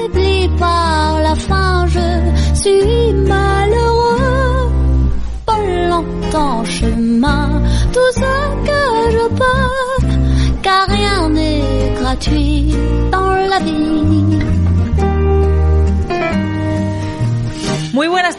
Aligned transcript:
N'oublie 0.00 0.48
par 0.58 1.20
la 1.20 1.34
fin, 1.34 1.86
je 1.88 2.08
suis 2.54 3.12
malheureux. 3.12 4.72
Pas 5.44 5.58
longtemps 5.90 6.64
chemin, 6.64 7.62
tout 7.92 8.12
ce 8.14 8.32
que 8.68 8.82
je 9.16 9.26
peux, 9.40 10.06
car 10.62 10.86
rien 10.88 11.28
n'est 11.28 11.92
gratuit 12.00 12.74
dans 13.12 13.34
la 13.50 13.58
vie. 13.58 13.90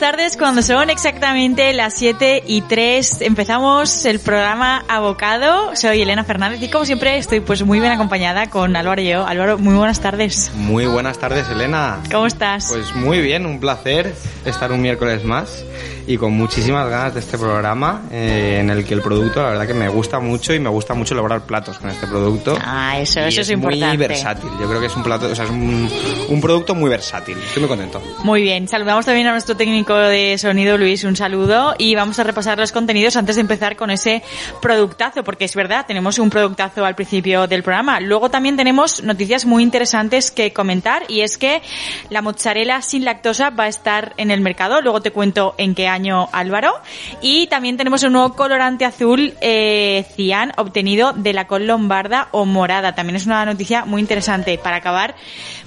Tardes, 0.02 0.36
cuando 0.36 0.64
son 0.64 0.90
exactamente 0.90 1.72
las 1.74 1.94
7 1.94 2.46
y 2.48 2.64
3 2.64 3.22
empezamos 3.22 4.04
el 4.06 4.20
programa 4.20 4.84
Abocado. 4.88 5.76
Soy 5.76 6.02
Elena 6.02 6.24
Fernández 6.24 6.60
y 6.60 6.70
como 6.70 6.86
siempre 6.86 7.20
estoy 7.20 7.40
pues 7.40 7.64
muy 7.64 7.80
bien 7.80 7.92
acompañada 7.92 8.50
con 8.50 8.76
Álvaro 8.76 9.00
y 9.00 9.10
yo. 9.10 9.28
Álvaro, 9.28 9.60
muy 9.60 9.76
buenas 9.76 10.00
tardes. 10.00 10.52
Muy 10.56 10.88
buenas 10.88 11.20
tardes, 11.20 11.48
Elena. 11.50 12.00
¿Cómo 12.12 12.26
estás? 12.26 12.70
Pues 12.72 12.96
muy 12.96 13.22
bien, 13.22 13.46
un 13.46 13.60
placer 13.60 14.12
estar 14.44 14.72
un 14.72 14.82
miércoles 14.82 15.24
más 15.24 15.64
y 16.08 16.18
con 16.18 16.34
muchísimas 16.34 16.90
ganas 16.90 17.14
de 17.14 17.20
este 17.20 17.38
programa 17.38 18.02
eh, 18.12 18.58
en 18.60 18.70
el 18.72 18.84
que 18.84 18.96
el 18.96 19.02
producto, 19.02 19.42
la 19.42 19.50
verdad 19.50 19.68
que 19.68 19.74
me 19.76 19.88
gusta 19.88 20.20
mucho 20.20 20.54
y 20.54 20.60
me 20.60 20.70
gusta 20.70 20.96
mucho 20.96 21.14
elaborar 21.14 21.42
platos 21.46 21.78
con 21.78 21.92
este 21.92 22.08
producto. 22.08 22.58
Ah, 22.60 23.00
eso, 23.00 23.20
Y 23.20 23.24
eso 23.26 23.42
es, 23.42 23.48
es 23.48 23.54
importante. 23.54 23.88
muy 23.88 23.98
versátil. 23.98 24.50
Yo 24.60 24.68
creo 24.68 24.80
que 24.80 24.88
es 24.88 24.96
un 24.96 25.04
plato, 25.04 25.28
o 25.28 25.36
sea, 25.36 25.46
es 25.46 25.52
un, 25.52 25.90
un 26.30 26.42
producto 26.42 26.74
muy 26.74 26.90
versátil. 26.90 27.38
Estoy 27.38 27.62
muy 27.62 27.70
contento. 27.70 28.02
Muy 28.24 28.42
bien, 28.42 28.68
saludamos 28.68 29.06
también 29.06 29.28
a 29.28 29.32
nuestro 29.32 29.56
técnico 29.56 29.91
de 29.98 30.38
sonido, 30.38 30.78
Luis, 30.78 31.04
un 31.04 31.16
saludo 31.16 31.76
y 31.78 31.96
vamos 31.96 32.20
a 32.20 32.24
repasar 32.24 32.58
los 32.58 32.72
contenidos 32.72 33.16
antes 33.16 33.36
de 33.36 33.42
empezar 33.42 33.76
con 33.76 33.92
ese 33.92 34.24
productazo, 34.62 35.24
porque 35.24 35.46
es 35.46 35.56
verdad, 35.56 35.86
tenemos 35.88 36.20
un 36.20 36.30
productazo 36.30 36.86
al 36.86 36.96
principio 36.96 37.48
del 37.48 37.64
programa. 37.64 38.00
Luego 38.00 38.30
también 38.30 38.58
tenemos 38.58 39.04
noticias 39.04 39.46
muy 39.46 39.64
interesantes 39.64 40.32
que 40.32 40.54
comentar 40.54 41.04
y 41.08 41.22
es 41.22 41.38
que 41.38 41.62
la 42.10 42.22
mozzarella 42.22 42.82
sin 42.82 43.06
lactosa 43.06 43.50
va 43.50 43.66
a 43.66 43.68
estar 43.68 44.14
en 44.18 44.32
el 44.32 44.42
mercado, 44.42 44.82
luego 44.82 45.02
te 45.02 45.12
cuento 45.12 45.56
en 45.58 45.76
qué 45.76 45.88
año 45.88 46.30
Álvaro. 46.32 46.74
Y 47.22 47.48
también 47.48 47.78
tenemos 47.78 48.04
un 48.04 48.14
nuevo 48.14 48.34
colorante 48.34 48.86
azul 48.86 49.34
eh, 49.42 50.06
cian 50.16 50.52
obtenido 50.58 51.14
de 51.14 51.34
la 51.34 51.48
col 51.48 51.68
lombarda 51.68 52.28
o 52.32 52.46
morada. 52.46 52.96
También 52.96 53.16
es 53.16 53.26
una 53.26 53.46
noticia 53.46 53.86
muy 53.86 54.02
interesante. 54.02 54.58
Para 54.58 54.78
acabar, 54.78 55.16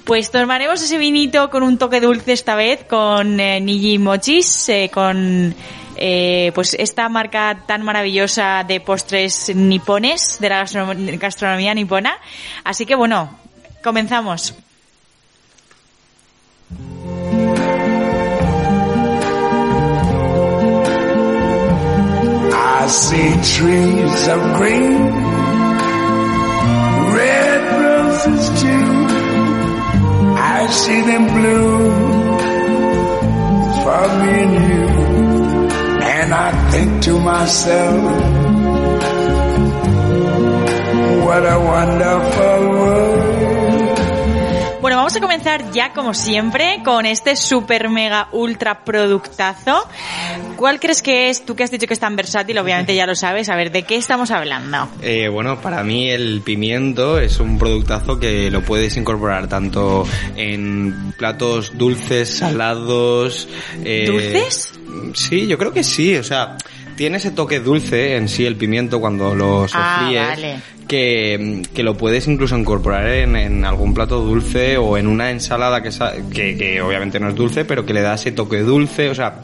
pues 0.05 0.31
tomaremos 0.31 0.81
ese 0.81 0.97
vinito 0.97 1.49
con 1.49 1.63
un 1.63 1.77
toque 1.77 1.99
dulce 1.99 2.33
esta 2.33 2.55
vez 2.55 2.83
con 2.83 3.39
eh, 3.39 3.59
Niji 3.59 3.97
Eh, 4.69 4.89
con 4.93 5.55
eh, 5.97 6.51
pues 6.55 6.73
esta 6.77 7.07
marca 7.09 7.63
tan 7.65 7.81
maravillosa 7.83 8.63
de 8.67 8.79
postres 8.81 9.53
nipones, 9.55 10.37
de 10.39 10.49
la 10.49 10.63
gastronom- 10.63 11.17
gastronomía 11.17 11.73
nipona. 11.73 12.17
Así 12.63 12.85
que 12.85 12.95
bueno, 12.95 13.37
comenzamos. 13.83 14.53
Green, 24.59 24.97
red 27.13 27.61
roses 27.81 28.49
for 33.95 34.07
me 34.21 34.33
and 34.45 34.53
you. 34.69 34.87
And 36.17 36.29
I 36.33 36.49
think 36.71 37.03
to 37.03 37.13
myself, 37.19 38.01
what 41.25 41.43
a 41.55 41.59
wonderful 41.73 42.59
world. 42.71 43.04
Vamos 45.15 45.31
a 45.31 45.33
comenzar 45.33 45.71
ya 45.71 45.93
como 45.93 46.13
siempre 46.13 46.81
con 46.83 47.05
este 47.05 47.37
super 47.37 47.87
mega 47.87 48.27
ultra 48.33 48.83
productazo. 48.83 49.87
¿Cuál 50.57 50.81
crees 50.81 51.01
que 51.01 51.29
es? 51.29 51.45
Tú 51.45 51.55
que 51.55 51.63
has 51.63 51.71
dicho 51.71 51.87
que 51.87 51.93
es 51.93 52.01
tan 52.01 52.17
versátil, 52.17 52.57
obviamente 52.57 52.93
ya 52.93 53.05
lo 53.05 53.15
sabes. 53.15 53.47
A 53.47 53.55
ver, 53.55 53.71
¿de 53.71 53.83
qué 53.83 53.95
estamos 53.95 54.29
hablando? 54.31 54.89
Eh, 55.01 55.29
bueno, 55.29 55.61
para 55.61 55.85
mí 55.85 56.09
el 56.09 56.41
pimiento 56.41 57.17
es 57.17 57.39
un 57.39 57.57
productazo 57.57 58.19
que 58.19 58.51
lo 58.51 58.61
puedes 58.63 58.97
incorporar 58.97 59.47
tanto 59.47 60.05
en 60.35 61.13
platos 61.17 61.77
dulces, 61.77 62.37
salados. 62.37 63.47
eh, 63.85 64.07
¿Dulces? 64.07 64.73
Sí, 65.13 65.47
yo 65.47 65.57
creo 65.57 65.71
que 65.71 65.85
sí. 65.85 66.17
O 66.17 66.23
sea, 66.25 66.57
tiene 66.95 67.17
ese 67.17 67.31
toque 67.31 67.59
dulce 67.59 68.15
en 68.15 68.27
sí 68.29 68.45
el 68.45 68.55
pimiento 68.55 68.99
cuando 68.99 69.35
lo 69.35 69.65
Ah, 69.73 69.99
sofríes. 69.99 70.27
vale. 70.27 70.55
Que, 70.87 71.63
que 71.73 71.81
lo 71.81 71.97
puedes 71.97 72.27
incluso 72.27 72.55
incorporar 72.57 73.07
en, 73.07 73.35
en 73.35 73.65
algún 73.65 73.93
plato 73.95 74.21
dulce 74.21 74.77
o 74.77 74.97
en 74.97 75.07
una 75.07 75.31
ensalada 75.31 75.81
que, 75.81 75.89
que, 76.31 76.55
que 76.55 76.81
obviamente 76.81 77.19
no 77.19 77.29
es 77.29 77.35
dulce, 77.35 77.65
pero 77.65 77.85
que 77.87 77.93
le 77.93 78.01
da 78.01 78.13
ese 78.13 78.31
toque 78.31 78.59
dulce. 78.59 79.09
O 79.09 79.15
sea, 79.15 79.39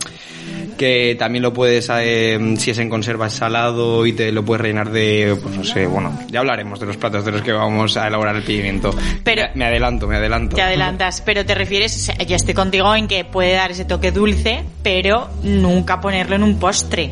que 0.78 1.16
también 1.18 1.42
lo 1.44 1.52
puedes, 1.54 1.90
eh, 1.94 2.40
si 2.58 2.72
es 2.72 2.78
en 2.80 2.90
conserva 2.90 3.28
es 3.28 3.34
salado 3.34 4.06
y 4.06 4.14
te 4.14 4.32
lo 4.32 4.44
puedes 4.46 4.62
rellenar 4.62 4.92
de, 4.92 5.36
pues 5.42 5.56
no 5.56 5.64
sé, 5.64 5.86
bueno, 5.88 6.18
ya 6.30 6.40
hablaremos 6.40 6.80
de 6.80 6.86
los 6.88 6.98
platos 6.98 7.24
de 7.26 7.32
los 7.32 7.42
que 7.42 7.52
vamos 7.52 7.98
a 7.98 8.08
elaborar 8.08 8.36
el 8.36 8.44
pimiento. 8.44 8.92
Pero- 9.24 9.44
me, 9.54 9.60
me 9.60 9.66
adelanto, 9.66 10.08
me 10.08 10.16
adelanto. 10.18 10.56
Te 10.56 10.62
adelantas, 10.62 11.22
pero 11.22 11.46
te 11.46 11.54
refieres, 11.56 11.96
o 11.96 12.00
sea, 12.00 12.16
yo 12.26 12.36
estoy 12.36 12.54
contigo 12.54 12.96
en 12.96 13.08
que 13.08 13.26
puede 13.26 13.54
dar 13.54 13.72
ese 13.72 13.86
toque 13.86 14.12
dulce, 14.12 14.64
pero 14.84 15.28
nunca 15.44 16.02
ponerlo 16.02 16.36
en 16.36 16.44
un 16.44 16.58
postre. 16.60 17.12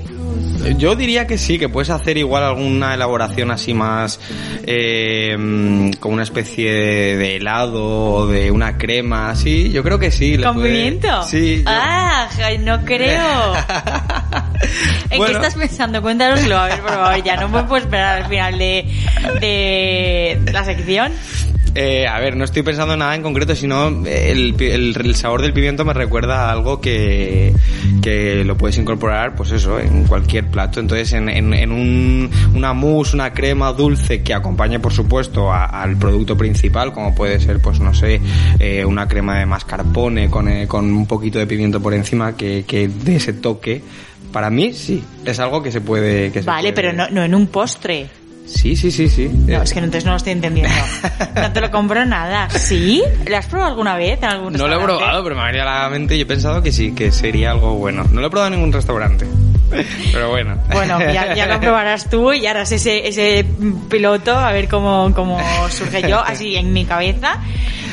Yo 0.77 0.95
diría 0.95 1.25
que 1.27 1.37
sí, 1.37 1.57
que 1.57 1.69
puedes 1.69 1.89
hacer 1.89 2.17
igual 2.17 2.43
alguna 2.43 2.93
elaboración 2.93 3.49
así 3.51 3.73
más 3.73 4.19
eh, 4.65 5.35
como 5.99 6.13
una 6.13 6.23
especie 6.23 6.71
de 6.71 7.37
helado 7.37 7.83
o 7.85 8.27
de 8.27 8.51
una 8.51 8.77
crema, 8.77 9.29
así. 9.31 9.71
Yo 9.71 9.83
creo 9.83 9.99
que 9.99 10.11
sí. 10.11 10.37
¿Con 10.37 10.55
puede- 10.55 10.69
pimiento? 10.69 11.23
Sí. 11.23 11.63
yo- 11.63 11.69
Ah, 11.71 12.27
no 12.59 12.83
creo. 12.85 13.53
¿En 15.09 15.25
qué 15.25 15.31
estás 15.31 15.55
pensando? 15.55 16.01
Cuéntanoslo, 16.01 16.57
a 16.57 16.65
ver, 16.67 16.81
por 16.81 16.91
favor, 16.91 17.23
ya 17.23 17.35
no 17.37 17.49
me 17.49 17.63
puedo 17.63 17.77
esperar 17.83 18.21
al 18.23 18.29
final 18.29 18.57
de, 18.59 18.85
de 19.39 20.39
la 20.51 20.63
sección. 20.65 21.11
Eh, 21.75 22.07
a 22.07 22.19
ver, 22.19 22.35
no 22.35 22.43
estoy 22.45 22.63
pensando 22.63 22.93
en 22.93 22.99
nada 22.99 23.15
en 23.15 23.21
concreto, 23.21 23.55
sino 23.55 23.87
el, 24.05 24.53
pi- 24.55 24.65
el- 24.71 24.95
el 24.99 25.15
sabor 25.15 25.41
del 25.41 25.53
pimiento 25.53 25.85
me 25.85 25.93
recuerda 25.93 26.47
a 26.47 26.51
algo 26.51 26.81
que, 26.81 27.53
que 28.01 28.43
lo 28.43 28.57
puedes 28.57 28.77
incorporar, 28.77 29.35
pues 29.35 29.51
eso, 29.51 29.79
en 29.79 30.05
cualquier 30.05 30.47
plato. 30.47 30.79
Entonces, 30.79 31.13
en, 31.13 31.29
en, 31.29 31.53
en 31.53 31.71
un, 31.71 32.29
una 32.55 32.73
mousse, 32.73 33.13
una 33.13 33.31
crema 33.33 33.71
dulce 33.71 34.23
que 34.23 34.33
acompañe, 34.33 34.79
por 34.79 34.91
supuesto, 34.93 35.51
a- 35.51 35.65
al 35.65 35.95
producto 35.97 36.35
principal, 36.35 36.91
como 36.91 37.13
puede 37.13 37.39
ser, 37.39 37.59
pues 37.59 37.79
no 37.79 37.93
sé, 37.93 38.19
eh, 38.59 38.83
una 38.83 39.07
crema 39.07 39.37
de 39.39 39.45
mascarpone 39.45 40.29
con, 40.29 40.47
eh, 40.49 40.67
con 40.67 40.85
un 40.91 41.05
poquito 41.05 41.37
de 41.39 41.45
pimiento 41.47 41.79
por 41.81 41.93
encima 41.93 42.35
que, 42.35 42.65
que 42.67 42.87
dé 42.87 43.17
ese 43.17 43.33
toque. 43.33 43.81
Para 44.33 44.49
mí, 44.49 44.73
sí, 44.73 45.03
es 45.25 45.39
algo 45.39 45.61
que 45.63 45.71
se 45.71 45.81
puede... 45.81 46.31
Que 46.31 46.41
se 46.41 46.45
Vale, 46.47 46.71
puede- 46.71 46.73
pero 46.73 46.93
no, 46.93 47.09
no 47.09 47.23
en 47.23 47.33
un 47.35 47.47
postre. 47.47 48.07
Sí, 48.49 48.75
sí, 48.75 48.91
sí, 48.91 49.07
sí. 49.07 49.29
No, 49.29 49.59
Eh, 49.59 49.61
es 49.63 49.71
que 49.73 49.79
entonces 49.79 50.05
no 50.05 50.11
lo 50.11 50.17
estoy 50.17 50.33
entendiendo. 50.33 50.73
No 51.35 51.51
te 51.53 51.61
lo 51.61 51.71
compro 51.71 52.03
nada. 52.05 52.49
¿Sí? 52.49 53.01
¿Lo 53.27 53.37
has 53.37 53.45
probado 53.45 53.69
alguna 53.71 53.95
vez 53.95 54.17
en 54.21 54.25
algún 54.25 54.53
No 54.53 54.67
lo 54.67 54.75
he 54.79 54.83
probado, 54.83 55.23
pero 55.23 55.35
me 55.35 55.41
ha 55.41 55.45
venido 55.45 55.63
a 55.69 55.83
la 55.83 55.89
mente 55.89 56.15
y 56.15 56.21
he 56.21 56.25
pensado 56.25 56.61
que 56.61 56.71
sí, 56.71 56.91
que 56.93 57.11
sería 57.11 57.51
algo 57.51 57.75
bueno. 57.75 58.03
No 58.11 58.19
lo 58.21 58.27
he 58.27 58.29
probado 58.29 58.47
en 58.47 58.55
ningún 58.59 58.73
restaurante. 58.73 59.25
Pero 60.11 60.29
bueno. 60.31 60.57
Bueno, 60.71 60.99
ya, 60.99 61.35
ya 61.35 61.45
lo 61.45 61.59
probarás 61.59 62.09
tú 62.09 62.33
y 62.33 62.47
harás 62.47 62.71
ese, 62.71 63.07
ese 63.07 63.45
piloto 63.87 64.35
a 64.35 64.51
ver 64.51 64.67
cómo, 64.67 65.11
cómo 65.13 65.39
surge 65.69 66.01
yo. 66.09 66.19
Así 66.19 66.55
en 66.55 66.73
mi 66.73 66.85
cabeza 66.85 67.39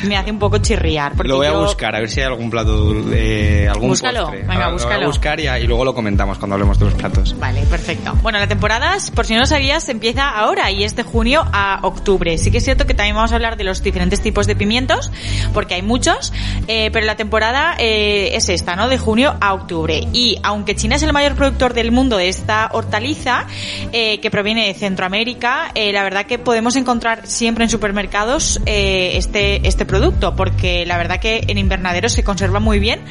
me 0.03 0.17
hace 0.17 0.31
un 0.31 0.39
poco 0.39 0.57
chirriar. 0.59 1.13
Porque 1.15 1.29
Lo 1.29 1.37
voy 1.37 1.47
a 1.47 1.51
yo- 1.51 1.61
buscar, 1.61 1.95
a 1.95 1.99
ver 1.99 2.09
si 2.09 2.19
hay 2.21 2.27
algún 2.27 2.49
plato, 2.49 2.93
eh, 3.13 3.67
algún 3.69 3.89
Búscalo, 3.89 4.21
postre. 4.23 4.39
venga, 4.41 4.53
Ahora 4.53 4.65
Lo 4.65 4.71
voy 4.73 4.81
búscalo. 4.83 5.03
a 5.03 5.07
buscar 5.07 5.39
y, 5.39 5.47
y 5.47 5.67
luego 5.67 5.85
lo 5.85 5.93
comentamos 5.93 6.37
cuando 6.37 6.55
hablemos 6.55 6.79
de 6.79 6.85
los 6.85 6.93
platos. 6.95 7.35
Vale, 7.39 7.61
perfecto. 7.63 8.13
Bueno, 8.21 8.39
la 8.39 8.47
temporada, 8.47 8.95
por 9.15 9.25
si 9.25 9.33
no 9.33 9.39
lo 9.41 9.45
sabías, 9.45 9.87
empieza 9.89 10.29
ahora 10.29 10.71
y 10.71 10.83
es 10.83 10.95
de 10.95 11.03
junio 11.03 11.43
a 11.51 11.79
octubre. 11.83 12.37
Sí 12.37 12.51
que 12.51 12.57
es 12.59 12.63
cierto 12.63 12.85
que 12.85 12.93
también 12.93 13.15
vamos 13.15 13.31
a 13.31 13.35
hablar 13.35 13.57
de 13.57 13.63
los 13.63 13.81
diferentes 13.83 14.21
tipos 14.21 14.47
de 14.47 14.55
pimientos, 14.55 15.11
porque 15.53 15.75
hay 15.75 15.81
muchos. 15.81 16.33
Eh, 16.67 16.89
pero 16.91 17.05
la 17.05 17.15
temporada 17.15 17.75
eh, 17.79 18.31
es 18.35 18.49
esta, 18.49 18.75
¿no? 18.75 18.89
De 18.89 18.97
junio 18.97 19.35
a 19.41 19.53
octubre. 19.53 20.01
Y 20.13 20.39
aunque 20.43 20.75
China 20.75 20.95
es 20.95 21.03
el 21.03 21.13
mayor 21.13 21.35
productor 21.35 21.73
del 21.73 21.91
mundo 21.91 22.17
de 22.17 22.29
esta 22.29 22.69
hortaliza, 22.73 23.45
eh, 23.91 24.19
que 24.19 24.29
proviene 24.31 24.67
de 24.67 24.73
Centroamérica, 24.73 25.71
eh, 25.75 25.91
la 25.91 26.03
verdad 26.03 26.25
que 26.25 26.39
podemos 26.39 26.75
encontrar 26.75 27.27
siempre 27.27 27.63
en 27.63 27.69
supermercados 27.69 28.59
eh, 28.65 29.11
este, 29.15 29.67
este 29.67 29.85
producto, 29.87 30.35
porque 30.35 30.85
la 30.85 30.97
verdad 30.97 31.19
que 31.19 31.45
en 31.47 31.57
invernaderos 31.57 32.13
se 32.13 32.23
conserva 32.23 32.59
muy 32.59 32.79
bien 32.79 33.01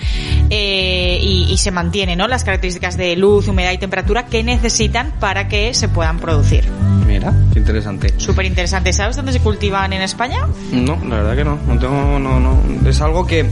eh, 0.50 1.18
y, 1.20 1.50
y 1.50 1.56
se 1.58 1.70
mantiene, 1.70 2.14
¿no? 2.14 2.28
Las 2.28 2.44
características 2.44 2.96
de 2.96 3.16
luz, 3.16 3.48
humedad 3.48 3.72
y 3.72 3.78
temperatura 3.78 4.26
que 4.26 4.42
necesitan 4.42 5.12
para 5.18 5.48
que 5.48 5.74
se 5.74 5.88
puedan 5.88 6.18
producir. 6.18 6.64
Mira, 7.06 7.32
qué 7.52 7.60
interesante. 7.60 8.12
Súper 8.18 8.46
interesante. 8.46 8.92
¿Sabes 8.92 9.16
dónde 9.16 9.32
se 9.32 9.40
cultivan 9.40 9.92
en 9.92 10.02
España? 10.02 10.46
No, 10.72 10.98
la 11.08 11.16
verdad 11.16 11.36
que 11.36 11.44
no. 11.44 11.58
No 11.66 11.78
tengo, 11.78 12.18
no, 12.18 12.40
no. 12.40 12.60
Es 12.88 13.00
algo 13.00 13.26
que 13.26 13.46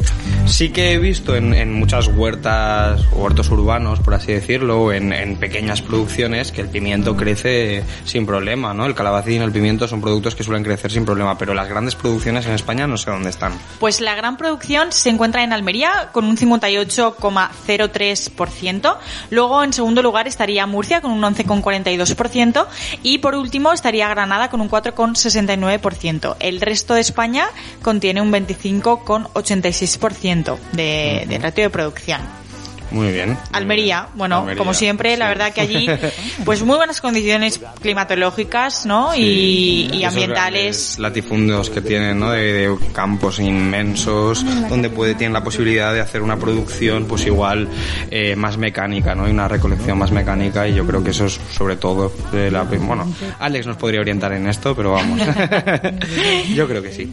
sí 0.47 0.71
que 0.71 0.93
he 0.93 0.99
visto 0.99 1.37
en, 1.37 1.55
en 1.55 1.73
muchas 1.73 2.09
huertas, 2.09 3.00
huertos 3.12 3.49
urbanos, 3.50 4.00
por 4.00 4.15
así 4.15 4.32
decirlo, 4.32 4.82
o 4.82 4.93
en, 4.93 5.12
en 5.12 5.37
pequeñas 5.37 5.82
producciones, 5.82 6.53
que 6.53 6.61
el 6.61 6.69
pimiento 6.69 7.17
crece 7.17 7.85
sin 8.05 8.26
problema, 8.26 8.75
¿no? 8.75 8.87
El 8.87 8.94
calabacín 8.94 9.41
y 9.41 9.44
el 9.44 9.53
pimiento 9.53 9.87
son 9.87 10.00
productos 10.00 10.35
que 10.35 10.43
suelen 10.43 10.65
crecer 10.65 10.91
sin 10.91 11.05
problema, 11.05 11.38
pero 11.38 11.55
las 11.55 11.69
grandes 11.69 11.94
producciones 11.94 12.47
en 12.47 12.53
España 12.53 12.87
no 12.87 12.97
sé 12.97 13.11
dónde 13.14 13.31
están. 13.31 13.58
Pues 13.81 14.00
la 14.00 14.14
gran 14.14 14.37
producción 14.37 14.93
se 14.93 15.11
encuentra 15.11 15.43
en 15.43 15.52
Almería 15.52 16.11
con 16.12 16.26
un 16.26 16.37
58,03%. 16.37 18.96
Luego 19.31 19.64
en 19.64 19.72
segundo 19.72 20.02
lugar 20.02 20.28
estaría 20.28 20.66
Murcia 20.66 21.00
con 21.00 21.12
un 21.12 21.22
11,42% 21.22 22.66
y 23.02 23.19
por 23.19 23.34
último 23.34 23.72
estaría 23.72 24.08
Granada 24.08 24.50
con 24.50 24.61
un 24.61 24.70
4,69%. 24.70 26.37
El 26.40 26.61
resto 26.61 26.94
de 26.94 27.00
España 27.00 27.46
contiene 27.82 28.20
un 28.20 28.31
25,86% 28.32 30.58
de, 30.72 31.25
de 31.28 31.38
ratio 31.38 31.64
de 31.64 31.70
producción. 31.70 32.44
Muy 32.91 33.13
bien. 33.13 33.37
Almería, 33.53 34.09
bueno, 34.15 34.41
Almería, 34.41 34.59
como 34.59 34.75
siempre, 34.75 35.17
la 35.17 35.27
sí. 35.27 35.29
verdad 35.31 35.53
que 35.53 35.61
allí, 35.61 35.89
pues 36.45 36.63
muy 36.63 36.77
buenas 36.77 37.01
condiciones 37.01 37.61
climatológicas, 37.81 38.87
¿no? 38.87 39.15
y, 39.15 39.91
y 39.93 40.05
ambientales. 40.05 40.99
latifundios 40.99 41.71
que 41.71 41.81
tienen, 41.81 42.21
¿no? 42.21 42.31
De, 42.31 42.53
de 42.69 42.79
campos 42.93 43.39
inmensos, 43.41 44.45
donde 44.69 44.91
puede, 44.91 45.15
tienen 45.15 45.33
la 45.33 45.43
posibilidad 45.45 45.93
de 45.93 46.01
hacer 46.01 46.23
una 46.23 46.37
producción, 46.37 47.07
pues 47.07 47.27
igual, 47.27 47.69
eh, 48.11 48.37
más 48.37 48.57
mecánica, 48.59 49.15
¿no? 49.15 49.27
Y 49.29 49.31
una 49.31 49.49
recolección 49.49 49.99
más 49.99 50.11
mecánica, 50.11 50.69
y 50.69 50.75
yo 50.75 50.87
creo 50.87 51.03
que 51.03 51.11
eso 51.11 51.27
es 51.27 51.41
sobre 51.53 51.77
todo 51.77 52.13
de 52.33 52.51
la, 52.51 52.63
bueno, 52.63 53.13
Alex 53.39 53.67
nos 53.67 53.77
podría 53.77 54.01
orientar 54.01 54.33
en 54.33 54.49
esto, 54.49 54.75
pero 54.75 54.93
vamos. 54.93 55.21
yo 56.55 56.67
creo 56.69 56.83
que 56.83 56.93
sí. 56.93 57.13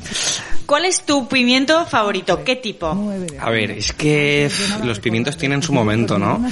¿Cuál 0.66 0.86
es 0.86 1.04
tu 1.06 1.28
pimiento 1.28 1.86
favorito? 1.86 2.44
¿Qué 2.46 2.56
tipo? 2.56 2.98
A 3.40 3.50
ver, 3.50 3.72
es 3.72 3.92
que 3.92 4.48
pff, 4.50 4.86
los 4.86 5.00
pimientos 5.00 5.36
tienen 5.36 5.61
su 5.62 5.74
momento, 5.74 6.18
¿no? 6.18 6.44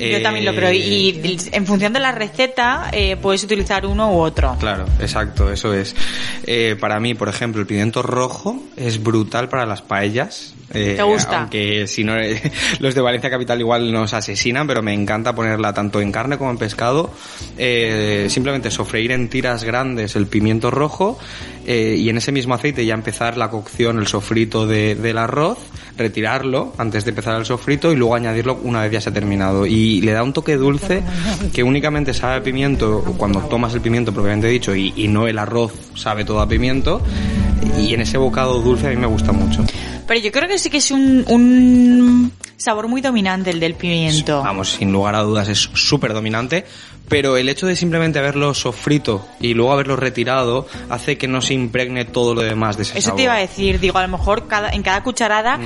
Yo 0.00 0.22
también 0.22 0.44
lo 0.44 0.54
creo. 0.54 0.72
Y 0.72 0.78
y 0.78 1.38
en 1.52 1.66
función 1.66 1.92
de 1.92 2.00
la 2.00 2.12
receta, 2.12 2.90
eh, 2.92 3.16
puedes 3.20 3.42
utilizar 3.44 3.86
uno 3.86 4.12
u 4.12 4.18
otro. 4.20 4.56
Claro, 4.60 4.84
exacto, 5.00 5.50
eso 5.52 5.72
es. 5.74 5.94
Eh, 6.46 6.76
para 6.78 6.98
mí, 7.00 7.14
por 7.14 7.28
ejemplo, 7.28 7.60
el 7.60 7.66
pimiento 7.66 8.02
rojo 8.02 8.62
es 8.76 9.02
brutal 9.02 9.48
para 9.48 9.66
las 9.66 9.82
paellas. 9.82 10.54
Eh, 10.74 10.94
¿Te 10.96 11.02
gusta? 11.02 11.40
Aunque 11.40 11.86
si 11.86 12.04
no, 12.04 12.14
los 12.80 12.94
de 12.94 13.00
Valencia 13.00 13.30
Capital 13.30 13.58
igual 13.60 13.90
nos 13.90 14.12
asesinan, 14.12 14.66
pero 14.66 14.82
me 14.82 14.92
encanta 14.92 15.34
ponerla 15.34 15.72
tanto 15.72 16.00
en 16.00 16.12
carne 16.12 16.36
como 16.36 16.50
en 16.50 16.58
pescado. 16.58 17.10
Eh, 17.56 18.26
simplemente 18.28 18.70
sofreír 18.70 19.12
en 19.12 19.28
tiras 19.28 19.64
grandes 19.64 20.14
el 20.16 20.26
pimiento 20.26 20.70
rojo 20.70 21.18
eh, 21.66 21.96
y 21.98 22.08
en 22.10 22.18
ese 22.18 22.32
mismo 22.32 22.54
aceite 22.54 22.84
ya 22.84 22.94
empezar 22.94 23.36
la 23.38 23.48
cocción, 23.50 23.98
el 23.98 24.06
sofrito 24.06 24.66
de- 24.66 24.94
del 24.94 25.16
arroz, 25.18 25.58
retirarlo 25.96 26.74
antes 26.78 27.04
de 27.04 27.10
empezar 27.10 27.36
el 27.38 27.46
sofrito 27.46 27.90
y 27.92 27.96
luego 27.96 28.14
añadirlo 28.14 28.57
una 28.62 28.82
vez 28.82 28.92
ya 28.92 29.00
se 29.00 29.10
ha 29.10 29.12
terminado. 29.12 29.66
Y 29.66 30.00
le 30.00 30.12
da 30.12 30.22
un 30.22 30.32
toque 30.32 30.56
dulce 30.56 31.02
que 31.52 31.62
únicamente 31.62 32.14
sabe 32.14 32.36
a 32.36 32.42
pimiento 32.42 33.02
cuando 33.16 33.40
tomas 33.40 33.74
el 33.74 33.80
pimiento 33.80 34.12
propiamente 34.12 34.48
dicho 34.48 34.74
y, 34.74 34.92
y 34.96 35.08
no 35.08 35.26
el 35.26 35.38
arroz 35.38 35.72
sabe 35.94 36.24
todo 36.24 36.40
a 36.40 36.48
pimiento. 36.48 37.02
Y 37.78 37.94
en 37.94 38.00
ese 38.00 38.18
bocado 38.18 38.60
dulce 38.60 38.86
a 38.86 38.90
mí 38.90 38.96
me 38.96 39.06
gusta 39.06 39.32
mucho. 39.32 39.64
Pero 40.06 40.20
yo 40.20 40.32
creo 40.32 40.48
que 40.48 40.58
sí 40.58 40.70
que 40.70 40.78
es 40.78 40.90
un, 40.90 41.24
un 41.28 42.32
sabor 42.56 42.88
muy 42.88 43.00
dominante 43.00 43.50
el 43.50 43.60
del 43.60 43.74
pimiento. 43.74 44.42
Vamos, 44.42 44.72
sin 44.72 44.90
lugar 44.90 45.14
a 45.14 45.20
dudas 45.20 45.48
es 45.48 45.58
súper 45.74 46.14
dominante, 46.14 46.64
pero 47.08 47.36
el 47.36 47.48
hecho 47.48 47.66
de 47.66 47.74
simplemente 47.76 48.18
haberlo 48.18 48.54
sofrito 48.54 49.26
y 49.40 49.54
luego 49.54 49.72
haberlo 49.72 49.96
retirado 49.96 50.66
hace 50.90 51.16
que 51.18 51.26
no 51.28 51.40
se 51.40 51.54
impregne 51.54 52.04
todo 52.04 52.34
lo 52.34 52.42
demás 52.42 52.76
de 52.76 52.82
ese 52.84 52.98
Eso 52.98 53.06
sabor. 53.06 53.16
te 53.16 53.22
iba 53.24 53.34
a 53.34 53.38
decir, 53.38 53.80
digo, 53.80 53.98
a 53.98 54.02
lo 54.02 54.08
mejor 54.16 54.46
cada, 54.46 54.70
en 54.70 54.82
cada 54.82 55.02
cucharada 55.02 55.56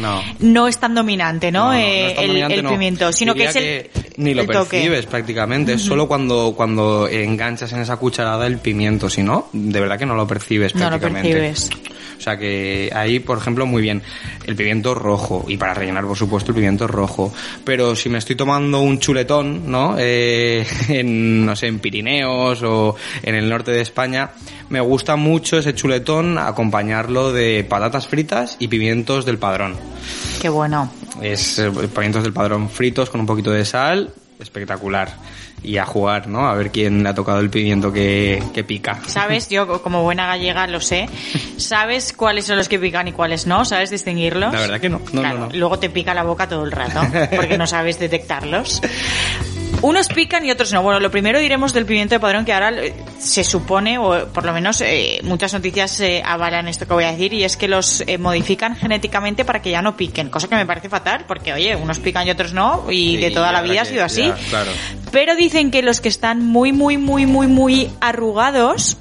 No. 0.40 0.68
es 0.68 0.78
tan 0.78 0.94
dominante, 0.94 1.50
¿no? 1.50 1.64
No, 1.64 1.72
no, 1.72 1.72
no 1.72 1.78
Eh, 1.78 2.12
tan 2.14 2.24
el, 2.24 2.28
dominante, 2.30 2.54
el 2.56 2.62
no. 2.62 2.70
pimiento, 2.70 3.12
sino 3.12 3.34
que 3.34 3.48
Diría 3.48 3.50
es 3.90 3.94
el, 3.96 4.02
ni 4.16 4.34
lo 4.34 4.42
el 4.42 4.48
toque. 4.48 4.70
percibes 4.78 5.06
prácticamente, 5.06 5.72
es 5.74 5.82
solo 5.82 6.06
cuando 6.08 6.54
cuando 6.56 7.08
enganchas 7.08 7.72
en 7.72 7.80
esa 7.80 7.96
cucharada 7.96 8.46
el 8.46 8.58
pimiento, 8.58 9.10
si 9.10 9.22
no, 9.22 9.48
de 9.52 9.80
verdad 9.80 9.98
que 9.98 10.06
no 10.06 10.14
lo 10.14 10.26
percibes 10.26 10.74
No 10.74 10.84
lo 10.90 10.98
prácticamente. 10.98 11.32
percibes. 11.40 11.70
O 12.18 12.20
sea 12.24 12.38
que 12.38 12.88
ahí, 12.94 13.18
por 13.18 13.38
ejemplo, 13.38 13.66
muy 13.66 13.82
bien. 13.82 14.00
El 14.46 14.54
pimiento 14.54 14.94
rojo. 14.94 15.44
Y 15.48 15.56
para 15.56 15.74
rellenar, 15.74 16.04
por 16.04 16.16
supuesto, 16.16 16.52
el 16.52 16.54
pimiento 16.54 16.86
rojo. 16.86 17.34
Pero 17.64 17.96
si 17.96 18.08
me 18.08 18.18
estoy 18.18 18.36
tomando 18.36 18.80
un 18.80 19.00
chuletón, 19.00 19.68
¿no? 19.68 19.96
Eh, 19.98 20.64
en, 20.88 21.31
no 21.44 21.56
sé, 21.56 21.67
en 21.67 21.79
Pirineos 21.79 22.62
o 22.62 22.96
en 23.23 23.34
el 23.34 23.49
norte 23.49 23.70
de 23.73 23.81
España, 23.81 24.31
me 24.69 24.81
gusta 24.81 25.17
mucho 25.17 25.58
ese 25.58 25.75
chuletón 25.75 26.38
acompañarlo 26.38 27.32
de 27.32 27.64
patatas 27.69 28.06
fritas 28.06 28.56
y 28.58 28.69
pimientos 28.69 29.25
del 29.25 29.38
padrón. 29.38 29.76
Qué 30.40 30.49
bueno. 30.49 30.90
Es 31.20 31.58
eh, 31.58 31.70
pimientos 31.70 32.23
del 32.23 32.32
padrón 32.32 32.69
fritos 32.69 33.11
con 33.11 33.20
un 33.20 33.26
poquito 33.26 33.50
de 33.50 33.64
sal. 33.64 34.11
Espectacular. 34.40 35.14
Y 35.62 35.76
a 35.76 35.87
jugar, 35.87 36.26
¿no? 36.26 36.49
A 36.49 36.55
ver 36.55 36.73
quién 36.73 37.05
le 37.05 37.08
ha 37.08 37.14
tocado 37.14 37.38
el 37.38 37.49
pimiento 37.49 37.93
que, 37.93 38.43
que 38.52 38.64
pica. 38.64 38.99
¿Sabes? 39.06 39.49
Yo 39.49 39.81
como 39.81 40.02
buena 40.02 40.26
gallega 40.26 40.67
lo 40.67 40.81
sé. 40.81 41.08
¿Sabes 41.56 42.12
cuáles 42.12 42.46
son 42.46 42.56
los 42.56 42.69
que 42.69 42.81
pican 42.81 43.06
y 43.06 43.12
cuáles 43.12 43.46
no? 43.46 43.64
¿Sabes 43.64 43.90
distinguirlos? 43.90 44.52
La 44.52 44.58
verdad 44.58 44.81
que 44.81 44.88
no. 44.88 44.99
No, 45.12 45.20
Claro, 45.20 45.38
no, 45.38 45.46
no. 45.46 45.52
Luego 45.55 45.78
te 45.78 45.90
pica 45.90 46.14
la 46.14 46.25
boca 46.25 46.49
todo 46.49 46.64
el 46.64 46.73
rato 46.73 47.00
porque 47.37 47.56
no 47.56 47.69
sabes 47.69 48.00
detectarlos. 48.00 48.81
Unos 49.80 50.08
pican 50.08 50.44
y 50.44 50.50
otros 50.50 50.72
no. 50.72 50.82
Bueno, 50.82 51.00
lo 51.00 51.10
primero 51.10 51.40
diremos 51.40 51.72
del 51.72 51.86
pimiento 51.86 52.14
de 52.14 52.20
padrón 52.20 52.44
que 52.44 52.52
ahora 52.52 52.70
eh, 52.70 52.94
se 53.19 53.42
supone, 53.42 53.98
o 53.98 54.28
por 54.28 54.44
lo 54.44 54.52
menos 54.52 54.80
eh, 54.80 55.20
muchas 55.24 55.52
noticias 55.54 55.98
eh, 56.00 56.22
avalan 56.24 56.69
esto 56.69 56.86
que 56.86 56.94
voy 56.94 57.04
a 57.04 57.12
decir, 57.12 57.32
y 57.32 57.42
es 57.42 57.56
que 57.56 57.66
los 57.66 58.02
eh, 58.06 58.19
modifican 58.19 58.76
genéticamente 58.76 59.44
para 59.44 59.60
que 59.60 59.70
ya 59.70 59.82
no 59.82 59.96
piquen, 59.96 60.28
cosa 60.28 60.46
que 60.48 60.54
me 60.54 60.66
parece 60.66 60.88
fatal, 60.88 61.24
porque 61.26 61.52
oye, 61.52 61.74
unos 61.74 61.98
pican 61.98 62.26
y 62.26 62.30
otros 62.30 62.52
no, 62.52 62.84
y 62.90 63.16
de 63.16 63.30
toda 63.32 63.50
la 63.50 63.62
vida 63.62 63.82
ha 63.82 63.84
sido 63.84 64.04
así. 64.04 64.22
ya, 64.26 64.36
claro. 64.50 64.70
Pero 65.10 65.34
dicen 65.34 65.70
que 65.70 65.82
los 65.82 66.00
que 66.00 66.08
están 66.08 66.44
muy, 66.46 66.72
muy, 66.72 66.96
muy, 66.98 67.26
muy, 67.26 67.46
muy 67.48 67.90
arrugados 68.00 68.98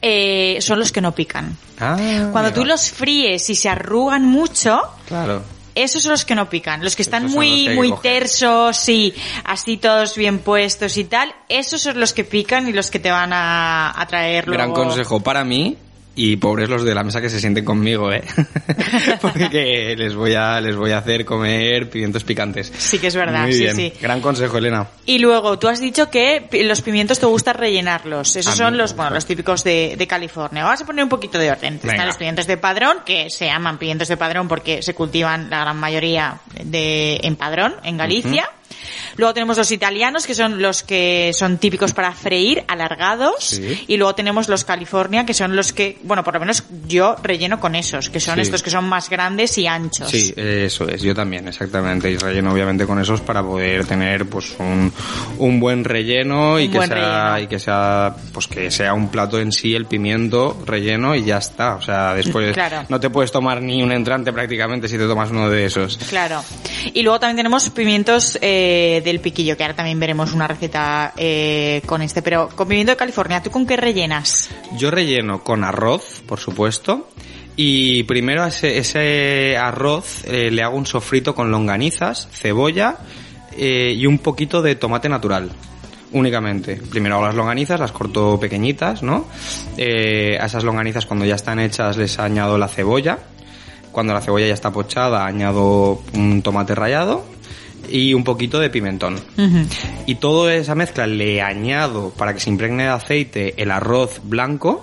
eh, 0.00 0.58
son 0.60 0.78
los 0.78 0.90
que 0.90 1.00
no 1.00 1.12
pican. 1.12 1.56
Ah, 1.78 2.28
Cuando 2.32 2.52
tú 2.52 2.64
los 2.64 2.90
fríes 2.90 3.48
y 3.50 3.54
se 3.54 3.68
arrugan 3.68 4.24
mucho, 4.26 4.80
Claro. 5.06 5.42
Esos 5.74 6.02
son 6.02 6.12
los 6.12 6.24
que 6.24 6.34
no 6.34 6.48
pican. 6.48 6.82
Los 6.82 6.96
que 6.96 7.02
están 7.02 7.26
muy, 7.30 7.66
que 7.66 7.74
muy 7.74 7.90
coger. 7.90 8.20
tersos 8.20 8.88
y 8.88 9.14
así 9.44 9.76
todos 9.76 10.16
bien 10.16 10.38
puestos 10.40 10.96
y 10.96 11.04
tal, 11.04 11.34
esos 11.48 11.80
son 11.82 11.98
los 12.00 12.12
que 12.12 12.24
pican 12.24 12.68
y 12.68 12.72
los 12.72 12.90
que 12.90 12.98
te 12.98 13.10
van 13.10 13.32
a, 13.32 13.92
a 14.00 14.06
traer 14.06 14.44
Gran 14.46 14.68
luego- 14.70 14.84
consejo 14.84 15.20
para 15.20 15.44
mí 15.44 15.76
y 16.14 16.36
pobres 16.36 16.68
los 16.68 16.84
de 16.84 16.94
la 16.94 17.02
mesa 17.02 17.20
que 17.20 17.30
se 17.30 17.40
sienten 17.40 17.64
conmigo, 17.64 18.12
¿eh? 18.12 18.22
Porque 19.20 19.94
les 19.96 20.14
voy 20.14 20.34
a 20.34 20.60
les 20.60 20.76
voy 20.76 20.90
a 20.92 20.98
hacer 20.98 21.24
comer 21.24 21.88
pimientos 21.88 22.24
picantes. 22.24 22.72
Sí 22.76 22.98
que 22.98 23.06
es 23.06 23.16
verdad, 23.16 23.42
Muy 23.42 23.54
sí, 23.54 23.60
bien. 23.60 23.76
sí. 23.76 23.92
Gran 24.00 24.20
consejo, 24.20 24.58
Elena. 24.58 24.88
Y 25.06 25.18
luego, 25.18 25.58
tú 25.58 25.68
has 25.68 25.80
dicho 25.80 26.10
que 26.10 26.46
los 26.64 26.82
pimientos 26.82 27.18
te 27.18 27.26
gusta 27.26 27.52
rellenarlos. 27.52 28.36
Esos 28.36 28.52
A 28.54 28.56
son 28.56 28.76
los, 28.76 28.94
bueno, 28.94 29.12
los 29.12 29.24
típicos 29.24 29.64
de, 29.64 29.94
de 29.96 30.06
California. 30.06 30.64
Vamos 30.64 30.82
a 30.82 30.86
poner 30.86 31.02
un 31.02 31.10
poquito 31.10 31.38
de 31.38 31.50
orden. 31.50 31.78
Venga. 31.82 31.94
Están 31.94 32.06
los 32.06 32.16
pimientos 32.16 32.46
de 32.46 32.56
padrón, 32.58 32.98
que 33.06 33.30
se 33.30 33.46
llaman 33.46 33.78
pimientos 33.78 34.08
de 34.08 34.16
padrón 34.16 34.48
porque 34.48 34.82
se 34.82 34.94
cultivan 34.94 35.48
la 35.48 35.60
gran 35.60 35.78
mayoría 35.78 36.40
de, 36.62 37.20
en 37.22 37.36
padrón, 37.36 37.74
en 37.84 37.96
Galicia. 37.96 38.48
Luego 39.16 39.34
tenemos 39.34 39.56
los 39.58 39.70
italianos, 39.72 40.26
que 40.26 40.34
son 40.34 40.60
los 40.62 40.82
que 40.82 41.32
son 41.34 41.58
típicos 41.58 41.92
para 41.92 42.12
freír, 42.12 42.64
alargados. 42.68 43.34
Sí. 43.44 43.84
Y 43.88 43.96
luego 43.96 44.14
tenemos 44.14 44.48
los 44.48 44.64
California, 44.64 45.24
que 45.26 45.34
son 45.34 45.54
los 45.56 45.72
que, 45.72 45.98
bueno, 46.02 46.24
por 46.24 46.34
lo 46.34 46.40
menos 46.40 46.64
yo 46.86 47.16
relleno 47.22 47.60
con 47.60 47.74
esos, 47.74 48.10
que 48.10 48.20
son 48.20 48.36
Sí. 48.36 48.42
estos 48.42 48.62
que 48.62 48.70
son 48.70 48.84
más 48.88 49.08
grandes 49.10 49.56
y 49.58 49.66
anchos. 49.66 50.08
Sí, 50.10 50.32
eso 50.36 50.88
es, 50.88 51.02
yo 51.02 51.14
también, 51.14 51.48
exactamente. 51.48 52.10
Y 52.10 52.16
relleno 52.16 52.52
obviamente 52.52 52.86
con 52.86 52.98
esos 53.00 53.20
para 53.20 53.42
poder 53.42 53.84
tener 53.86 54.26
pues 54.26 54.54
un, 54.58 54.92
un 55.38 55.60
buen 55.60 55.84
relleno 55.84 56.58
y 56.58 56.66
Un 56.66 56.72
que 56.72 56.78
sea 56.86 56.86
relleno. 57.34 57.38
y 57.38 57.46
que 57.48 57.58
sea 57.58 58.16
pues 58.32 58.46
que 58.46 58.70
sea 58.70 58.94
un 58.94 59.08
plato 59.08 59.38
en 59.38 59.52
sí 59.52 59.74
el 59.74 59.86
pimiento 59.86 60.62
relleno 60.64 61.14
y 61.14 61.24
ya 61.24 61.38
está. 61.38 61.74
O 61.76 61.82
sea, 61.82 62.14
después 62.14 62.52
Claro. 62.54 62.84
no 62.88 62.98
te 63.00 63.10
puedes 63.10 63.30
tomar 63.32 63.60
ni 63.62 63.82
un 63.82 63.92
entrante 63.92 64.32
prácticamente 64.32 64.88
si 64.88 64.96
te 64.98 65.06
tomas 65.06 65.30
uno 65.30 65.48
de 65.50 65.66
esos. 65.66 65.98
Claro. 66.08 66.42
Y 66.94 67.02
luego 67.02 67.20
también 67.20 67.36
tenemos 67.36 67.68
pimientos 67.70 68.38
eh, 68.40 69.01
del 69.02 69.20
piquillo, 69.20 69.56
que 69.56 69.64
ahora 69.64 69.76
también 69.76 69.98
veremos 70.00 70.32
una 70.32 70.48
receta 70.48 71.12
eh, 71.16 71.82
con 71.86 72.02
este. 72.02 72.22
Pero 72.22 72.48
con 72.48 72.68
de 72.68 72.96
California, 72.96 73.42
¿tú 73.42 73.50
con 73.50 73.66
qué 73.66 73.76
rellenas? 73.76 74.50
Yo 74.76 74.90
relleno 74.90 75.42
con 75.42 75.64
arroz, 75.64 76.22
por 76.26 76.40
supuesto, 76.40 77.08
Y 77.54 78.04
primero 78.04 78.42
a 78.42 78.48
ese, 78.48 79.56
arroz 79.58 80.24
eh, 80.24 80.50
le 80.50 80.62
hago 80.62 80.76
un 80.76 80.86
sofrito 80.86 81.34
con 81.34 81.50
longanizas, 81.50 82.28
cebolla 82.32 82.96
eh, 83.56 83.92
y 83.94 84.06
un 84.06 84.18
poquito 84.18 84.62
de 84.62 84.74
tomate 84.76 85.08
natural. 85.08 85.50
Únicamente. 86.12 86.76
Primero 86.76 87.16
hago 87.16 87.26
las 87.26 87.34
longanizas, 87.34 87.80
las 87.80 87.92
corto 87.92 88.38
pequeñitas, 88.40 89.02
¿no? 89.02 89.26
A 89.76 90.46
esas 90.46 90.64
longanizas 90.64 91.06
cuando 91.06 91.24
ya 91.24 91.34
están 91.34 91.58
hechas 91.58 91.96
les 91.96 92.18
añado 92.18 92.58
la 92.58 92.68
cebolla. 92.68 93.18
Cuando 93.92 94.14
la 94.14 94.20
cebolla 94.20 94.46
ya 94.46 94.54
está 94.54 94.70
pochada 94.70 95.26
añado 95.26 96.02
un 96.14 96.42
tomate 96.42 96.74
rallado 96.74 97.24
y 97.90 98.14
un 98.14 98.24
poquito 98.24 98.58
de 98.60 98.70
pimentón. 98.70 99.18
Y 100.06 100.16
toda 100.16 100.54
esa 100.54 100.74
mezcla 100.74 101.06
le 101.06 101.42
añado 101.42 102.10
para 102.16 102.34
que 102.34 102.40
se 102.40 102.50
impregne 102.50 102.84
de 102.84 102.88
aceite 102.90 103.54
el 103.62 103.70
arroz 103.70 104.20
blanco 104.24 104.82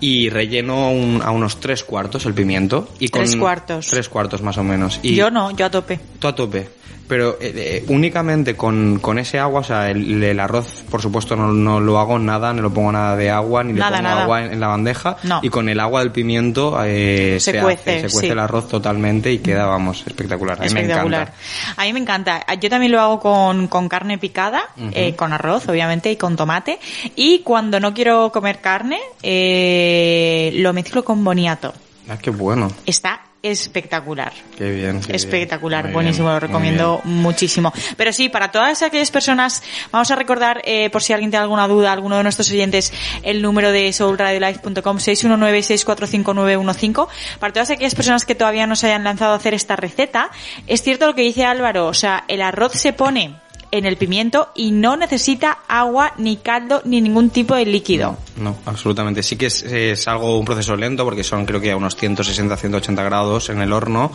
y 0.00 0.28
relleno 0.28 0.90
un- 0.90 1.22
a 1.22 1.30
unos 1.30 1.58
tres 1.60 1.82
cuartos 1.82 2.26
el 2.26 2.34
pimiento. 2.34 2.88
Y 2.98 3.08
con 3.08 3.22
Tres 3.22 3.36
cuartos. 3.36 3.86
Tres 3.88 4.08
cuartos 4.08 4.42
más 4.42 4.58
o 4.58 4.64
menos. 4.64 5.00
Y 5.02 5.14
Yo 5.14 5.30
no, 5.30 5.50
yo 5.56 5.66
a 5.66 5.70
tope. 5.70 5.98
Tú 6.18 6.28
a 6.28 6.34
tope. 6.34 6.68
Pero 7.08 7.36
eh, 7.40 7.84
únicamente 7.88 8.56
con, 8.56 8.98
con 8.98 9.18
ese 9.18 9.38
agua, 9.38 9.60
o 9.60 9.64
sea, 9.64 9.90
el, 9.90 10.22
el 10.22 10.40
arroz, 10.40 10.84
por 10.90 11.00
supuesto, 11.00 11.36
no, 11.36 11.52
no 11.52 11.78
lo 11.80 11.98
hago 12.00 12.18
nada, 12.18 12.52
ni 12.52 12.60
lo 12.60 12.72
pongo 12.72 12.90
nada 12.90 13.14
de 13.16 13.30
agua, 13.30 13.62
ni 13.62 13.74
Nada, 13.74 13.90
le 13.90 13.96
pongo 13.98 14.08
nada. 14.08 14.22
agua 14.24 14.44
en, 14.44 14.52
en 14.54 14.60
la 14.60 14.66
bandeja. 14.68 15.16
No. 15.22 15.40
Y 15.42 15.48
con 15.48 15.68
el 15.68 15.78
agua 15.78 16.00
del 16.00 16.10
pimiento 16.10 16.76
eh, 16.84 17.36
Se 17.40 17.52
se, 17.52 17.60
cuece, 17.60 17.90
hace, 17.98 18.08
se 18.08 18.12
cuece 18.12 18.26
sí. 18.26 18.32
el 18.32 18.38
arroz 18.40 18.68
totalmente 18.68 19.32
y 19.32 19.38
queda, 19.38 19.66
vamos, 19.66 20.02
espectacular. 20.06 20.58
A 20.60 20.64
mí 20.64 20.72
me 20.74 20.80
Espectacular. 20.80 21.22
encanta. 21.22 21.80
A 21.80 21.84
mí 21.84 21.92
me 21.92 22.00
encanta. 22.00 22.44
Yo 22.60 22.68
también 22.70 22.90
lo 22.92 23.00
hago 23.00 23.20
con, 23.20 23.68
con 23.68 23.88
carne 23.88 24.18
picada, 24.18 24.64
eh, 24.92 25.14
con 25.14 25.32
arroz, 25.32 25.68
obviamente, 25.68 26.10
y 26.10 26.16
con 26.16 26.36
tomate. 26.36 26.78
Y 27.14 27.40
cuando 27.40 27.78
no 27.78 27.94
quiero 27.94 28.32
comer 28.32 28.60
carne, 28.60 28.98
eh, 29.22 30.50
lo 30.56 30.72
mezclo 30.72 31.04
con 31.04 31.22
boniato. 31.24 31.72
Ah, 32.08 32.16
qué 32.20 32.30
bueno. 32.30 32.68
Está 32.84 33.20
espectacular. 33.46 34.32
Qué 34.56 34.70
bien. 34.70 35.00
qué. 35.00 35.16
Espectacular, 35.16 35.92
buenísimo, 35.92 36.26
bien, 36.26 36.34
lo 36.34 36.40
recomiendo 36.40 37.00
muchísimo. 37.04 37.72
Pero 37.96 38.12
sí, 38.12 38.28
para 38.28 38.50
todas 38.50 38.82
aquellas 38.82 39.10
personas, 39.10 39.62
vamos 39.90 40.10
a 40.10 40.16
recordar, 40.16 40.60
eh, 40.64 40.90
por 40.90 41.02
si 41.02 41.12
alguien 41.12 41.30
tiene 41.30 41.42
alguna 41.42 41.68
duda, 41.68 41.92
alguno 41.92 42.16
de 42.16 42.22
nuestros 42.22 42.50
oyentes, 42.50 42.92
el 43.22 43.42
número 43.42 43.72
de 43.72 43.92
soulradiolife.com 43.92 44.96
619-645-915. 44.98 47.08
Para 47.38 47.52
todas 47.52 47.70
aquellas 47.70 47.94
personas 47.94 48.24
que 48.24 48.34
todavía 48.34 48.66
no 48.66 48.76
se 48.76 48.86
hayan 48.86 49.04
lanzado 49.04 49.32
a 49.32 49.36
hacer 49.36 49.54
esta 49.54 49.76
receta, 49.76 50.30
es 50.66 50.82
cierto 50.82 51.06
lo 51.06 51.14
que 51.14 51.22
dice 51.22 51.44
Álvaro, 51.44 51.86
o 51.86 51.94
sea, 51.94 52.24
el 52.28 52.42
arroz 52.42 52.72
se 52.72 52.92
pone 52.92 53.36
en 53.70 53.86
el 53.86 53.96
pimiento 53.96 54.48
y 54.54 54.70
no 54.70 54.96
necesita 54.96 55.58
agua, 55.68 56.12
ni 56.18 56.36
caldo, 56.36 56.82
ni 56.84 57.00
ningún 57.00 57.30
tipo 57.30 57.54
de 57.54 57.66
líquido. 57.66 58.16
No, 58.36 58.56
absolutamente. 58.66 59.22
Sí 59.22 59.36
que 59.36 59.46
es, 59.46 59.62
es 59.62 60.06
algo, 60.08 60.38
un 60.38 60.44
proceso 60.44 60.76
lento 60.76 61.04
porque 61.04 61.24
son 61.24 61.46
creo 61.46 61.60
que 61.60 61.70
a 61.70 61.76
unos 61.76 61.96
160, 61.96 62.56
180 62.56 63.02
grados 63.02 63.48
en 63.50 63.60
el 63.60 63.72
horno 63.72 64.12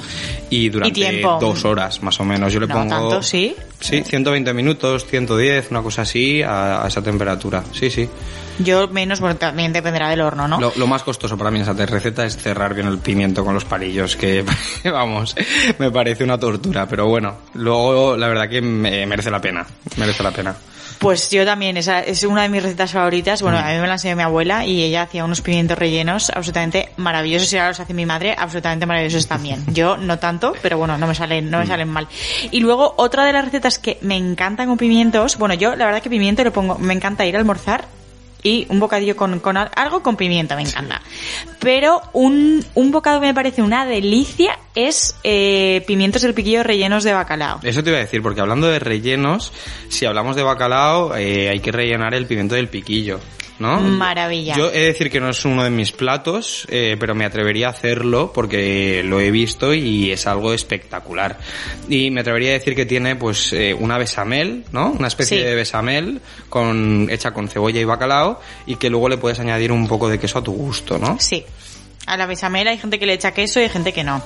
y 0.50 0.70
durante 0.70 1.22
dos 1.22 1.66
horas 1.66 2.02
más 2.04 2.20
o 2.20 2.26
menos. 2.26 2.54
Yo 2.54 2.60
le 2.60 2.68
No 2.68 2.76
pongo... 2.76 2.90
tanto, 2.90 3.24
¿sí? 3.24 3.56
Sí, 3.80 4.04
120 4.04 4.54
minutos, 4.54 5.06
110, 5.06 5.72
una 5.72 5.82
cosa 5.82 6.04
así, 6.04 6.42
a, 6.42 6.84
a 6.84 6.88
esa 6.88 7.02
temperatura. 7.02 7.64
Sí, 7.74 7.90
sí. 7.90 8.08
Yo 8.64 8.88
menos, 8.88 9.20
bueno, 9.20 9.36
también 9.38 9.74
dependerá 9.74 10.10
del 10.10 10.22
horno, 10.22 10.48
¿no? 10.48 10.60
Lo, 10.60 10.74
lo 10.76 10.88
más 10.88 11.04
costoso 11.04 11.38
para 11.38 11.52
mí 11.52 11.58
en 11.60 11.64
esa 11.64 11.74
receta 11.74 12.26
es 12.26 12.38
cerrar 12.38 12.74
bien 12.74 12.88
el 12.88 13.00
pimiento 13.00 13.44
con 13.44 13.54
los 13.54 13.66
palillos, 13.66 14.16
que 14.16 14.44
vamos, 14.86 15.36
me 15.80 15.92
parece 15.92 16.24
una 16.24 16.38
tortura, 16.40 16.88
pero 16.88 17.08
bueno, 17.08 17.36
luego 17.54 18.16
la 18.18 18.28
verdad 18.28 18.50
que 18.50 18.62
me- 18.62 19.06
merece 19.06 19.32
la 19.32 19.42
pena, 19.42 19.66
merece 19.98 20.24
la 20.24 20.32
pena. 20.32 20.56
Pues 21.00 21.32
yo 21.32 21.44
también, 21.46 21.78
esa 21.78 22.02
es 22.02 22.24
una 22.26 22.44
de 22.44 22.50
mis 22.50 22.62
recetas 22.62 22.92
favoritas. 22.92 23.42
Bueno, 23.42 23.58
a 23.58 23.64
mí 23.72 23.80
me 23.80 23.88
la 23.88 23.94
enseñó 23.94 24.16
mi 24.16 24.22
abuela 24.22 24.68
y 24.68 24.84
ella 24.84 25.02
hacía 25.02 25.26
unos 25.26 25.42
pimientos 25.42 25.76
rellenos 25.76 26.30
absolutamente 26.30 26.90
maravillosos 26.98 27.52
y 27.52 27.58
ahora 27.58 27.70
los 27.70 27.80
hace 27.80 27.96
mi 27.96 28.06
madre 28.06 28.36
absolutamente 28.38 28.86
maravillosos 28.86 29.28
también. 29.28 29.64
Yo 29.74 29.98
no 29.98 30.20
tanto, 30.20 30.54
pero 30.62 30.78
bueno, 30.78 31.00
no 31.00 31.08
me 31.08 31.16
salen, 31.16 31.50
no 31.50 31.58
me 31.58 31.66
salen 31.66 31.90
mal. 31.90 32.08
Y 32.52 32.60
luego 32.60 32.94
otra 32.98 33.26
de 33.26 33.34
las 33.34 33.44
recetas 33.46 33.80
que 33.80 33.98
me 34.02 34.16
encantan 34.16 34.68
con 34.68 34.78
pimientos, 34.78 35.38
bueno, 35.40 35.56
yo 35.56 35.76
la 35.76 35.86
verdad 35.86 36.04
que 36.04 36.10
pimiento 36.12 36.44
le 36.44 36.52
pongo, 36.52 36.78
me 36.78 36.94
encanta 36.94 37.26
ir 37.26 37.36
a 37.36 37.40
almorzar 37.40 37.86
y 38.44 38.66
un 38.70 38.80
bocadillo 38.80 39.16
con, 39.16 39.40
con 39.40 39.58
al- 39.58 39.72
algo 39.76 40.02
con 40.04 40.16
pimiento, 40.18 40.56
me 40.56 40.64
encanta. 40.64 41.02
Pero 41.60 42.02
un, 42.14 42.64
un 42.76 42.92
bocado 42.92 43.20
que 43.20 43.28
me 43.28 43.34
parece 43.34 43.62
una 43.62 43.86
delicia 43.86 44.58
es 44.76 45.16
eh, 45.24 45.84
pimientos 45.88 46.22
del 46.22 46.34
piquillo 46.34 46.64
rellenos 46.64 47.04
de 47.04 47.14
bacalao. 47.14 47.60
Eso 47.64 47.84
te 47.84 47.90
iba 47.90 47.98
a 48.00 48.02
decir, 48.02 48.22
porque 48.22 48.42
hablando 48.42 48.68
de 48.68 48.80
rellenos, 48.80 49.52
si 49.90 50.06
hablamos 50.06 50.36
de 50.36 50.44
bacalao, 50.44 51.16
eh, 51.16 51.50
hay 51.50 51.60
que 51.60 51.72
rellenar 51.72 52.14
el 52.14 52.26
pimiento 52.26 52.56
del 52.56 52.68
piquillo, 52.68 53.20
¿no? 53.62 53.80
Maravilla. 53.80 54.56
Yo 54.58 54.70
he 54.72 54.80
de 54.80 54.86
decir 54.88 55.10
que 55.10 55.20
no 55.22 55.30
es 55.30 55.46
uno 55.46 55.64
de 55.64 55.70
mis 55.70 55.92
platos, 55.92 56.66
eh, 56.70 56.98
pero 57.00 57.16
me 57.16 57.24
atrevería 57.26 57.68
a 57.68 57.70
hacerlo 57.70 58.32
porque 58.34 59.04
lo 59.06 59.20
he 59.22 59.32
visto 59.32 59.74
y 59.74 60.12
es 60.12 60.28
algo 60.28 60.54
espectacular. 60.54 61.38
Y 61.88 62.12
me 62.12 62.22
atrevería 62.22 62.50
a 62.50 62.54
decir 62.54 62.76
que 62.76 62.86
tiene 62.86 63.16
pues 63.16 63.54
eh, 63.54 63.74
una 63.74 63.98
besamel, 63.98 64.66
¿no? 64.72 64.92
Una 64.92 65.08
especie 65.08 65.38
Sí. 65.38 65.44
de 65.46 65.56
besamel 65.56 66.20
con, 66.50 67.08
hecha 67.10 67.32
con 67.32 67.48
cebolla 67.48 67.80
y 67.80 67.86
bacalao 67.86 68.42
y 68.66 68.76
que 68.76 68.90
luego 68.90 69.08
le 69.08 69.18
puedes 69.18 69.40
añadir 69.40 69.72
un 69.72 69.88
poco 69.88 70.10
de 70.10 70.20
queso 70.20 70.40
a 70.40 70.44
tu 70.44 70.52
gusto, 70.52 70.98
¿no? 70.98 71.18
Sí. 71.20 71.46
A 72.08 72.18
la 72.18 72.26
bechamel 72.26 72.68
hay 72.68 72.78
gente 72.78 72.98
que 73.00 73.06
le 73.06 73.14
echa 73.14 73.32
queso 73.32 73.60
y 73.60 73.64
hay 73.64 73.70
gente 73.70 73.94
que 73.94 74.04
no. 74.04 74.22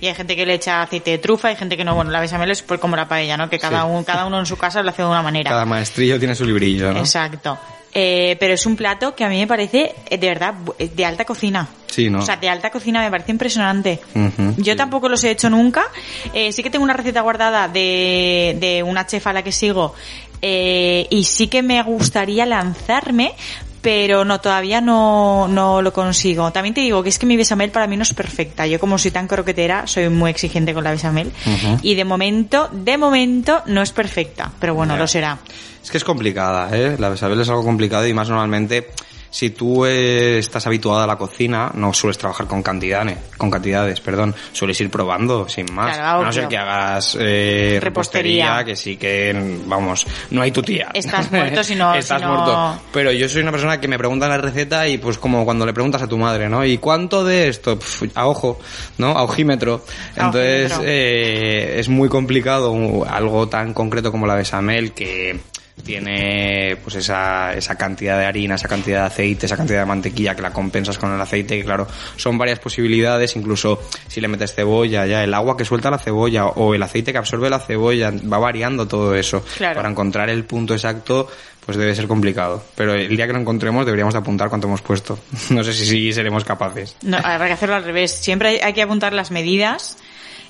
Y 0.00 0.06
hay 0.08 0.14
gente 0.14 0.34
que 0.36 0.44
le 0.44 0.54
echa 0.54 0.82
aceite 0.82 1.12
de 1.12 1.18
trufa, 1.18 1.48
hay 1.48 1.56
gente 1.56 1.76
que 1.76 1.84
no. 1.84 1.94
Bueno, 1.94 2.10
la 2.10 2.20
bechamel 2.20 2.50
es 2.50 2.62
pues 2.62 2.80
como 2.80 2.96
la 2.96 3.06
paella, 3.08 3.36
¿no? 3.36 3.48
Que 3.48 3.58
cada, 3.58 3.82
Sí. 3.82 3.88
uno, 3.90 4.04
cada 4.04 4.26
uno 4.26 4.40
en 4.40 4.46
su 4.46 4.56
casa 4.56 4.82
lo 4.82 4.90
hace 4.90 5.02
de 5.02 5.08
una 5.08 5.22
manera. 5.22 5.50
Cada 5.50 5.64
maestrillo 5.64 6.18
tiene 6.18 6.34
su 6.34 6.44
librillo, 6.44 6.92
¿no? 6.92 6.98
Exacto. 6.98 7.56
Eh, 7.96 8.36
pero 8.40 8.54
es 8.54 8.66
un 8.66 8.74
plato 8.74 9.14
que 9.14 9.22
a 9.24 9.28
mí 9.28 9.38
me 9.38 9.46
parece, 9.46 9.94
eh, 10.10 10.18
de 10.18 10.26
verdad, 10.26 10.54
eh, 10.80 10.90
de 10.94 11.04
alta 11.04 11.24
cocina. 11.24 11.68
Sí, 11.86 12.10
¿no? 12.10 12.18
O 12.18 12.22
sea, 12.22 12.34
de 12.36 12.48
alta 12.48 12.70
cocina 12.70 13.00
me 13.00 13.10
parece 13.10 13.30
impresionante. 13.30 14.00
Yo 14.56 14.72
sí. 14.72 14.76
tampoco 14.76 15.08
los 15.08 15.22
he 15.22 15.30
hecho 15.30 15.48
nunca. 15.48 15.84
Eh, 16.32 16.50
sí 16.50 16.64
que 16.64 16.70
tengo 16.70 16.82
una 16.84 16.94
receta 16.94 17.20
guardada 17.20 17.68
de, 17.68 18.56
de 18.58 18.82
una 18.82 19.06
chef 19.06 19.24
a 19.28 19.32
la 19.32 19.44
que 19.44 19.52
sigo 19.52 19.94
eh, 20.42 21.06
y 21.08 21.22
sí 21.22 21.46
que 21.46 21.62
me 21.62 21.80
gustaría 21.84 22.44
lanzarme, 22.46 23.32
pero 23.84 24.24
no, 24.24 24.40
todavía 24.40 24.80
no, 24.80 25.46
no 25.46 25.82
lo 25.82 25.92
consigo. 25.92 26.50
También 26.52 26.74
te 26.74 26.80
digo 26.80 27.02
que 27.02 27.10
es 27.10 27.18
que 27.18 27.26
mi 27.26 27.36
besamel 27.36 27.70
para 27.70 27.86
mí 27.86 27.98
no 27.98 28.02
es 28.02 28.14
perfecta. 28.14 28.66
Yo 28.66 28.80
como 28.80 28.96
soy 28.96 29.10
tan 29.10 29.28
croquetera, 29.28 29.86
soy 29.86 30.08
muy 30.08 30.30
exigente 30.30 30.72
con 30.72 30.84
la 30.84 30.90
besamel. 30.90 31.30
Y 31.82 31.94
de 31.94 32.04
momento, 32.06 32.70
de 32.72 32.96
momento 32.96 33.62
no 33.66 33.82
es 33.82 33.92
perfecta, 33.92 34.50
pero 34.58 34.74
bueno, 34.74 34.96
lo 34.96 35.06
será. 35.06 35.38
Es 35.82 35.90
que 35.90 35.98
es 35.98 36.04
complicada, 36.04 36.74
¿eh? 36.74 36.96
La 36.98 37.10
bechamel 37.10 37.38
es 37.42 37.48
algo 37.50 37.62
complicado 37.62 38.06
y 38.06 38.14
más 38.14 38.30
normalmente 38.30 38.88
si 39.34 39.50
tú 39.50 39.84
eh, 39.84 40.38
estás 40.38 40.64
habituada 40.68 41.02
a 41.02 41.06
la 41.08 41.16
cocina, 41.16 41.68
no 41.74 41.92
sueles 41.92 42.16
trabajar 42.18 42.46
con 42.46 42.62
cantidades, 42.62 43.18
con 43.36 43.50
cantidades, 43.50 44.00
perdón, 44.00 44.32
sueles 44.52 44.80
ir 44.80 44.90
probando 44.90 45.48
sin 45.48 45.66
más. 45.74 45.96
Claro, 45.96 46.20
a 46.20 46.24
no 46.26 46.32
ser 46.32 46.46
que 46.46 46.56
hagas 46.56 47.16
eh, 47.18 47.80
Repostería. 47.80 47.80
repostería, 48.60 48.64
que 48.64 48.76
sí 48.76 48.96
que, 48.96 49.58
vamos, 49.66 50.06
no 50.30 50.40
hay 50.40 50.52
tu 50.52 50.62
tía. 50.62 50.88
Estás 50.94 51.32
muerto 51.32 51.64
si 51.64 51.74
no- 51.74 51.92
Estás 51.96 52.20
si 52.20 52.24
no- 52.28 52.32
muerto. 52.32 52.80
Pero 52.92 53.10
yo 53.10 53.28
soy 53.28 53.42
una 53.42 53.50
persona 53.50 53.80
que 53.80 53.88
me 53.88 53.98
pregunta 53.98 54.28
la 54.28 54.38
receta 54.38 54.86
y 54.86 54.98
pues 54.98 55.18
como 55.18 55.44
cuando 55.44 55.66
le 55.66 55.72
preguntas 55.72 56.00
a 56.02 56.06
tu 56.06 56.16
madre, 56.16 56.48
¿no? 56.48 56.64
¿Y 56.64 56.78
cuánto 56.78 57.24
de 57.24 57.48
esto? 57.48 57.76
A 58.14 58.28
ojo, 58.28 58.60
¿no? 58.98 59.08
A 59.18 59.24
ojímetro. 59.24 59.84
A 60.16 60.26
Entonces, 60.26 60.70
ojímetro. 60.70 60.84
eh, 60.88 61.80
es 61.80 61.88
muy 61.88 62.08
complicado 62.08 62.72
algo 63.10 63.48
tan 63.48 63.74
concreto 63.74 64.12
como 64.12 64.28
la 64.28 64.36
bechamel 64.36 64.92
que 64.92 65.40
tiene 65.82 66.76
pues 66.82 66.96
esa, 66.96 67.52
esa 67.52 67.76
cantidad 67.76 68.18
de 68.18 68.26
harina, 68.26 68.54
esa 68.54 68.68
cantidad 68.68 69.00
de 69.00 69.06
aceite, 69.06 69.46
esa 69.46 69.56
cantidad 69.56 69.80
de 69.80 69.86
mantequilla 69.86 70.34
que 70.34 70.42
la 70.42 70.52
compensas 70.52 70.98
con 70.98 71.12
el 71.12 71.20
aceite, 71.20 71.58
que 71.58 71.64
claro, 71.64 71.86
son 72.16 72.38
varias 72.38 72.58
posibilidades, 72.58 73.36
incluso 73.36 73.82
si 74.06 74.20
le 74.20 74.28
metes 74.28 74.54
cebolla, 74.54 75.06
ya 75.06 75.24
el 75.24 75.34
agua 75.34 75.56
que 75.56 75.64
suelta 75.64 75.90
la 75.90 75.98
cebolla 75.98 76.46
o 76.46 76.74
el 76.74 76.82
aceite 76.82 77.12
que 77.12 77.18
absorbe 77.18 77.50
la 77.50 77.58
cebolla, 77.58 78.10
va 78.10 78.38
variando 78.38 78.86
todo 78.86 79.14
eso. 79.14 79.44
Claro. 79.56 79.76
Para 79.76 79.90
encontrar 79.90 80.30
el 80.30 80.44
punto 80.44 80.74
exacto, 80.74 81.28
pues 81.64 81.76
debe 81.76 81.94
ser 81.94 82.06
complicado. 82.06 82.62
Pero 82.74 82.94
el 82.94 83.16
día 83.16 83.26
que 83.26 83.32
lo 83.32 83.40
encontremos 83.40 83.84
deberíamos 83.84 84.14
de 84.14 84.20
apuntar 84.20 84.48
cuánto 84.48 84.68
hemos 84.68 84.82
puesto. 84.82 85.18
No 85.50 85.62
sé 85.62 85.72
si, 85.72 85.84
si 85.84 86.12
seremos 86.12 86.44
capaces. 86.44 86.96
No, 87.02 87.18
habrá 87.18 87.46
que 87.46 87.52
hacerlo 87.52 87.74
al 87.74 87.84
revés. 87.84 88.10
Siempre 88.12 88.48
hay, 88.48 88.56
hay 88.58 88.72
que 88.72 88.82
apuntar 88.82 89.12
las 89.12 89.30
medidas 89.30 89.98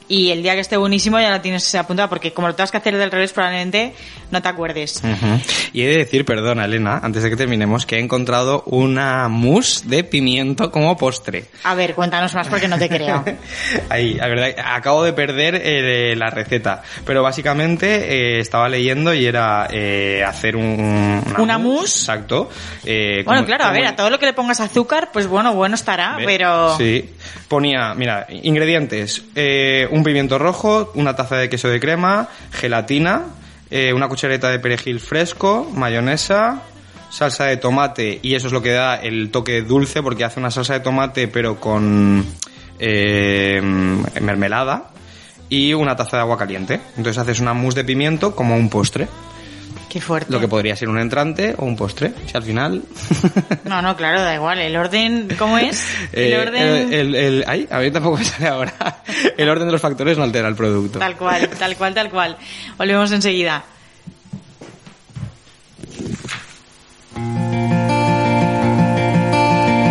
y 0.08 0.30
el 0.30 0.42
día 0.42 0.54
que 0.54 0.60
esté 0.60 0.76
buenísimo 0.76 1.18
ya 1.18 1.30
lo 1.30 1.40
tienes 1.40 1.74
apuntado 1.74 2.08
porque 2.08 2.32
como 2.32 2.48
lo 2.48 2.54
tengas 2.54 2.70
que 2.70 2.76
hacer 2.76 2.96
del 2.96 3.10
revés 3.10 3.32
probablemente 3.32 3.94
no 4.30 4.42
te 4.42 4.48
acuerdes. 4.48 5.02
Ujú. 5.04 5.40
Y 5.72 5.82
he 5.82 5.88
de 5.88 5.96
decir, 5.98 6.24
perdona 6.24 6.64
Elena, 6.64 7.00
antes 7.02 7.22
de 7.22 7.30
que 7.30 7.36
terminemos, 7.36 7.86
que 7.86 7.96
he 7.96 8.00
encontrado 8.00 8.62
una 8.66 9.28
mousse 9.28 9.82
de 9.86 10.04
pimiento 10.04 10.70
como 10.70 10.96
postre. 10.96 11.46
A 11.64 11.74
ver, 11.74 11.94
cuéntanos 11.94 12.34
más 12.34 12.48
porque 12.48 12.68
no 12.68 12.78
te 12.78 12.88
creo. 12.88 13.24
Ahí, 13.88 14.14
la 14.14 14.28
verdad, 14.28 14.50
acabo 14.64 15.02
de 15.04 15.12
perder 15.12 15.60
eh, 15.62 16.14
la 16.16 16.30
receta, 16.30 16.82
pero 17.06 17.22
básicamente 17.22 18.36
eh, 18.36 18.38
estaba 18.40 18.68
leyendo 18.68 19.14
y 19.14 19.24
era 19.26 19.68
eh, 19.70 20.22
hacer 20.26 20.56
un, 20.56 21.22
¿Una 21.38 21.58
mousse? 21.58 22.00
Exacto. 22.00 22.48
eh, 22.84 23.22
Bueno, 23.24 23.40
como- 23.42 23.46
claro, 23.46 23.64
a 23.64 23.72
ver, 23.72 23.86
a 23.86 23.96
todo 23.96 24.10
lo 24.10 24.18
que 24.18 24.26
le 24.26 24.32
pongas 24.32 24.60
azúcar, 24.60 25.10
pues 25.12 25.26
bueno, 25.26 25.54
bueno 25.54 25.74
estará, 25.74 26.16
pero... 26.24 26.76
Sí, 26.76 27.08
ponía, 27.48 27.94
mira, 27.94 28.26
ingredientes, 28.30 29.22
eh, 29.34 29.88
un 29.94 30.02
pimiento 30.02 30.38
rojo, 30.40 30.90
una 30.94 31.14
taza 31.14 31.36
de 31.36 31.48
queso 31.48 31.68
de 31.68 31.78
crema, 31.78 32.28
gelatina, 32.50 33.26
eh, 33.70 33.92
una 33.92 34.08
cuchareta 34.08 34.50
de 34.50 34.58
perejil 34.58 34.98
fresco, 34.98 35.70
mayonesa, 35.72 36.62
salsa 37.10 37.44
de 37.44 37.58
tomate 37.58 38.18
y 38.20 38.34
eso 38.34 38.48
es 38.48 38.52
lo 38.52 38.60
que 38.60 38.72
da 38.72 38.96
el 38.96 39.30
toque 39.30 39.62
dulce 39.62 40.02
porque 40.02 40.24
hace 40.24 40.40
una 40.40 40.50
salsa 40.50 40.72
de 40.72 40.80
tomate 40.80 41.28
pero 41.28 41.60
con 41.60 42.26
eh, 42.80 43.60
mermelada 44.20 44.90
y 45.48 45.74
una 45.74 45.94
taza 45.94 46.16
de 46.16 46.22
agua 46.22 46.38
caliente. 46.38 46.80
Entonces 46.96 47.18
haces 47.18 47.38
una 47.38 47.54
mousse 47.54 47.76
de 47.76 47.84
pimiento 47.84 48.34
como 48.34 48.56
un 48.56 48.68
postre. 48.68 49.06
Qué 49.94 50.00
fuerte. 50.00 50.32
Lo 50.32 50.40
que 50.40 50.48
podría 50.48 50.74
ser 50.74 50.88
un 50.88 50.98
entrante 50.98 51.54
o 51.56 51.64
un 51.64 51.76
postre. 51.76 52.12
Si 52.26 52.36
al 52.36 52.42
final... 52.42 52.82
No, 53.64 53.80
no, 53.80 53.96
claro, 53.96 54.20
da 54.22 54.34
igual. 54.34 54.58
El 54.58 54.76
orden, 54.76 55.28
¿cómo 55.38 55.56
es? 55.56 55.86
El 56.12 56.32
Eh, 56.32 56.38
orden... 56.40 56.62
el- 56.62 56.92
el- 56.92 57.14
el- 57.14 57.44
ay, 57.46 57.68
a 57.70 57.78
mí 57.78 57.92
tampoco 57.92 58.16
me 58.16 58.24
sale 58.24 58.48
ahora. 58.48 58.74
El 59.38 59.48
orden 59.48 59.66
de 59.66 59.70
los 59.72 59.80
factores 59.80 60.18
no 60.18 60.24
altera 60.24 60.48
el 60.48 60.56
producto. 60.56 60.98
Tal 60.98 61.16
cual, 61.16 61.48
tal 61.48 61.76
cual, 61.76 61.94
tal 61.94 62.10
cual. 62.10 62.36
Volvemos 62.76 63.12
enseguida. 63.12 63.62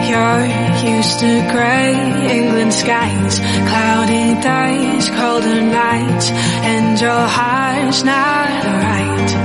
You're 0.09 0.45
used 0.97 1.19
to 1.21 1.31
grey 1.51 1.93
England 2.37 2.73
skies, 2.73 3.39
cloudy 3.69 4.25
days, 4.41 5.09
colder 5.09 5.61
nights, 5.61 6.29
and 6.31 6.99
your 7.01 7.21
heart's 7.37 8.03
not 8.03 8.63
right. 8.65 9.42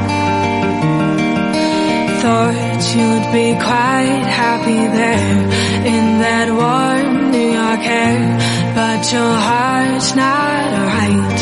You'd 2.28 3.32
be 3.32 3.52
quite 3.54 4.26
happy 4.42 4.80
there 5.00 5.40
in 5.94 6.18
that 6.18 6.48
warm 6.50 7.30
New 7.30 7.50
York 7.52 7.80
air, 7.80 8.38
but 8.74 9.12
your 9.12 9.34
heart's 9.48 10.14
not 10.14 10.72
right. 10.92 11.40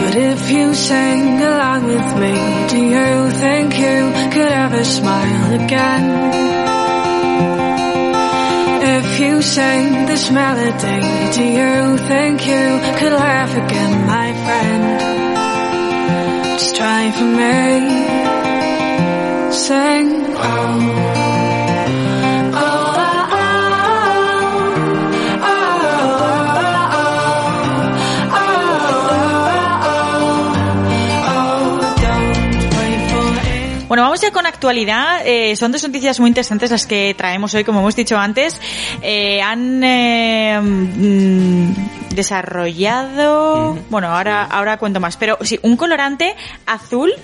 But 0.00 0.14
if 0.16 0.50
you 0.50 0.74
sang 0.74 1.42
along 1.42 1.84
with 1.84 2.08
me, 2.22 2.34
do 2.68 2.78
you 2.94 3.30
think 3.42 3.78
you 3.78 4.12
could 4.32 4.52
ever 4.64 4.84
smile 4.84 5.52
again? 5.64 6.06
If 8.96 9.20
you 9.20 9.42
sang 9.42 10.06
this 10.06 10.30
melody, 10.30 11.00
do 11.36 11.44
you 11.60 11.98
think 12.08 12.46
you 12.46 12.80
could 12.98 13.12
laugh 13.12 13.52
again, 13.56 14.06
my 14.06 14.32
friend? 14.44 14.84
Just 16.58 16.76
try 16.76 17.10
for 17.10 17.24
me. 17.24 18.03
Bueno, 33.88 34.02
vamos 34.02 34.20
ya 34.20 34.32
con 34.32 34.44
actualidad. 34.44 35.22
Eh, 35.24 35.56
son 35.56 35.72
dos 35.72 35.82
noticias 35.84 36.20
muy 36.20 36.28
interesantes 36.28 36.70
las 36.70 36.86
que 36.86 37.14
traemos 37.16 37.54
hoy, 37.54 37.64
como 37.64 37.80
hemos 37.80 37.96
dicho 37.96 38.18
antes. 38.18 38.60
Eh, 39.00 39.40
han 39.40 39.82
eh, 39.82 40.60
mm, 40.60 42.14
desarrollado, 42.14 43.78
bueno, 43.88 44.08
ahora 44.08 44.44
ahora 44.44 44.76
cuento 44.76 45.00
más, 45.00 45.16
pero 45.16 45.38
sí, 45.40 45.58
un 45.62 45.76
colorante 45.76 46.34
azul 46.66 47.14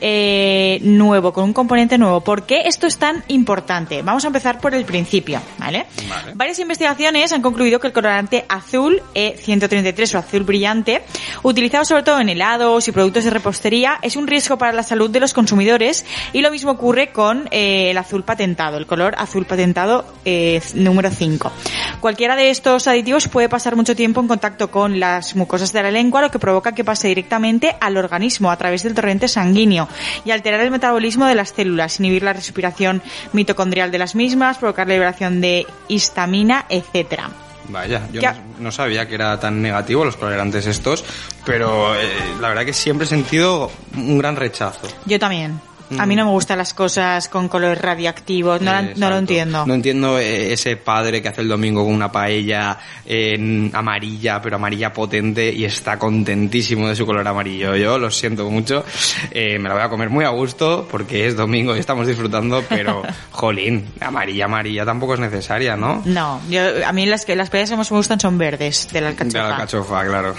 eh, 0.00 0.78
nuevo, 0.82 1.32
con 1.32 1.44
un 1.44 1.52
componente 1.52 1.98
nuevo. 1.98 2.20
¿Por 2.20 2.44
qué 2.44 2.62
esto 2.64 2.86
es 2.86 2.98
tan 2.98 3.22
importante? 3.28 4.02
Vamos 4.02 4.24
a 4.24 4.28
empezar 4.28 4.60
por 4.60 4.74
el 4.74 4.84
principio, 4.84 5.40
¿vale? 5.58 5.86
Vale. 6.08 6.32
Varias 6.34 6.58
investigaciones 6.58 7.32
han 7.32 7.42
concluido 7.42 7.80
que 7.80 7.86
el 7.86 7.92
colorante 7.92 8.44
azul 8.48 9.02
E133 9.14 10.14
o 10.14 10.18
azul 10.18 10.42
brillante, 10.44 11.02
utilizado 11.42 11.84
sobre 11.84 12.02
todo 12.02 12.20
en 12.20 12.28
helados 12.28 12.88
y 12.88 12.92
productos 12.92 13.24
de 13.24 13.30
repostería, 13.30 13.98
es 14.02 14.16
un 14.16 14.26
riesgo 14.26 14.58
para 14.58 14.72
la 14.72 14.82
salud 14.82 15.10
de 15.10 15.20
los 15.20 15.34
consumidores 15.34 16.04
y 16.32 16.40
lo 16.40 16.50
mismo 16.50 16.72
ocurre 16.72 17.12
con 17.12 17.48
eh, 17.50 17.90
el 17.90 17.98
azul 17.98 18.24
patentado, 18.24 18.78
el 18.78 18.86
color 18.86 19.14
azul 19.18 19.44
patentado 19.44 20.04
eh, 20.24 20.60
número 20.74 21.10
5. 21.10 21.52
Cualquiera 22.00 22.36
de 22.36 22.50
estos 22.50 22.86
aditivos 22.86 23.28
puede 23.28 23.48
pasar 23.48 23.76
mucho 23.76 23.94
tiempo 23.94 24.20
en 24.20 24.28
contacto 24.28 24.70
con 24.70 24.98
las 24.98 25.36
mucosas 25.36 25.72
de 25.72 25.82
la 25.82 25.90
lengua, 25.90 26.22
lo 26.22 26.30
que 26.30 26.38
provoca 26.38 26.72
que 26.72 26.84
pase 26.84 27.08
directamente 27.08 27.76
al 27.80 27.96
organismo 27.96 28.50
a 28.50 28.56
través 28.56 28.82
del 28.82 28.94
torrente 28.94 29.28
sanguíneo 29.28 29.89
y 30.24 30.30
alterar 30.30 30.60
el 30.60 30.70
metabolismo 30.70 31.26
de 31.26 31.34
las 31.34 31.50
células, 31.50 31.98
inhibir 32.00 32.22
la 32.22 32.32
respiración 32.32 33.02
mitocondrial 33.32 33.90
de 33.90 33.98
las 33.98 34.14
mismas, 34.14 34.58
provocar 34.58 34.86
la 34.88 34.94
liberación 34.94 35.40
de 35.40 35.66
histamina, 35.88 36.66
etcétera. 36.68 37.30
Vaya, 37.68 38.02
yo 38.12 38.20
¿Qué 38.20 38.26
no, 38.26 38.32
ha- 38.32 38.36
no 38.58 38.72
sabía 38.72 39.06
que 39.06 39.14
era 39.14 39.38
tan 39.38 39.62
negativo 39.62 40.04
los 40.04 40.16
colorantes 40.16 40.66
estos, 40.66 41.04
pero 41.44 41.94
eh, 41.94 42.00
la 42.40 42.48
verdad 42.48 42.64
que 42.64 42.72
siempre 42.72 43.04
he 43.06 43.08
sentido 43.08 43.70
un 43.96 44.18
gran 44.18 44.34
rechazo. 44.36 44.88
Yo 45.06 45.18
también. 45.20 45.60
A 45.98 46.06
mí 46.06 46.16
no 46.16 46.24
me 46.24 46.30
gustan 46.30 46.58
las 46.58 46.74
cosas 46.74 47.28
con 47.28 47.48
colores 47.48 47.80
radioactivos, 47.80 48.60
no, 48.60 48.78
Eh, 48.78 48.94
no 48.96 49.10
lo 49.10 49.18
entiendo. 49.18 49.66
No 49.66 49.74
entiendo 49.74 50.18
eh, 50.18 50.52
ese 50.52 50.76
padre 50.76 51.20
que 51.20 51.28
hace 51.28 51.40
el 51.40 51.48
domingo 51.48 51.84
con 51.84 51.94
una 51.94 52.10
paella 52.12 52.78
amarilla, 53.72 54.40
pero 54.42 54.56
amarilla 54.56 54.92
potente 54.92 55.52
y 55.52 55.64
está 55.64 55.98
contentísimo 55.98 56.88
de 56.88 56.96
su 56.96 57.06
color 57.06 57.26
amarillo. 57.26 57.76
Yo 57.76 57.98
lo 57.98 58.10
siento 58.10 58.48
mucho. 58.50 58.84
Eh, 59.30 59.58
me 59.58 59.68
la 59.68 59.74
voy 59.74 59.84
a 59.84 59.88
comer 59.88 60.10
muy 60.10 60.24
a 60.24 60.28
gusto 60.30 60.86
porque 60.90 61.26
es 61.26 61.36
domingo 61.36 61.76
y 61.76 61.80
estamos 61.80 62.06
disfrutando, 62.06 62.64
pero 62.68 63.02
jolín, 63.30 63.86
amarilla, 64.00 64.44
amarilla 64.46 64.84
tampoco 64.84 65.14
es 65.14 65.20
necesaria, 65.20 65.76
¿no? 65.76 66.02
No, 66.04 66.40
yo, 66.48 66.62
a 66.86 66.92
mí 66.92 67.06
las 67.06 67.24
que 67.24 67.36
las 67.36 67.50
payas 67.50 67.70
que 67.70 67.76
más 67.76 67.90
me 67.90 67.96
gustan 67.96 68.20
son 68.20 68.38
verdes, 68.38 68.88
de 68.92 69.00
la 69.00 69.08
De 69.12 69.12
alcachofa. 69.12 69.38
la 69.48 69.54
alcachofa, 69.54 70.04
claro. 70.06 70.34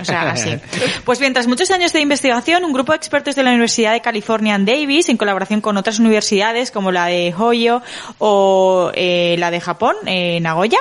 O 0.00 0.04
sea, 0.04 0.30
así. 0.30 0.50
Pues 1.04 1.20
bien, 1.20 1.32
tras 1.32 1.46
muchos 1.46 1.70
años 1.70 1.92
de 1.92 2.00
investigación, 2.00 2.64
un 2.64 2.72
grupo 2.72 2.92
de 2.92 2.96
expertos 2.96 3.34
de 3.36 3.42
la 3.42 3.50
Universidad 3.50 3.92
de 3.92 4.00
California 4.00 4.54
en 4.54 4.64
Davis, 4.64 4.95
en 5.08 5.16
colaboración 5.16 5.60
con 5.60 5.76
otras 5.76 5.98
universidades 5.98 6.70
como 6.70 6.90
la 6.92 7.06
de 7.06 7.34
Hoyo 7.36 7.82
o 8.18 8.90
eh, 8.94 9.36
la 9.38 9.50
de 9.50 9.60
Japón, 9.60 9.94
eh, 10.06 10.40
Nagoya, 10.40 10.78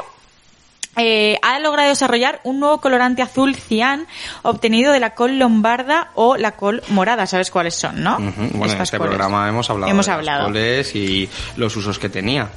eh, 0.97 1.37
ha 1.41 1.59
logrado 1.59 1.89
desarrollar 1.89 2.39
un 2.43 2.61
nuevo 2.61 2.79
colorante 2.79 3.21
azul 3.21 3.53
cian 3.55 4.07
obtenido 4.43 4.93
de 4.93 5.01
la 5.01 5.13
col 5.13 5.37
lombarda 5.37 6.11
o 6.15 6.37
la 6.37 6.53
col 6.53 6.81
morada. 6.87 7.27
¿Sabes 7.27 7.51
cuáles 7.51 7.75
son, 7.75 8.01
no? 8.01 8.17
Bueno, 8.17 8.73
en 8.73 8.81
este 8.81 8.97
coles. 8.97 9.11
programa 9.11 9.49
hemos 9.49 9.69
hablado 9.69 9.91
Hemos 9.91 10.05
de 10.05 10.11
las 10.11 10.17
hablado. 10.17 10.45
coles 10.45 10.95
y 10.95 11.29
los 11.57 11.75
usos 11.75 11.99
que 11.99 12.07
tenía. 12.07 12.49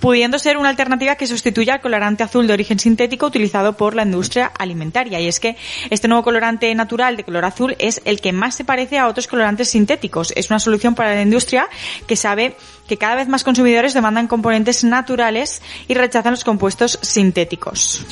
Pudiendo 0.00 0.38
ser 0.38 0.56
una 0.56 0.68
alternativa 0.68 1.16
que 1.16 1.26
sustituya 1.26 1.74
al 1.74 1.80
colorante 1.80 2.22
azul 2.22 2.46
de 2.46 2.52
origen 2.52 2.78
sintético 2.78 3.26
utilizado 3.26 3.76
por 3.76 3.94
la 3.94 4.02
industria 4.02 4.46
alimentaria. 4.58 5.20
Y 5.20 5.26
es 5.26 5.40
que 5.40 5.56
este 5.90 6.08
nuevo 6.08 6.22
colorante 6.22 6.74
natural 6.74 7.16
de 7.16 7.24
color 7.24 7.44
azul 7.44 7.76
es 7.78 8.00
el 8.04 8.20
que 8.20 8.32
más 8.32 8.54
se 8.54 8.64
parece 8.64 8.98
a 8.98 9.08
otros 9.08 9.26
colorantes 9.26 9.68
sintéticos. 9.68 10.32
Es 10.36 10.50
una 10.50 10.58
solución 10.58 10.94
para 10.94 11.14
la 11.14 11.22
industria 11.22 11.68
que 12.06 12.16
sabe 12.16 12.56
que 12.86 12.98
cada 12.98 13.16
vez 13.16 13.28
más 13.28 13.44
consumidores 13.44 13.94
demandan 13.94 14.28
componentes 14.28 14.84
naturales 14.84 15.62
y 15.88 15.94
rechazan 15.94 16.32
los 16.32 16.44
compuestos 16.44 16.98
sintéticos. 17.02 18.04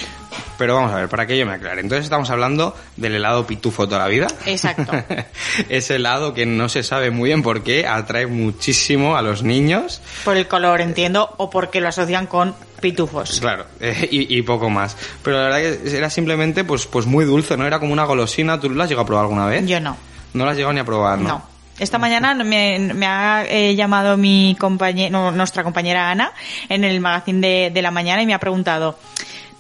Pero 0.59 0.75
vamos 0.75 0.93
a 0.93 0.97
ver, 0.97 1.09
para 1.09 1.27
que 1.27 1.37
yo 1.37 1.47
me 1.47 1.53
aclare. 1.53 1.81
Entonces 1.81 2.05
estamos 2.05 2.31
hablando 2.31 2.77
del 2.97 3.15
helado 3.15 3.47
pitufo 3.47 3.87
toda 3.87 4.01
la 4.01 4.09
vida. 4.09 4.29
Exacto. 4.47 4.93
Ese 5.69 5.97
helado 5.97 6.35
que 6.35 6.47
no 6.47 6.69
se 6.69 6.83
sabe 6.83 7.11
muy 7.11 7.31
bien 7.31 7.43
por 7.43 7.63
qué 7.63 7.87
atrae 7.87 8.27
muchísimo 8.27 9.17
a 9.17 9.23
los 9.23 9.43
niños. 9.43 10.01
Por 10.25 10.37
el 10.37 10.47
color, 10.47 10.81
entiendo, 10.81 11.35
o 11.39 11.51
porque 11.51 11.81
lo 11.81 11.89
asocian 11.89 12.27
con 12.27 12.55
pitufos. 12.81 13.41
Claro, 13.41 13.67
eh, 13.81 14.09
y, 14.13 14.39
y 14.39 14.43
poco 14.43 14.71
más. 14.71 14.97
Pero 15.23 15.39
la 15.39 15.45
verdad 15.45 15.83
que 15.83 15.97
era 15.97 16.11
simplemente 16.11 16.65
pues, 16.65 16.87
pues 16.87 17.07
muy 17.07 17.25
dulce, 17.25 17.57
¿no? 17.57 17.67
Era 17.67 17.81
como 17.81 17.93
una 17.93 18.05
golosina. 18.05 18.61
¿Tú 18.61 18.71
la 18.71 18.85
has 18.85 18.91
llegado 18.91 19.05
a 19.05 19.07
probar 19.07 19.25
alguna 19.25 19.47
vez? 19.47 19.67
Yo 19.67 19.81
no. 19.81 19.97
No 20.35 20.45
la 20.45 20.53
has 20.53 20.57
llegado 20.57 20.73
ni 20.73 20.81
a 20.81 20.85
probar, 20.85 21.19
¿no? 21.19 21.29
No. 21.29 21.54
Esta 21.79 21.99
mañana 21.99 22.35
me, 22.35 22.79
me 22.79 23.07
ha 23.07 23.45
eh, 23.49 23.75
llamado 23.75 24.17
mi 24.17 24.57
compañera, 24.59 25.33
nuestra 25.33 25.65
compañera 25.65 26.11
Ana 26.11 26.33
en 26.69 26.85
el 26.85 27.01
magazine 27.01 27.47
de, 27.47 27.71
de 27.71 27.83
la 27.83 27.91
mañana 27.91 28.23
y 28.23 28.27
me 28.27 28.35
ha 28.35 28.39
preguntado, 28.39 28.99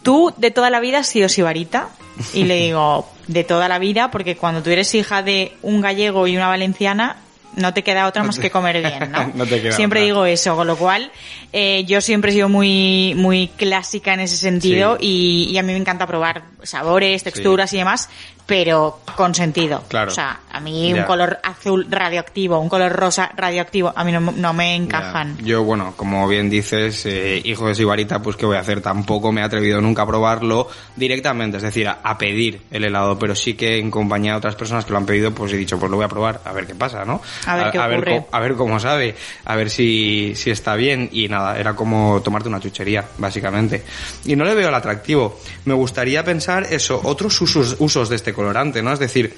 ¿tú 0.03 0.33
de 0.37 0.51
toda 0.51 0.71
la 0.71 0.81
vida 0.81 1.01
has 1.01 1.09
sido 1.09 1.29
sibarita? 1.29 1.89
Y 2.33 2.45
le 2.45 2.55
digo, 2.57 3.09
de 3.27 3.43
toda 3.43 3.69
la 3.69 3.79
vida, 3.79 4.11
porque 4.11 4.37
cuando 4.37 4.63
tú 4.63 4.71
eres 4.71 4.95
hija 4.95 5.23
de 5.23 5.53
un 5.63 5.81
gallego 5.81 6.29
y 6.29 6.37
una 6.37 6.47
valenciana, 6.47 7.17
no 7.57 7.73
te 7.73 7.83
queda 7.83 8.07
otra 8.07 8.23
más 8.25 8.39
que 8.39 8.51
comer 8.51 8.81
bien, 8.81 9.13
¿no? 9.13 9.33
No 9.35 9.47
te 9.47 9.61
queda 9.61 9.73
siempre 9.73 10.01
otra. 10.01 10.07
digo 10.07 10.27
eso, 10.27 10.57
con 10.57 10.67
lo 10.67 10.77
cual 10.77 11.11
eh, 11.53 11.85
yo 11.85 12.01
siempre 12.01 12.31
he 12.31 12.35
sido 12.35 12.49
muy, 12.49 13.15
muy 13.17 13.49
clásica 13.49 14.15
en 14.15 14.21
ese 14.21 14.37
sentido 14.37 14.99
y, 15.01 15.49
y 15.51 15.59
a 15.59 15.63
mí 15.63 15.73
me 15.73 15.79
encanta 15.79 16.07
probar 16.07 16.45
sabores, 16.63 17.23
texturas 17.23 17.73
y 17.73 17.79
demás, 17.79 18.09
pero 18.47 19.01
con 19.17 19.35
sentido. 19.35 19.83
Claro. 19.89 20.11
O 20.11 20.15
sea, 20.15 20.41
a 20.53 20.61
mí 20.61 20.93
un 20.93 21.03
color 21.05 21.39
azul 21.43 21.87
radioactivo, 21.89 22.59
un 22.59 22.69
color 22.69 22.93
rosa 22.93 23.31
radioactivo, 23.37 23.93
a 23.95 24.05
mí 24.05 24.13
no, 24.13 24.21
no 24.21 24.53
me 24.53 24.75
encajan. 24.75 25.39
Yo, 25.45 25.63
bueno, 25.65 25.95
como 25.97 26.27
bien 26.29 26.51
dices, 26.51 27.07
eh, 27.07 27.41
hijo 27.45 27.69
de 27.69 27.75
Sibarita, 27.75 28.21
pues 28.21 28.37
¿qué 28.37 28.45
voy 28.45 28.57
a 28.57 28.61
hacer? 28.61 28.81
Tampoco 28.81 29.31
me 29.33 29.41
he 29.41 29.45
atrevido 29.45 29.81
nunca 29.81 30.03
a 30.03 30.07
probarlo 30.07 30.69
directamente, 30.97 31.57
es 31.59 31.63
decir, 31.63 31.89
a, 31.89 32.01
a 32.03 32.19
pedir 32.19 32.63
el 32.71 32.85
helado, 32.85 33.19
pero 33.19 33.35
sí 33.35 33.55
que 33.55 33.79
en 33.79 33.91
compañía 33.91 34.33
de 34.33 34.39
otras 34.39 34.57
personas 34.57 34.85
que 34.85 34.91
lo 34.93 34.99
han 34.99 35.07
pedido, 35.07 35.31
pues 35.33 35.53
he 35.53 35.57
dicho, 35.57 35.79
pues 35.79 35.91
lo 35.91 35.97
voy 35.97 36.05
a 36.05 36.09
probar, 36.09 36.41
a 36.45 36.53
ver 36.53 36.67
qué 36.67 36.75
pasa, 36.75 37.05
¿no? 37.05 37.23
A 37.47 37.57
ver 37.57 37.71
qué 37.71 37.79
co- 38.21 38.29
a 38.33 38.41
ver 38.41 38.55
cómo 38.57 38.79
sabe, 38.81 39.15
a 39.45 39.57
ver 39.57 39.71
si, 39.71 40.35
si 40.35 40.51
está 40.51 40.75
bien 40.75 41.09
y 41.13 41.29
nada, 41.29 41.59
era 41.59 41.75
como 41.75 42.21
tomarte 42.23 42.49
una 42.49 42.61
chuchería, 42.61 43.05
básicamente. 43.19 43.85
Y 44.25 44.37
no 44.37 44.45
le 44.45 44.55
veo 44.55 44.69
el 44.69 44.75
atractivo. 44.75 45.39
Me 45.65 45.75
gustaría 45.75 46.25
pensar 46.25 46.67
eso, 46.71 47.01
otros 47.05 47.41
usos, 47.41 47.77
usos 47.79 48.09
de 48.09 48.17
este 48.17 48.34
colorante, 48.35 48.83
¿no? 48.83 48.93
Es 48.93 48.99
decir, 48.99 49.35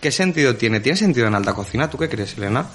¿qué 0.00 0.10
sentido 0.10 0.56
tiene? 0.56 0.80
¿Tiene 0.80 0.96
sentido 0.98 1.26
en 1.26 1.34
alta 1.34 1.54
cocina? 1.54 1.88
¿Tú 1.90 1.98
qué 1.98 2.08
crees, 2.08 2.36
Elena? 2.36 2.66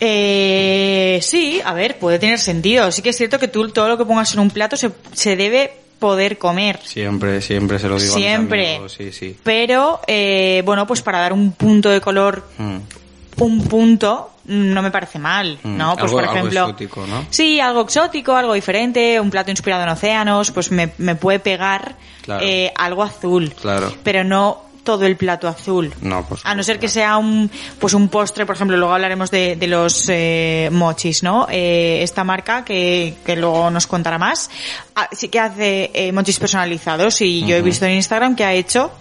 Eh, 0.00 1.18
sí, 1.22 1.60
a 1.64 1.72
ver, 1.72 1.98
puede 1.98 2.18
tener 2.18 2.38
sentido. 2.38 2.90
Sí 2.92 3.02
que 3.02 3.10
es 3.10 3.16
cierto 3.16 3.38
que 3.38 3.48
tú 3.48 3.68
todo 3.70 3.88
lo 3.88 3.96
que 3.98 4.04
pongas 4.04 4.32
en 4.34 4.40
un 4.40 4.50
plato 4.50 4.76
se, 4.76 4.90
se 5.12 5.36
debe 5.36 5.72
poder 5.98 6.36
comer. 6.36 6.78
Siempre, 6.84 7.40
siempre 7.40 7.78
se 7.78 7.88
lo 7.88 7.98
digo 7.98 8.12
a 8.12 8.16
mis 8.16 8.24
Siempre. 8.26 8.68
amigos, 8.74 8.92
sí, 8.98 9.12
sí. 9.12 9.36
Pero, 9.42 10.00
eh, 10.06 10.62
bueno, 10.66 10.86
pues 10.86 11.00
para 11.00 11.20
dar 11.20 11.32
un 11.32 11.52
punto 11.52 11.88
de 11.88 12.00
color, 12.00 12.44
Mm. 12.58 12.76
Un 13.38 13.64
punto, 13.68 14.30
no 14.46 14.80
me 14.82 14.90
parece 14.90 15.18
mal, 15.18 15.58
Mm, 15.62 15.76
¿no? 15.76 15.92
Pues 15.94 16.04
algo- 16.04 16.14
por 16.16 16.24
algo 16.24 16.36
ejemplo. 16.36 16.60
exótico, 16.64 17.06
¿no? 17.06 17.26
Sí, 17.30 17.60
algo 17.60 17.82
exótico, 17.82 18.34
algo 18.34 18.54
diferente, 18.54 19.20
un 19.20 19.30
plato 19.30 19.50
inspirado 19.50 19.82
en 19.82 19.88
océanos, 19.90 20.50
pues 20.52 20.70
me, 20.70 20.90
me 20.98 21.14
puede 21.16 21.38
pegar 21.40 21.96
Claro. 22.22 22.44
eh, 22.44 22.72
algo 22.76 23.02
azul. 23.02 23.52
Claro. 23.60 23.92
Pero 24.02 24.24
no 24.24 24.62
todo 24.84 25.04
el 25.04 25.16
plato 25.16 25.48
azul. 25.48 25.92
No, 26.00 26.24
por 26.24 26.38
A 26.44 26.54
no 26.54 26.62
ser 26.62 26.78
que 26.78 26.86
sea 26.88 27.16
un, 27.16 27.50
pues 27.80 27.92
un 27.92 28.08
postre, 28.08 28.46
por 28.46 28.54
ejemplo, 28.54 28.76
luego 28.76 28.94
hablaremos 28.94 29.32
de, 29.32 29.56
de 29.56 29.66
los 29.66 30.04
eh, 30.08 30.68
mochis, 30.70 31.24
¿no? 31.24 31.48
Eh, 31.50 31.98
esta 32.04 32.22
marca 32.22 32.64
que, 32.64 33.16
que 33.26 33.34
luego 33.34 33.68
nos 33.72 33.88
contará 33.88 34.16
más, 34.16 34.48
ah, 34.94 35.08
sí 35.10 35.28
que 35.28 35.40
hace 35.40 35.90
eh, 35.92 36.12
mochis 36.12 36.38
personalizados 36.38 37.20
y 37.20 37.44
yo 37.44 37.56
he 37.56 37.62
visto 37.62 37.84
en 37.84 37.94
Instagram 37.94 38.36
que 38.36 38.44
ha 38.44 38.52
hecho 38.52 38.92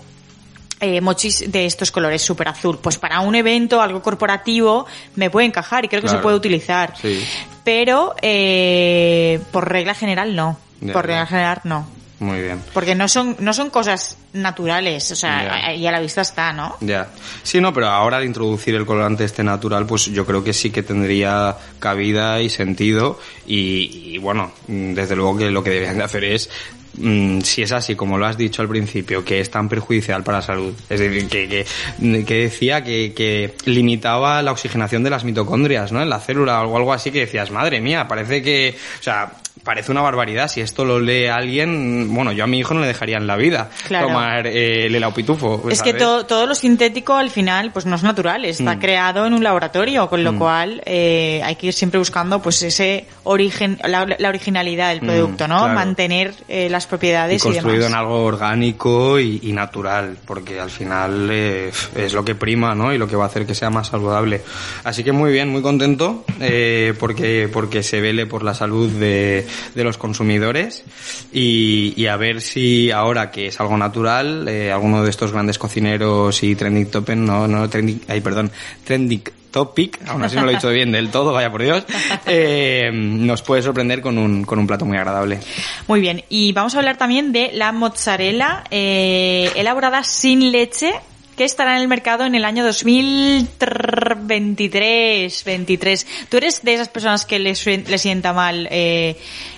eh, 0.80 1.02
mochis 1.02 1.52
de 1.52 1.66
estos 1.66 1.92
colores 1.92 2.22
súper 2.22 2.48
azul. 2.50 2.80
Pues 2.82 2.98
para 2.98 3.20
un 3.22 3.36
evento, 3.36 3.82
algo 3.82 4.02
corporativo, 4.02 4.86
me 5.16 5.30
puede 5.30 5.48
encajar 5.48 5.86
y 5.86 5.88
creo 5.88 6.02
que 6.02 6.10
se 6.10 6.18
puede 6.18 6.36
utilizar. 6.36 6.94
Sí. 7.02 7.24
Pero 7.64 8.16
eh, 8.22 9.40
por 9.52 9.70
regla 9.70 9.94
general 9.94 10.36
no. 10.36 10.58
Por 10.92 11.06
regla 11.08 11.26
general 11.26 11.62
no. 11.64 11.88
Muy 12.20 12.42
bien. 12.42 12.62
Porque 12.74 12.96
no 12.96 13.10
son, 13.10 13.36
no 13.40 13.52
son 13.54 13.70
cosas 13.70 14.18
naturales, 14.32 15.12
o 15.12 15.16
sea, 15.18 15.44
Ya. 15.68 15.74
y 15.74 15.86
a 15.86 15.92
la 15.92 16.00
vista 16.00 16.22
está, 16.22 16.54
¿no? 16.54 16.78
Ya. 16.80 17.08
Sí, 17.44 17.60
no, 17.60 17.74
pero 17.74 17.88
ahora 17.88 18.18
al 18.18 18.24
introducir 18.26 18.74
el 18.76 18.86
colorante 18.86 19.26
este 19.26 19.44
natural, 19.44 19.86
pues 19.86 20.06
yo 20.06 20.26
creo 20.26 20.42
que 20.42 20.54
sí 20.54 20.70
que 20.70 20.82
tendría 20.82 21.58
cabida 21.80 22.40
y 22.42 22.50
sentido. 22.50 23.20
Y, 23.46 24.14
y, 24.14 24.18
bueno, 24.18 24.52
desde 24.68 25.16
luego 25.16 25.38
que 25.38 25.52
lo 25.52 25.62
que 25.62 25.72
deberían 25.72 25.98
de 25.98 26.04
hacer 26.06 26.24
es, 26.24 26.50
mm, 26.98 27.42
si 27.42 27.62
es 27.62 27.72
así, 27.72 27.96
como 27.96 28.18
lo 28.18 28.26
has 28.26 28.38
dicho 28.38 28.62
al 28.62 28.68
principio, 28.68 29.24
que 29.24 29.40
es 29.40 29.50
tan 29.50 29.70
perjudicial 29.70 30.24
para 30.24 30.40
la 30.40 30.42
salud. 30.42 30.74
Es 30.90 31.00
decir, 31.00 31.28
que, 31.28 31.48
que, 31.48 32.26
que 32.26 32.36
decía 32.36 32.84
que, 32.84 33.14
que 33.14 33.56
limitaba 33.66 34.42
la 34.42 34.52
oxigenación 34.52 35.04
de 35.04 35.10
las 35.10 35.24
mitocondrias, 35.24 35.92
¿no? 35.92 36.02
En 36.02 36.10
la 36.10 36.20
célula 36.20 36.64
o 36.64 36.78
algo 36.78 36.94
así 36.94 37.12
que 37.12 37.22
decías, 37.22 37.52
madre 37.52 37.82
mía, 37.82 38.08
parece 38.08 38.42
que, 38.42 38.76
o 39.00 39.04
sea, 39.04 39.32
parece 39.64 39.92
una 39.92 40.02
barbaridad. 40.02 40.48
Si 40.48 40.62
esto 40.62 40.86
lo 40.86 41.00
lee 41.00 41.26
alguien, 41.28 42.14
bueno, 42.14 42.32
yo 42.32 42.44
a 42.44 42.48
mi 42.48 42.60
hijo 42.60 42.74
no 42.74 42.82
le 42.82 42.88
dejaría 42.88 43.18
en 43.18 43.26
la 43.28 43.36
vida 43.36 43.70
Claro. 43.88 44.08
tomar 44.08 44.48
eh, 44.48 44.86
el 44.86 44.96
helado 44.96 45.14
pitufo. 45.14 45.64
Es 45.70 45.82
que 45.82 45.92
¿sabes? 45.98 46.28
todo, 46.28 46.46
lo 46.46 46.54
sintético 46.56 47.16
al 47.16 47.30
final 47.30 47.72
pues 47.72 47.86
no 47.86 47.96
es 47.96 48.04
natural, 48.04 48.46
está 48.46 48.76
Mm. 48.76 48.80
creado 48.80 49.26
en 49.26 49.34
un 49.34 49.44
laboratorio, 49.44 50.08
con 50.10 50.24
lo 50.24 50.38
cual 50.38 50.82
eh, 50.86 51.42
hay 51.44 51.56
que 51.56 51.68
ir 51.68 51.74
siempre 51.74 51.98
buscando 51.98 52.42
pues 52.42 52.62
ese 52.64 53.08
origen, 53.24 53.80
la, 53.88 54.06
la 54.18 54.30
originalidad 54.30 54.90
del 54.90 55.02
Mm, 55.02 55.06
producto, 55.06 55.48
¿no? 55.48 55.60
claro. 55.60 55.74
Mantener 55.74 56.34
eh, 56.48 56.70
las 56.70 56.86
propiedades 56.86 57.42
y, 57.42 57.44
construido 57.44 57.84
demás. 57.86 57.92
en 57.92 57.96
algo 57.98 58.24
orgánico 58.24 59.20
y, 59.20 59.40
y 59.44 59.52
natural, 59.54 60.18
porque 60.26 60.60
al 60.60 60.70
final 60.70 61.30
eh, 61.32 61.72
es 61.96 62.14
lo 62.14 62.24
que 62.24 62.36
prima, 62.36 62.76
¿no? 62.76 62.94
Y 62.94 62.98
lo 62.98 63.08
que 63.08 63.16
va 63.16 63.24
a 63.24 63.28
hacer 63.28 63.46
que 63.46 63.56
sea 63.56 63.70
más 63.70 63.88
saludable. 63.88 64.42
Así 64.84 65.04
que 65.04 65.12
muy 65.12 65.32
bien, 65.32 65.50
muy 65.50 65.62
contento, 65.62 66.24
eh, 66.40 66.94
porque, 67.00 67.50
porque 67.52 67.82
se 67.84 68.02
vele 68.02 68.26
por 68.26 68.44
la 68.44 68.54
salud 68.54 68.90
de, 68.92 69.45
de 69.74 69.84
los 69.84 69.98
consumidores 69.98 70.84
y, 71.32 71.94
y 71.96 72.08
a 72.08 72.18
ver 72.18 72.42
si 72.42 72.92
ahora 72.92 73.32
que 73.32 73.48
es 73.48 73.60
algo 73.60 73.78
natural, 73.78 74.48
eh, 74.48 74.72
alguno 74.72 75.04
de 75.04 75.10
estos 75.10 75.32
grandes 75.32 75.58
cocineros 75.58 76.44
y 76.44 76.56
trending 76.56 76.90
topic, 76.92 77.16
no, 77.16 77.48
no, 77.48 77.70
trending, 77.70 78.02
ay, 78.08 78.22
perdón, 78.22 78.52
trending 78.84 79.24
topic, 79.56 80.00
aún 80.08 80.22
así 80.22 80.36
no 80.36 80.44
lo 80.44 80.52
he 80.52 80.56
dicho 80.56 80.70
bien 80.70 80.92
del 80.92 81.10
todo, 81.10 81.32
vaya 81.32 81.50
por 81.50 81.64
Dios, 81.64 81.86
eh, 82.26 82.90
nos 82.94 83.42
puede 83.42 83.62
sorprender 83.62 84.02
con 84.02 84.18
un, 84.18 84.44
con 84.44 84.60
un 84.60 84.68
plato 84.68 84.84
muy 84.84 84.98
agradable. 84.98 85.40
Muy 85.88 86.02
bien, 86.02 86.24
y 86.28 86.52
vamos 86.52 86.76
a 86.76 86.80
hablar 86.80 86.98
también 86.98 87.32
de 87.32 87.52
la 87.54 87.72
mozzarella 87.72 88.66
eh, 88.70 89.52
elaborada 89.56 90.04
sin 90.04 90.52
leche 90.52 90.94
que 91.38 91.44
estará 91.44 91.76
en 91.76 91.82
el 91.82 91.88
mercado 91.88 92.26
en 92.26 92.36
el 92.36 92.46
año 92.46 92.64
2023. 92.64 95.44
23. 95.44 96.08
¿Tú 96.30 96.38
eres 96.38 96.62
de 96.64 96.74
esas 96.76 96.88
personas 96.90 97.26
que 97.26 97.40
le, 97.40 97.52
suen- 97.54 97.86
le 97.88 97.98
sienta 97.98 98.34
mal 98.34 98.68
eh, 98.72 99.18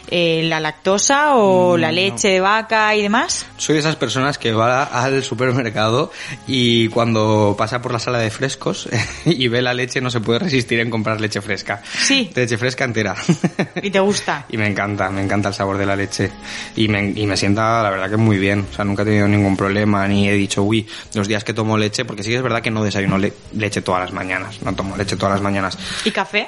eh, 0.09 0.41
la 0.45 0.59
lactosa 0.59 1.35
o 1.35 1.77
la 1.77 1.91
leche 1.91 2.29
de 2.29 2.39
vaca 2.41 2.95
y 2.95 3.01
demás? 3.01 3.45
Soy 3.57 3.73
de 3.73 3.79
esas 3.79 3.95
personas 3.95 4.37
que 4.37 4.53
va 4.53 4.83
al 4.83 5.23
supermercado 5.23 6.11
y 6.47 6.87
cuando 6.89 7.55
pasa 7.57 7.81
por 7.81 7.91
la 7.91 7.99
sala 7.99 8.19
de 8.19 8.29
frescos 8.29 8.87
y 9.25 9.47
ve 9.47 9.61
la 9.61 9.73
leche 9.73 10.01
no 10.01 10.09
se 10.09 10.19
puede 10.21 10.39
resistir 10.39 10.79
en 10.79 10.89
comprar 10.89 11.19
leche 11.21 11.41
fresca. 11.41 11.81
Sí. 11.83 12.29
Leche 12.35 12.57
fresca 12.57 12.85
entera. 12.85 13.15
¿Y 13.81 13.89
te 13.89 13.99
gusta? 13.99 14.45
Y 14.49 14.57
me 14.57 14.67
encanta, 14.67 15.09
me 15.09 15.21
encanta 15.21 15.49
el 15.49 15.55
sabor 15.55 15.77
de 15.77 15.85
la 15.85 15.95
leche. 15.95 16.31
Y 16.75 16.87
me, 16.87 17.11
y 17.15 17.25
me 17.25 17.35
sienta, 17.37 17.81
la 17.83 17.89
verdad, 17.89 18.09
que 18.09 18.17
muy 18.17 18.37
bien. 18.37 18.65
O 18.71 18.75
sea, 18.75 18.85
nunca 18.85 19.01
he 19.03 19.05
tenido 19.05 19.27
ningún 19.27 19.57
problema, 19.57 20.07
ni 20.07 20.27
he 20.29 20.33
dicho, 20.33 20.63
uy, 20.63 20.87
los 21.13 21.27
días 21.27 21.43
que 21.43 21.53
tomo 21.53 21.77
leche, 21.77 22.05
porque 22.05 22.23
sí 22.23 22.29
que 22.29 22.37
es 22.37 22.41
verdad 22.43 22.61
que 22.61 22.71
no 22.71 22.83
desayuno 22.83 23.17
le- 23.17 23.33
leche 23.53 23.81
todas 23.81 24.01
las 24.01 24.13
mañanas. 24.13 24.61
No 24.61 24.73
tomo 24.73 24.95
leche 24.97 25.15
todas 25.15 25.33
las 25.35 25.41
mañanas. 25.41 25.77
¿Y 26.05 26.11
café? 26.11 26.47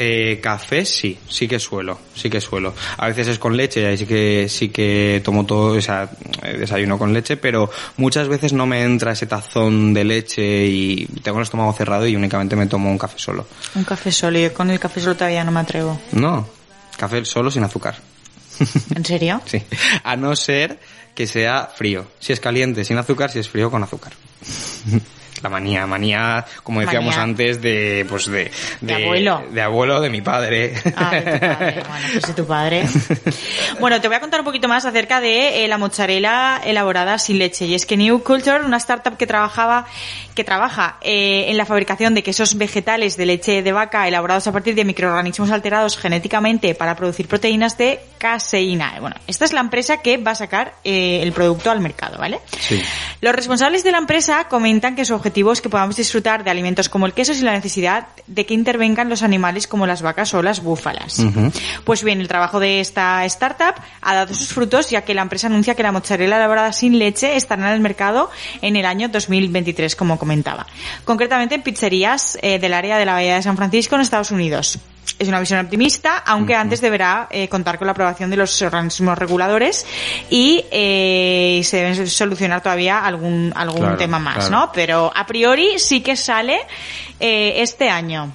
Eh, 0.00 0.38
café 0.40 0.84
sí, 0.84 1.18
sí 1.28 1.48
que 1.48 1.58
suelo, 1.58 1.98
sí 2.14 2.30
que 2.30 2.40
suelo. 2.40 2.72
A 2.98 3.08
veces 3.08 3.26
es 3.26 3.40
con 3.40 3.56
leche, 3.56 3.82
y 3.82 3.84
ahí 3.84 3.98
sí 3.98 4.06
que 4.06 4.46
sí 4.48 4.68
que 4.68 5.20
tomo 5.24 5.44
todo, 5.44 5.76
o 5.76 5.82
sea, 5.82 6.08
eh, 6.44 6.56
desayuno 6.56 6.96
con 6.96 7.12
leche, 7.12 7.36
pero 7.36 7.68
muchas 7.96 8.28
veces 8.28 8.52
no 8.52 8.64
me 8.64 8.84
entra 8.84 9.10
ese 9.10 9.26
tazón 9.26 9.92
de 9.92 10.04
leche 10.04 10.66
y 10.66 11.04
tengo 11.24 11.38
el 11.38 11.42
estómago 11.42 11.72
cerrado 11.72 12.06
y 12.06 12.14
únicamente 12.14 12.54
me 12.54 12.68
tomo 12.68 12.88
un 12.88 12.96
café 12.96 13.18
solo. 13.18 13.48
Un 13.74 13.82
café 13.82 14.12
solo. 14.12 14.38
Yo 14.38 14.54
con 14.54 14.70
el 14.70 14.78
café 14.78 15.00
solo 15.00 15.16
todavía 15.16 15.42
no 15.42 15.50
me 15.50 15.58
atrevo. 15.58 16.00
No, 16.12 16.48
café 16.96 17.24
solo 17.24 17.50
sin 17.50 17.64
azúcar. 17.64 17.96
¿En 18.94 19.04
serio? 19.04 19.42
Sí, 19.46 19.60
a 20.04 20.14
no 20.14 20.36
ser 20.36 20.78
que 21.12 21.26
sea 21.26 21.66
frío. 21.74 22.06
Si 22.20 22.32
es 22.32 22.38
caliente 22.38 22.84
sin 22.84 22.98
azúcar, 22.98 23.32
si 23.32 23.40
es 23.40 23.48
frío 23.48 23.68
con 23.68 23.82
azúcar. 23.82 24.12
La 25.42 25.48
manía, 25.48 25.86
manía, 25.86 26.44
como 26.62 26.80
decíamos 26.80 27.16
Manía. 27.16 27.22
antes, 27.22 27.62
de, 27.62 28.06
pues 28.08 28.26
de, 28.26 28.50
De 28.80 28.94
abuelo. 28.94 29.42
de 29.50 29.62
abuelo, 29.62 30.00
de 30.00 30.10
mi 30.10 30.20
padre. 30.20 30.74
Ah, 30.96 31.10
de 31.12 31.22
tu 31.22 31.36
padre. 31.46 31.82
Bueno, 31.88 32.06
pues 32.12 32.26
de 32.26 32.32
tu 32.34 32.46
padre. 32.46 32.88
Bueno, 33.80 34.00
te 34.00 34.08
voy 34.08 34.16
a 34.16 34.20
contar 34.20 34.40
un 34.40 34.44
poquito 34.46 34.66
más 34.68 34.84
acerca 34.84 35.20
de 35.20 35.64
eh, 35.64 35.68
la 35.68 35.78
mozzarella 35.78 36.60
elaborada 36.64 37.18
sin 37.18 37.38
leche. 37.38 37.66
Y 37.66 37.74
es 37.74 37.86
que 37.86 37.96
New 37.96 38.22
Culture, 38.22 38.64
una 38.64 38.76
startup 38.78 39.16
que 39.16 39.26
trabajaba, 39.26 39.86
que 40.34 40.42
trabaja 40.42 40.96
eh, 41.00 41.46
en 41.48 41.56
la 41.56 41.64
fabricación 41.64 42.14
de 42.14 42.22
quesos 42.22 42.56
vegetales 42.56 43.16
de 43.16 43.26
leche 43.26 43.62
de 43.62 43.72
vaca 43.72 44.08
elaborados 44.08 44.46
a 44.46 44.52
partir 44.52 44.74
de 44.74 44.84
microorganismos 44.84 45.50
alterados 45.50 45.96
genéticamente 45.96 46.74
para 46.74 46.96
producir 46.96 47.28
proteínas 47.28 47.78
de 47.78 48.00
caseína. 48.18 48.96
Bueno, 49.00 49.16
esta 49.26 49.44
es 49.44 49.52
la 49.52 49.60
empresa 49.60 49.98
que 50.02 50.16
va 50.16 50.32
a 50.32 50.34
sacar 50.34 50.74
eh, 50.84 51.20
el 51.22 51.32
producto 51.32 51.70
al 51.70 51.80
mercado, 51.80 52.18
¿vale? 52.18 52.40
Sí. 52.58 52.82
Los 53.20 53.34
responsables 53.34 53.84
de 53.84 53.92
la 53.92 53.98
empresa 53.98 54.48
comentan 54.48 54.96
que 54.96 55.04
su 55.04 55.14
objetivo 55.14 55.27
es 55.52 55.60
que 55.60 55.68
podamos 55.68 55.96
disfrutar 55.96 56.44
de 56.44 56.50
alimentos 56.50 56.88
como 56.88 57.06
el 57.06 57.12
queso 57.12 57.34
sin 57.34 57.44
la 57.44 57.52
necesidad 57.52 58.08
de 58.26 58.44
que 58.46 58.54
intervengan 58.54 59.08
los 59.08 59.22
animales 59.22 59.66
como 59.66 59.86
las 59.86 60.02
vacas 60.02 60.34
o 60.34 60.42
las 60.42 60.62
búfalas. 60.62 61.22
Pues 61.84 62.02
bien, 62.02 62.20
el 62.20 62.28
trabajo 62.28 62.60
de 62.60 62.80
esta 62.80 63.24
startup 63.26 63.74
ha 64.00 64.14
dado 64.14 64.34
sus 64.34 64.48
frutos 64.48 64.90
ya 64.90 65.02
que 65.02 65.14
la 65.14 65.22
empresa 65.22 65.46
anuncia 65.46 65.74
que 65.74 65.82
la 65.82 65.92
mozzarella 65.92 66.36
elaborada 66.36 66.72
sin 66.72 66.98
leche 66.98 67.36
estará 67.36 67.68
en 67.68 67.74
el 67.74 67.80
mercado 67.80 68.30
en 68.62 68.76
el 68.76 68.86
año 68.86 69.08
2023, 69.08 69.96
como 69.96 70.18
comentaba. 70.18 70.66
Concretamente 71.04 71.54
en 71.54 71.62
pizzerías 71.62 72.38
eh, 72.42 72.58
del 72.58 72.74
área 72.74 72.98
de 72.98 73.04
la 73.04 73.12
Bahía 73.12 73.36
de 73.36 73.42
San 73.42 73.56
Francisco 73.56 73.94
en 73.94 74.02
Estados 74.02 74.30
Unidos. 74.30 74.78
Es 75.18 75.26
una 75.26 75.40
visión 75.40 75.58
optimista, 75.58 76.18
aunque 76.18 76.54
antes 76.54 76.80
deberá 76.80 77.26
eh, 77.30 77.48
contar 77.48 77.76
con 77.78 77.86
la 77.86 77.92
aprobación 77.92 78.30
de 78.30 78.36
los 78.36 78.62
organismos 78.62 79.18
reguladores 79.18 79.84
y 80.30 80.64
eh, 80.70 81.60
se 81.64 81.78
deben 81.78 82.06
solucionar 82.08 82.62
todavía 82.62 83.04
algún 83.04 83.52
algún 83.56 83.80
Claro, 83.80 83.96
tema 83.96 84.18
más, 84.20 84.46
claro. 84.48 84.50
¿no? 84.66 84.72
Pero 84.72 85.10
a 85.14 85.26
priori 85.26 85.78
sí 85.80 86.02
que 86.02 86.16
sale 86.16 86.60
eh, 87.18 87.54
este 87.56 87.90
año. 87.90 88.30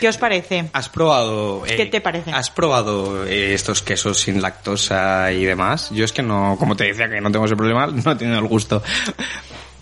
¿Qué 0.00 0.08
os 0.08 0.16
parece? 0.16 0.70
¿Has 0.72 0.88
probado... 0.88 1.62
eh, 1.66 1.76
¿Qué 1.76 1.84
te 1.86 2.00
parece? 2.00 2.32
¿Has 2.32 2.50
probado 2.50 3.26
eh, 3.26 3.52
estos 3.52 3.82
quesos 3.82 4.18
sin 4.18 4.40
lactosa 4.40 5.30
y 5.30 5.44
demás? 5.44 5.90
Yo 5.90 6.06
es 6.06 6.12
que 6.12 6.22
no, 6.22 6.56
como 6.58 6.74
te 6.74 6.84
decía 6.84 7.06
que 7.08 7.20
no 7.20 7.30
tengo 7.30 7.44
ese 7.44 7.54
problema, 7.54 7.86
no 8.04 8.12
he 8.12 8.16
tenido 8.16 8.38
el 8.38 8.46
gusto. 8.46 8.82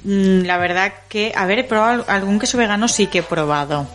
Mm, 0.05 0.42
La 0.44 0.59
verdad 0.59 0.92
que, 1.09 1.33
a 1.37 1.46
ver, 1.46 1.61
he 1.61 1.64
probado 1.64 2.05
algún 2.09 2.40
queso 2.40 2.59
vegano 2.59 2.88
sí 2.88 3.07
que 3.07 3.18
he 3.20 3.22
probado. 3.22 3.87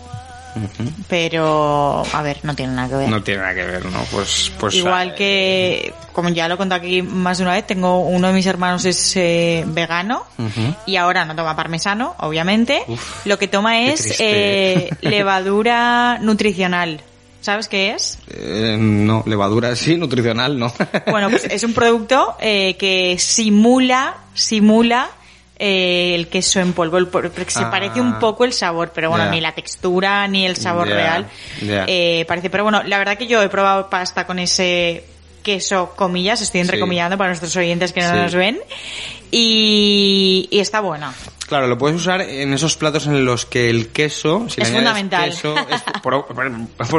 Pero, 1.08 2.04
a 2.12 2.22
ver, 2.22 2.40
no 2.44 2.56
tiene 2.56 2.74
nada 2.74 2.90
que 2.90 2.96
ver. 2.96 3.10
No 3.10 3.24
tiene 3.24 3.42
nada 3.42 3.54
que 3.54 3.66
ver, 3.66 3.86
¿no? 3.86 4.00
Pues... 4.12 4.52
pues 4.60 4.76
Igual 4.76 5.10
eh, 5.10 5.16
que, 5.16 5.94
como 6.14 6.30
ya 6.30 6.48
lo 6.48 6.56
he 6.56 6.58
contado 6.58 6.80
aquí 6.80 7.02
más 7.02 7.38
de 7.38 7.44
una 7.44 7.54
vez, 7.54 7.66
tengo 7.68 8.02
uno 8.02 8.28
de 8.28 8.34
mis 8.34 8.46
hermanos 8.46 8.86
es 8.86 9.16
eh, 9.16 9.64
vegano 9.68 10.26
y 10.86 10.96
ahora 10.96 11.26
no 11.26 11.36
toma 11.36 11.56
parmesano, 11.56 12.16
obviamente. 12.20 12.84
Uf, 12.88 13.26
lo 13.26 13.38
que 13.38 13.48
toma 13.48 13.82
es 13.82 14.20
eh, 14.20 14.90
levadura 15.02 16.18
nutricional. 16.20 17.02
¿Sabes 17.42 17.68
qué 17.68 17.92
es? 17.92 18.20
eh, 18.30 18.78
no, 18.78 19.24
levadura 19.26 19.76
sí, 19.76 19.96
nutricional 19.96 20.60
no. 20.60 20.74
Bueno, 21.10 21.30
pues 21.30 21.46
es 21.46 21.64
un 21.64 21.74
producto 21.74 22.36
eh, 22.42 22.76
que 22.78 23.18
simula, 23.20 24.18
simula 24.34 25.08
eh, 25.60 26.14
el 26.16 26.28
queso 26.28 26.60
en 26.60 26.74
polvo, 26.74 26.98
el- 26.98 27.08
porque 27.08 27.46
se 27.50 27.64
Ah. 27.64 27.72
parece 27.72 28.00
un 28.00 28.20
poco 28.20 28.46
el 28.46 28.54
sabor, 28.54 28.92
pero 28.94 29.10
bueno, 29.10 29.30
ni 29.32 29.42
la 29.42 29.54
textura 29.54 30.28
ni 30.28 30.46
el 30.46 30.56
sabor 30.56 30.88
real 30.88 31.26
eh, 31.62 32.26
parece. 32.28 32.50
Pero 32.50 32.64
bueno, 32.64 32.84
la 32.84 32.98
verdad 32.98 33.18
que 33.18 33.28
yo 33.28 33.42
he 33.42 33.50
probado 33.50 33.90
pasta 33.90 34.26
con 34.28 34.38
ese 34.40 35.04
queso, 35.44 35.94
comillas, 35.96 36.42
estoy 36.42 36.60
entrecomillando 36.62 37.18
para 37.18 37.30
nuestros 37.30 37.56
oyentes 37.56 37.94
que 37.94 38.02
no 38.02 38.10
Sí. 38.12 38.16
nos 38.18 38.36
ven, 38.36 38.60
y, 39.32 40.48
y 40.52 40.60
está 40.60 40.80
buena. 40.82 41.14
Claro, 41.48 41.68
lo 41.68 41.78
puedes 41.78 41.96
usar 41.96 42.20
en 42.22 42.52
esos 42.54 42.76
platos 42.76 43.08
en 43.08 43.24
los 43.24 43.46
que 43.46 43.70
el 43.70 43.88
queso, 43.88 44.48
si 44.50 44.60
Es 44.62 44.68
le 44.70 44.76
fundamental. 44.76 45.30
queso, 45.30 45.56
es- 45.70 45.82
por, 46.02 46.14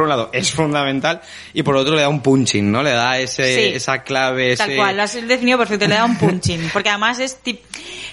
un 0.03 0.09
lado 0.09 0.31
es 0.33 0.51
fundamental 0.53 1.21
y 1.53 1.62
por 1.62 1.77
otro 1.77 1.95
le 1.95 2.01
da 2.01 2.09
un 2.09 2.23
punching, 2.23 2.73
¿no? 2.73 2.83
Le 2.83 2.93
da 2.93 3.19
ese, 3.19 3.55
Sí. 3.55 3.75
esa 3.77 4.03
clave, 4.05 4.57
Tal 4.57 4.71
ese... 4.71 4.77
cual, 4.79 4.97
lo 4.97 5.03
has 5.03 5.12
definido 5.29 5.59
perfecto, 5.59 5.87
le 5.87 5.97
da 5.97 6.05
un 6.07 6.17
punching. 6.17 6.71
Porque 6.73 6.88
además 6.88 7.19
es 7.21 7.38
tip- 7.45 7.61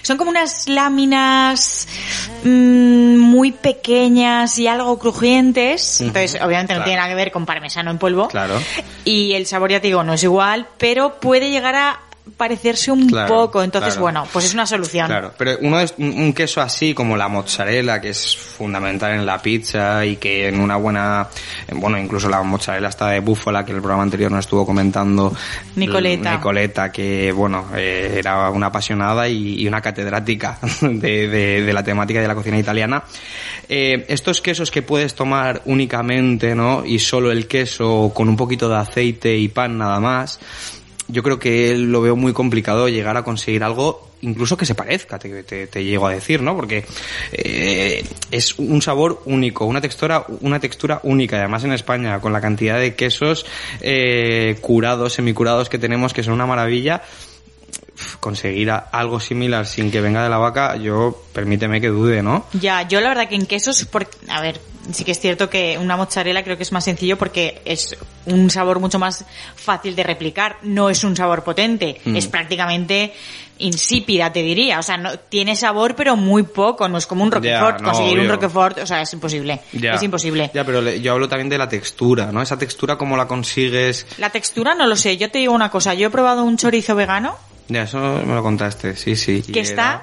son 0.02 0.18
como 0.18 0.28
unas 0.30 0.68
láminas 0.68 1.88
mm, 2.44 3.16
muy 3.16 3.52
pequeñas 3.52 4.58
y 4.58 4.66
algo 4.66 4.98
crujientes. 4.98 6.02
Entonces, 6.02 6.38
obviamente 6.42 6.74
no 6.74 6.84
tiene 6.84 6.98
nada 6.98 7.08
que 7.08 7.14
ver 7.14 7.32
con 7.32 7.46
parmesano 7.46 7.90
en 7.90 7.98
polvo. 7.98 8.28
Claro. 8.28 8.60
Y 9.04 9.32
el 9.32 9.46
sabor, 9.46 9.70
ya 9.70 9.80
te 9.80 9.86
digo, 9.86 10.04
no 10.04 10.12
es 10.12 10.22
igual, 10.22 10.66
pero 10.78 11.18
puede 11.18 11.50
llegar 11.50 11.74
a 11.76 12.00
parecerse 12.36 12.90
un 12.90 13.08
Claro, 13.08 13.28
poco. 13.34 13.62
Entonces, 13.62 13.94
claro. 13.94 14.02
bueno, 14.02 14.26
pues 14.32 14.46
es 14.46 14.54
una 14.54 14.66
solución. 14.66 15.06
Claro, 15.06 15.32
pero 15.38 15.52
uno 15.62 15.80
es 15.80 15.94
un 15.98 16.32
queso 16.32 16.60
así 16.60 16.92
como 16.94 17.16
la 17.16 17.28
mozzarella, 17.28 18.00
que 18.00 18.10
es 18.10 18.36
fundamental 18.36 19.12
en 19.12 19.24
la 19.26 19.40
pizza 19.40 20.04
y 20.04 20.16
que 20.16 20.48
en 20.48 20.60
una 20.60 20.76
buena, 20.76 21.28
bueno, 21.74 21.98
incluso 21.98 22.28
la 22.28 22.42
mozzarella 22.42 22.88
está 22.88 23.08
de 23.10 23.20
búfala, 23.20 23.64
que 23.64 23.70
en 23.70 23.76
el 23.76 23.82
programa 23.82 24.02
anterior 24.02 24.30
nos 24.30 24.40
estuvo 24.40 24.64
comentando 24.66 25.34
Nicoleta. 25.76 26.32
Nicoleta, 26.36 26.92
que 26.92 27.32
bueno, 27.32 27.66
eh, 27.74 28.16
era 28.18 28.50
una 28.50 28.66
apasionada 28.66 29.28
y, 29.28 29.60
y 29.62 29.68
una 29.68 29.80
catedrática 29.80 30.58
de, 30.80 31.28
de- 31.28 31.62
de 31.62 31.72
la 31.72 31.82
temática 31.82 32.20
de 32.20 32.28
la 32.28 32.34
cocina 32.34 32.58
italiana. 32.58 33.02
Eh, 33.68 34.04
estos 34.08 34.40
quesos 34.40 34.70
que 34.70 34.82
puedes 34.82 35.14
tomar 35.14 35.62
únicamente, 35.64 36.54
¿no? 36.54 36.84
Y 36.84 36.98
solo 36.98 37.32
el 37.32 37.46
queso 37.48 38.12
con 38.14 38.28
un 38.28 38.36
poquito 38.36 38.68
de 38.68 38.76
aceite 38.76 39.36
y 39.36 39.48
pan 39.48 39.78
nada 39.78 39.98
más, 40.00 40.38
yo 41.08 41.22
creo 41.22 41.38
que 41.38 41.76
lo 41.76 42.00
veo 42.00 42.16
muy 42.16 42.32
complicado 42.32 42.88
llegar 42.88 43.16
a 43.16 43.22
conseguir 43.24 43.62
algo 43.64 44.08
incluso 44.22 44.56
que 44.56 44.64
se 44.64 44.74
parezca, 44.74 45.18
te, 45.18 45.42
te- 45.44 45.66
te 45.66 45.84
llego 45.84 46.06
a 46.06 46.12
decir, 46.12 46.40
¿no? 46.42 46.56
Porque 46.56 46.84
eh, 47.32 48.02
es 48.30 48.58
un 48.58 48.80
sabor 48.80 49.22
único, 49.26 49.66
una 49.66 49.80
textura, 49.80 50.24
una 50.40 50.58
textura 50.58 51.00
única. 51.02 51.36
Y 51.36 51.40
además 51.40 51.64
en 51.64 51.72
España, 51.72 52.18
con 52.20 52.32
la 52.32 52.40
cantidad 52.40 52.78
de 52.80 52.94
quesos 52.94 53.44
eh, 53.82 54.56
curados, 54.62 55.12
semicurados 55.12 55.68
que 55.68 55.78
tenemos, 55.78 56.12
que 56.14 56.22
son 56.22 56.32
una 56.34 56.46
maravilla, 56.46 57.02
conseguir 58.20 58.70
algo 58.70 59.20
similar 59.20 59.66
sin 59.66 59.90
que 59.90 60.00
venga 60.00 60.22
de 60.22 60.28
la 60.28 60.38
vaca, 60.38 60.76
yo 60.76 61.22
permíteme 61.32 61.80
que 61.80 61.88
dude, 61.88 62.22
¿no? 62.22 62.46
Ya, 62.52 62.82
yo 62.88 63.00
la 63.00 63.08
verdad 63.08 63.28
que 63.28 63.34
en 63.36 63.46
quesos, 63.46 63.84
por, 63.86 64.08
a 64.28 64.40
ver, 64.40 64.60
sí 64.92 65.04
que 65.04 65.12
es 65.12 65.20
cierto 65.20 65.48
que 65.50 65.78
una 65.80 65.96
mozzarella 65.96 66.44
creo 66.44 66.56
que 66.56 66.62
es 66.62 66.72
más 66.72 66.84
sencillo 66.84 67.16
porque 67.18 67.60
es 67.64 67.96
un 68.26 68.50
sabor 68.50 68.78
mucho 68.80 68.98
más 68.98 69.24
fácil 69.54 69.96
de 69.96 70.02
replicar, 70.02 70.56
no 70.62 70.90
es 70.90 71.02
un 71.04 71.16
sabor 71.16 71.42
potente, 71.42 72.00
Mm. 72.04 72.16
es 72.16 72.26
prácticamente 72.26 73.12
insípida, 73.58 74.30
te 74.32 74.42
diría, 74.42 74.78
o 74.78 74.82
sea, 74.82 74.98
no 74.98 75.18
tiene 75.18 75.56
sabor 75.56 75.94
pero 75.96 76.14
muy 76.14 76.42
poco, 76.42 76.88
no 76.88 76.98
es 76.98 77.06
como 77.06 77.24
un 77.24 77.32
roquefort, 77.32 77.80
no, 77.80 77.90
conseguir 77.90 78.20
un 78.20 78.28
roquefort, 78.28 78.78
o 78.80 78.86
sea, 78.86 79.00
es 79.00 79.12
imposible, 79.14 79.60
Ya. 79.72 79.94
es 79.94 80.02
imposible. 80.02 80.50
Ya, 80.52 80.64
pero 80.64 80.82
le- 80.82 81.00
yo 81.00 81.12
hablo 81.12 81.26
también 81.28 81.48
de 81.48 81.56
la 81.56 81.66
textura, 81.68 82.30
¿no? 82.32 82.42
Esa 82.42 82.58
textura, 82.58 82.96
¿cómo 82.98 83.16
la 83.16 83.26
consigues? 83.26 84.06
La 84.18 84.28
textura 84.30 84.74
no 84.74 84.86
lo 84.86 84.94
sé, 84.94 85.16
yo 85.16 85.30
te 85.30 85.38
digo 85.38 85.54
una 85.54 85.70
cosa, 85.70 85.94
yo 85.94 86.08
he 86.08 86.10
probado 86.10 86.44
un 86.44 86.58
chorizo 86.58 86.94
vegano 86.94 87.34
Ya, 87.68 87.82
eso 87.82 87.98
me 87.98 88.34
lo 88.34 88.42
contaste, 88.42 88.94
sí, 88.96 89.16
sí. 89.16 89.42
que 89.42 89.60
está 89.60 90.02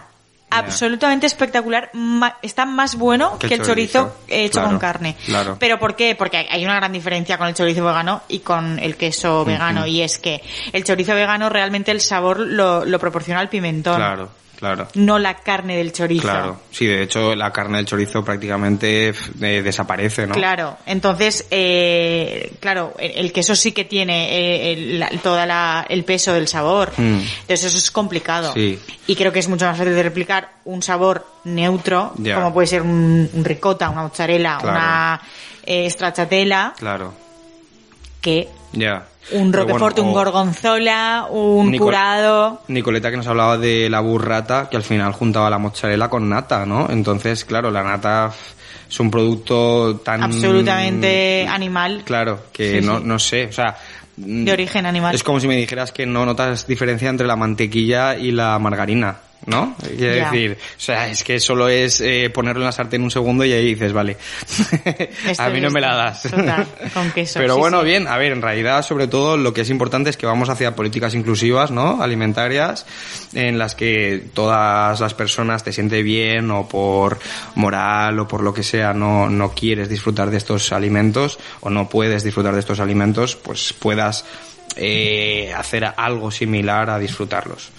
absolutamente 0.50 1.26
espectacular, 1.26 1.90
ma- 1.94 2.38
está 2.44 2.66
más 2.66 2.96
bueno 2.96 3.40
Que 3.40 3.48
que 3.48 3.54
el 3.56 3.64
chorizo, 3.64 4.00
chorizo, 4.04 4.16
hecho 4.28 4.52
claro, 4.60 4.70
con 4.70 4.78
carne. 4.80 5.16
claro. 5.26 5.58
¿Pero 5.60 5.80
por 5.80 5.96
qué? 5.96 6.14
Porque 6.16 6.38
hay- 6.38 6.48
hay 6.50 6.64
una 6.66 6.76
gran 6.76 6.92
diferencia 6.92 7.38
con 7.40 7.48
el 7.48 7.56
chorizo 7.56 7.84
vegano 7.84 8.22
y 8.28 8.40
con 8.40 8.78
el 8.78 8.96
queso 8.96 9.44
vegano 9.46 9.88
y 9.88 10.02
es 10.02 10.20
que 10.20 10.44
el 10.72 10.84
chorizo 10.84 11.16
vegano 11.16 11.50
realmente 11.50 11.90
el 11.92 12.02
sabor 12.02 12.40
lo, 12.40 12.86
lo 12.86 13.00
proporciona 13.00 13.42
el 13.42 13.50
pimentón, 13.50 13.96
Claro, 13.96 14.30
claro. 14.64 14.88
no 14.96 15.20
la 15.20 15.36
carne 15.36 15.78
del 15.78 15.92
chorizo. 15.92 16.24
Claro, 16.24 16.60
sí, 16.72 16.86
de 16.86 17.04
hecho 17.04 17.36
la 17.36 17.52
carne 17.52 17.78
del 17.78 17.86
chorizo 17.86 18.24
prácticamente 18.24 19.10
eh, 19.10 19.62
desaparece, 19.62 20.26
¿no? 20.28 20.34
Claro, 20.34 20.78
entonces, 20.86 21.46
eh, 21.52 22.54
claro, 22.60 22.94
el, 22.98 23.12
el 23.12 23.32
queso 23.34 23.56
sí 23.56 23.72
que 23.74 23.86
tiene 23.86 24.34
eh, 24.38 24.74
el, 24.74 25.00
la- 25.00 25.10
toda 25.22 25.46
la- 25.46 25.86
el 25.90 26.04
peso 26.06 26.34
del 26.34 26.48
sabor. 26.48 26.92
Mm. 26.98 27.20
Entonces 27.42 27.64
eso 27.66 27.78
es 27.78 27.92
complicado. 27.92 28.54
Sí. 28.54 28.80
Y 29.08 29.16
creo 29.16 29.32
que 29.32 29.40
es 29.40 29.48
mucho 29.50 29.66
más 29.66 29.78
fácil 29.78 29.94
de 29.94 30.04
replicar 30.04 30.50
un 30.66 30.82
sabor 30.82 31.28
neutro, 31.44 32.14
como 32.34 32.54
puede 32.54 32.68
ser 32.68 32.82
un, 32.82 33.30
un 33.34 33.44
ricota, 33.46 33.90
una 33.90 34.04
mozzarella, 34.04 34.58
Claro. 34.62 34.78
una 34.78 35.22
eh, 35.66 35.90
stracciatella, 35.90 36.74
Claro, 36.78 37.14
que 38.22 38.48
ya. 38.72 39.06
Un 39.32 39.54
roquefort, 39.54 39.96
bueno, 39.96 40.10
un 40.10 40.14
gorgonzola, 40.14 41.28
un 41.30 41.72
Nicol- 41.72 41.80
curado. 41.86 42.62
Nicoleta 42.68 43.10
que 43.10 43.18
nos 43.18 43.28
hablaba 43.28 43.58
de 43.58 43.90
la 43.90 44.00
burrata, 44.02 44.68
que 44.70 44.78
al 44.78 44.84
final 44.84 45.14
juntaba 45.14 45.50
la 45.50 45.58
mozzarella 45.58 46.10
con 46.10 46.28
nata, 46.30 46.66
¿no? 46.66 46.88
Entonces, 46.90 47.46
claro, 47.46 47.72
la 47.72 47.84
nata 47.84 48.32
es 48.90 49.00
un 49.00 49.10
producto 49.10 49.98
tan... 50.04 50.22
Absolutamente 50.24 51.48
animal. 51.50 52.02
Claro, 52.06 52.40
que 52.52 52.82
Sí, 52.82 52.86
no, 52.86 53.00
sí. 53.00 53.04
no 53.06 53.20
sé, 53.20 53.46
o 53.46 53.52
sea... 53.52 53.76
mm, 54.18 54.44
De 54.46 54.52
origen 54.52 54.86
animal. 54.86 55.16
Es 55.16 55.24
como 55.24 55.40
si 55.40 55.48
me 55.48 55.56
dijeras 55.56 55.92
que 55.92 56.06
no 56.06 56.26
notas 56.26 56.68
diferencia 56.68 57.10
entre 57.10 57.26
la 57.28 57.36
mantequilla 57.36 58.16
y 58.18 58.32
la 58.32 58.60
margarina, 58.60 59.18
¿no? 59.46 59.76
Quiero 59.98 60.16
decir, 60.16 60.58
o 60.78 60.80
sea, 60.80 61.10
es 61.10 61.24
que 61.24 61.40
solo 61.40 61.68
es 61.68 62.02
eh, 62.02 62.30
ponerlo 62.34 62.62
en 62.62 62.66
la 62.66 62.72
sartén 62.72 63.04
un 63.04 63.12
segundo 63.12 63.44
y 63.44 63.52
ahí 63.52 63.74
dices, 63.74 63.94
vale, 63.94 64.18
a 65.38 65.50
mí 65.50 65.60
no 65.60 65.70
me 65.70 65.82
la 65.82 65.96
das. 65.96 66.24
Total, 66.24 66.66
con 66.94 67.12
queso, 67.12 67.40
Pero 67.40 67.56
sí, 67.56 67.60
bueno, 67.60 67.82
sí. 67.82 67.88
bien, 67.88 68.08
a 68.08 68.18
ver, 68.18 68.32
en 68.32 68.42
realidad, 68.42 68.84
sobre 68.84 69.08
todo, 69.08 69.38
lo 69.38 69.54
que 69.54 69.62
es 69.62 69.70
importante 69.70 70.10
es 70.10 70.18
que 70.18 70.26
vamos 70.26 70.50
hacia 70.50 70.76
políticas 70.76 71.14
inclusivas, 71.16 71.72
¿no? 71.72 72.02
Alimentarias, 72.02 72.86
en 73.34 73.58
las 73.58 73.76
que 73.76 74.24
todas 74.34 75.00
las 75.00 75.14
personas 75.14 75.64
te 75.64 75.74
siente 75.74 76.04
bien 76.04 76.50
o 76.52 76.68
por 76.68 77.20
moral 77.56 78.20
o 78.20 78.28
por 78.28 78.42
lo 78.42 78.54
que 78.54 78.64
sea 78.64 78.94
no, 78.94 79.30
no 79.30 79.52
quieres 79.52 79.90
disfrutar 79.90 80.30
de 80.30 80.38
estos 80.38 80.72
alimentos 80.72 81.40
o 81.62 81.70
no 81.70 81.90
puedes 81.90 82.24
disfrutar 82.24 82.54
de 82.54 82.60
estos 82.60 82.80
alimentos, 82.80 83.36
pues 83.36 83.74
puedas 83.74 84.26
eh, 84.76 85.54
hacer 85.56 85.86
algo 85.98 86.32
similar 86.32 86.90
a 86.90 87.00
disfrutarlos, 87.00 87.70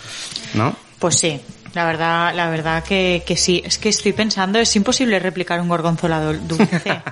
¿no? 0.55 0.77
Pues 0.99 1.17
sí, 1.17 1.41
la 1.75 1.85
verdad, 1.85 2.35
la 2.35 2.49
verdad 2.51 2.83
que, 2.85 3.23
que 3.27 3.37
sí. 3.37 3.63
Es 3.65 3.79
que 3.79 3.89
estoy 3.89 4.13
pensando, 4.13 4.59
es 4.59 4.75
imposible 4.77 5.19
replicar 5.19 5.61
un 5.61 5.69
gorgonzola 5.69 6.23
dul- 6.23 6.41
dulce. 6.41 7.03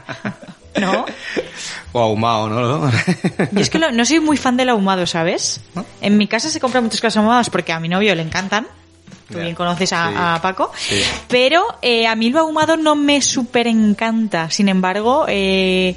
¿No? 0.81 1.05
O 1.92 2.01
ahumado, 2.01 2.48
¿no? 2.48 2.90
Yo 3.53 3.61
es 3.61 3.68
que 3.68 3.79
lo- 3.79 3.90
no 3.92 4.05
soy 4.07 4.20
muy 4.20 4.37
fan 4.38 4.57
del 4.57 4.70
ahumado, 4.70 5.07
¿sabes? 5.07 5.61
¿No? 5.75 5.85
En 6.01 6.16
mi 6.16 6.27
casa 6.27 6.48
se 6.48 6.61
compran 6.61 6.83
muchas 6.85 7.01
cosas 7.01 7.18
ahumadas 7.18 7.51
porque 7.51 7.72
a 7.72 7.81
mi 7.81 7.88
novio 7.88 8.14
le 8.14 8.22
encantan. 8.22 8.66
Tú 9.31 9.38
bien 9.38 9.55
conoces 9.55 9.92
a, 9.92 10.09
sí. 10.09 10.14
a 10.16 10.38
Paco. 10.42 10.72
Sí. 10.77 11.03
Pero 11.29 11.62
eh, 11.83 12.07
a 12.07 12.14
mí 12.16 12.31
lo 12.31 12.40
ahumado 12.40 12.77
no 12.77 12.94
me 12.94 13.20
súper 13.22 13.66
encanta. 13.66 14.51
Sin 14.51 14.68
embargo, 14.68 15.25
eh, 15.29 15.96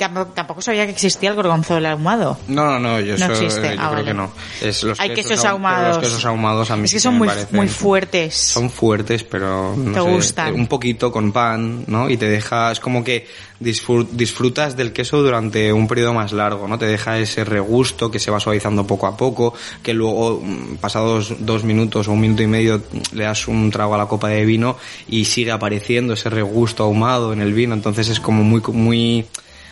tampoco, 0.00 0.32
tampoco 0.34 0.62
sabía 0.62 0.84
que 0.86 0.92
existía 0.92 1.30
el 1.30 1.36
gorgonzola 1.36 1.92
ahumado. 1.92 2.38
No, 2.48 2.64
no, 2.64 2.78
no, 2.80 3.00
yo, 3.00 3.16
No 3.18 3.32
eso, 3.32 3.44
existe. 3.44 3.72
eh, 3.72 3.76
yo 3.76 3.80
Ah, 3.82 3.86
creo 3.86 3.90
vale. 3.92 4.04
que 4.04 4.14
no. 4.14 4.32
Es 4.60 4.82
los 4.82 4.98
Hay 5.00 5.14
quesos 5.14 5.44
ahum- 5.44 5.50
ahumados. 5.50 5.96
Los 5.96 6.04
quesos 6.06 6.24
ahumados 6.24 6.70
a 6.70 6.76
mí 6.76 6.84
Es 6.84 6.92
que 6.92 7.00
son 7.00 7.16
muy, 7.18 7.28
muy 7.52 7.68
fuertes. 7.68 8.34
Son 8.34 8.70
fuertes, 8.70 9.22
pero 9.24 9.74
no 9.76 9.92
Te 9.92 10.00
sé, 10.00 10.10
gustan. 10.10 10.54
un 10.54 10.66
poquito 10.66 11.12
con 11.12 11.32
pan, 11.32 11.84
¿no? 11.86 12.10
Y 12.10 12.16
te 12.16 12.28
deja, 12.28 12.72
es 12.72 12.80
como 12.80 13.04
que 13.04 13.26
disfrut- 13.60 14.08
disfrutas 14.10 14.76
del 14.76 14.92
queso 14.92 15.22
durante 15.22 15.72
un 15.72 15.86
periodo 15.86 16.14
más 16.14 16.32
largo, 16.32 16.66
¿no? 16.66 16.78
Te 16.78 16.86
deja 16.86 17.18
ese 17.18 17.44
regusto 17.44 18.10
que 18.10 18.18
se 18.18 18.30
va 18.30 18.40
suavizando 18.40 18.86
poco 18.86 19.06
a 19.06 19.16
poco, 19.16 19.54
que 19.82 19.92
luego, 19.94 20.40
mm, 20.42 20.76
pasados 20.76 21.34
dos 21.40 21.64
minutos 21.64 22.08
o 22.08 22.12
un 22.12 22.20
minuto 22.20 22.42
y 22.42 22.46
medio, 22.46 22.78
mm, 22.78 23.16
le 23.16 23.24
das 23.24 23.46
un 23.48 23.70
trago 23.70 23.94
a 23.94 23.98
la 23.98 24.06
copa 24.06 24.28
de 24.28 24.44
vino 24.44 24.76
y 25.08 25.26
sigue 25.26 25.50
apareciendo 25.52 26.14
ese 26.14 26.30
regusto 26.30 26.84
ahumado 26.84 27.32
en 27.32 27.40
el 27.42 27.52
vino, 27.52 27.74
entonces 27.74 28.08
es 28.08 28.18
como 28.20 28.42
muy, 28.42 28.62
muy, 28.72 29.26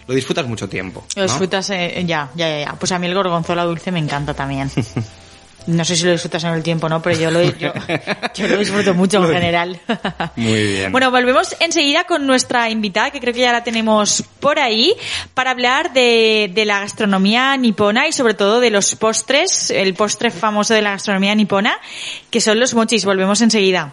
lo 0.08 0.14
disfrutas 0.14 0.46
mucho 0.46 0.68
tiempo. 0.68 1.04
Lo 1.14 1.22
disfrutas, 1.22 1.68
eh, 1.70 2.02
ya, 2.06 2.30
ya, 2.34 2.48
ya, 2.48 2.64
ya. 2.64 2.72
Pues 2.72 2.90
a 2.92 2.98
mí 2.98 3.06
el 3.06 3.14
gorgonzola 3.14 3.64
dulce 3.64 3.92
me 3.92 3.98
encanta 4.00 4.34
también. 4.34 4.70
No 5.66 5.84
sé 5.84 5.96
si 5.96 6.06
lo 6.06 6.12
disfrutas 6.12 6.42
en 6.44 6.54
el 6.54 6.62
tiempo, 6.62 6.88
¿no? 6.88 7.02
Pero 7.02 7.20
yo 7.20 7.30
lo, 7.30 7.42
yo, 7.42 7.70
yo 8.34 8.48
lo 8.48 8.56
disfruto 8.56 8.94
mucho 8.94 9.22
en 9.22 9.34
general. 9.34 9.78
Muy 10.36 10.62
bien. 10.62 10.92
Bueno, 10.92 11.10
volvemos 11.10 11.54
enseguida 11.60 12.04
con 12.04 12.26
nuestra 12.26 12.70
invitada, 12.70 13.10
que 13.10 13.20
creo 13.20 13.34
que 13.34 13.40
ya 13.40 13.52
la 13.52 13.62
tenemos 13.64 14.24
por 14.40 14.58
ahí, 14.58 14.94
para 15.34 15.50
hablar 15.50 15.92
de, 15.92 16.50
de 16.54 16.64
la 16.64 16.80
gastronomía 16.80 17.54
nipona 17.58 18.08
y 18.08 18.12
sobre 18.12 18.32
todo 18.32 18.60
de 18.60 18.70
los 18.70 18.94
postres, 18.94 19.70
el 19.70 19.92
postre 19.92 20.30
famoso 20.30 20.72
de 20.72 20.80
la 20.80 20.92
gastronomía 20.92 21.34
nipona, 21.34 21.76
que 22.30 22.40
son 22.40 22.58
los 22.58 22.72
mochis. 22.72 23.04
Volvemos 23.04 23.42
enseguida. 23.42 23.92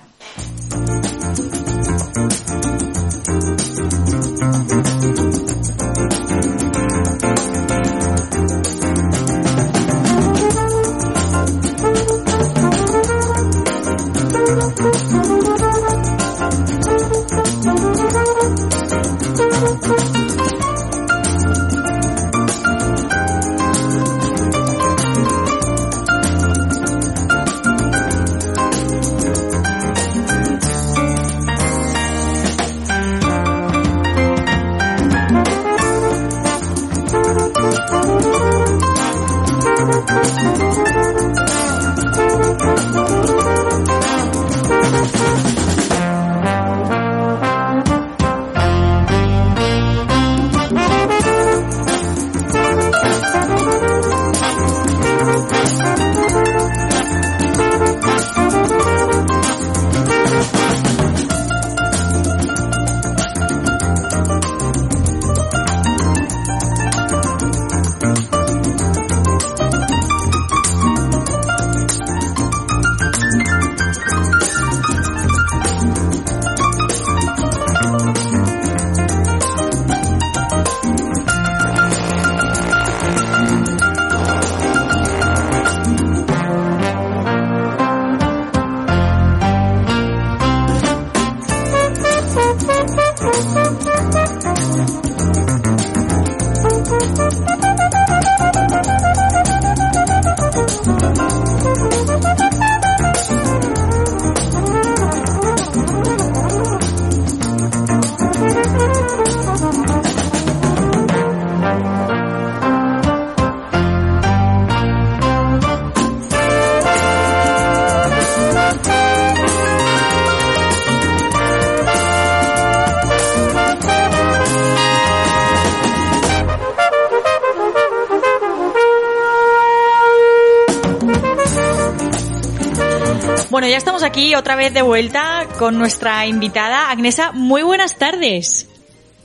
Aquí 134.05 134.35
otra 134.35 134.55
vez 134.55 134.73
de 134.73 134.83
vuelta 134.83 135.47
con 135.57 135.79
nuestra 135.79 136.27
invitada 136.27 136.91
Agnesa. 136.91 137.31
Muy 137.31 137.63
buenas 137.63 137.97
tardes. 137.97 138.69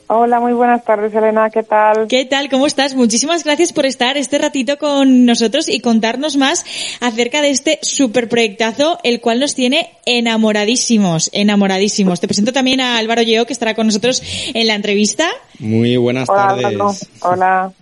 Hola, 0.06 0.40
muy 0.40 0.52
buenas 0.54 0.82
tardes, 0.84 1.14
Elena. 1.14 1.50
¿Qué 1.50 1.62
tal? 1.62 2.08
¿Qué 2.08 2.24
tal? 2.24 2.48
¿Cómo 2.48 2.66
estás? 2.66 2.94
Muchísimas 2.94 3.44
gracias 3.44 3.72
por 3.72 3.86
estar 3.86 4.16
este 4.16 4.38
ratito 4.38 4.76
con 4.76 5.24
nosotros 5.24 5.68
y 5.68 5.78
contarnos 5.78 6.36
más 6.36 6.64
acerca 7.00 7.40
de 7.40 7.50
este 7.50 7.78
super 7.82 8.28
proyectazo, 8.28 8.98
el 9.02 9.20
cual 9.20 9.40
nos 9.40 9.54
tiene 9.54 9.90
enamoradísimos, 10.06 11.30
enamoradísimos. 11.32 12.20
Te 12.20 12.28
presento 12.28 12.52
también 12.52 12.80
a 12.80 12.98
Álvaro 12.98 13.22
Yeo, 13.22 13.46
que 13.46 13.52
estará 13.52 13.74
con 13.74 13.86
nosotros 13.86 14.22
en 14.54 14.66
la 14.66 14.74
entrevista. 14.74 15.28
Muy 15.58 15.96
buenas 15.96 16.28
Hola, 16.28 16.48
tardes. 16.48 16.64
Álvaro. 16.66 16.94
Hola. 17.22 17.72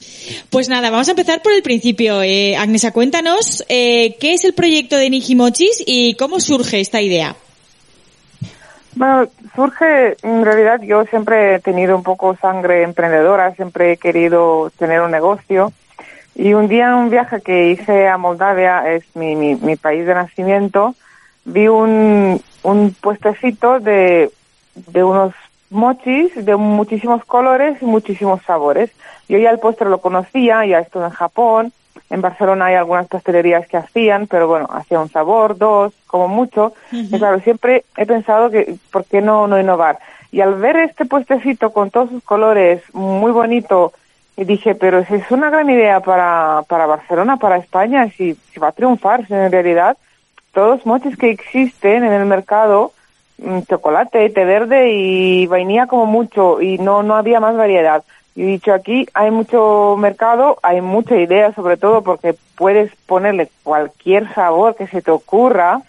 Pues 0.50 0.68
nada, 0.68 0.90
vamos 0.90 1.09
a 1.09 1.12
empezar 1.12 1.42
por 1.42 1.52
el 1.52 1.62
principio. 1.62 2.22
Eh, 2.22 2.57
Agnesa, 2.57 2.92
cuéntanos 2.92 3.64
eh, 3.68 4.16
qué 4.20 4.35
es 4.35 4.44
el 4.44 4.54
proyecto 4.54 4.96
de 4.96 5.11
Nijimochis 5.11 5.83
y 5.87 6.14
cómo 6.14 6.40
surge 6.40 6.81
esta 6.81 7.00
idea. 7.00 7.37
Bueno, 8.94 9.28
surge, 9.54 10.16
en 10.22 10.44
realidad 10.44 10.81
yo 10.83 11.04
siempre 11.04 11.54
he 11.54 11.61
tenido 11.61 11.96
un 11.96 12.02
poco 12.02 12.37
sangre 12.37 12.83
emprendedora, 12.83 13.54
siempre 13.54 13.92
he 13.92 13.96
querido 13.96 14.72
tener 14.76 15.00
un 15.02 15.12
negocio. 15.12 15.72
Y 16.38 16.55
un 16.55 16.68
día 16.68 16.87
en 16.87 16.94
un 16.94 17.11
viaje 17.11 17.40
que 17.40 17.70
hice 17.70 18.07
a 18.07 18.16
Moldavia, 18.16 18.88
es 18.88 19.05
mi, 19.16 19.35
mi, 19.35 19.57
mi 19.57 19.74
país 19.74 20.07
de 20.07 20.14
nacimiento, 20.14 20.94
vi 21.44 21.66
un, 21.66 22.40
un 22.62 22.94
puestecito 23.01 23.81
de, 23.81 24.31
de 24.74 25.03
unos 25.03 25.35
mochis 25.70 26.33
de 26.37 26.55
muchísimos 26.55 27.24
colores 27.24 27.83
y 27.83 27.87
muchísimos 27.87 28.40
sabores. 28.42 28.92
Yo 29.29 29.37
ya 29.38 29.51
el 29.51 29.59
postre 29.59 29.90
lo 29.90 29.98
conocía, 29.98 30.64
ya 30.64 30.79
estuve 30.79 31.07
en 31.07 31.11
Japón, 31.11 31.72
en 32.09 32.20
Barcelona 32.20 32.66
hay 32.66 32.77
algunas 32.77 33.09
pastelerías 33.09 33.66
que 33.66 33.77
hacían, 33.77 34.29
pero 34.29 34.46
bueno, 34.46 34.68
hacía 34.70 35.01
un 35.01 35.11
sabor, 35.11 35.59
dos, 35.59 35.92
como 36.07 36.29
mucho. 36.29 36.72
Y 36.92 37.18
claro, 37.18 37.40
siempre 37.40 37.85
he 37.96 38.07
pensado 38.07 38.48
que, 38.48 38.77
¿por 38.92 39.05
qué 39.07 39.20
no, 39.20 39.48
no 39.48 39.59
innovar? 39.59 39.98
Y 40.31 40.40
al 40.40 40.55
ver 40.55 40.77
este 40.77 41.05
puestecito 41.05 41.72
con 41.72 41.90
todos 41.90 42.11
sus 42.11 42.22
colores, 42.22 42.81
muy 42.94 43.33
bonito, 43.33 43.92
y 44.38 44.44
dije, 44.44 44.77
pero 44.77 45.01
es 45.01 45.31
una 45.33 45.51
gran 45.51 45.68
idea 45.68 45.98
para, 45.98 46.62
para 46.68 46.87
Barcelona, 46.87 47.38
para 47.38 47.57
España, 47.57 48.09
si, 48.16 48.35
si 48.35 48.61
va 48.61 48.68
a 48.68 48.72
triunfar, 48.72 49.27
si 49.27 49.35
en 49.35 49.51
realidad 49.51 49.96
todos 50.53 50.77
los 50.77 50.87
mochis 50.87 51.16
que 51.16 51.31
existen 51.31 52.05
en 52.05 52.12
el 52.12 52.24
mercado, 52.24 52.92
mm, 53.38 53.62
chocolate, 53.68 54.31
té 54.31 54.44
verde 54.44 54.92
y 54.92 55.48
vainilla 55.48 55.88
como 55.88 56.07
mucho, 56.07 56.62
y 56.62 56.79
no, 56.79 57.03
no 57.03 57.16
había 57.16 57.40
más 57.40 57.57
variedad. 57.57 58.05
Y 58.37 58.42
dicho, 58.42 58.72
aquí 58.72 59.09
hay 59.12 59.33
mucho 59.33 59.96
mercado, 59.98 60.57
hay 60.62 60.83
mucha 60.83 61.16
idea 61.16 61.53
sobre 61.53 61.77
todo 61.77 62.03
porque 62.03 62.37
puedes 62.55 62.94
ponerle 63.07 63.48
cualquier 63.64 64.33
sabor 64.35 64.77
que 64.77 64.87
se 64.87 65.03
te 65.03 65.11
ocurra 65.11 65.83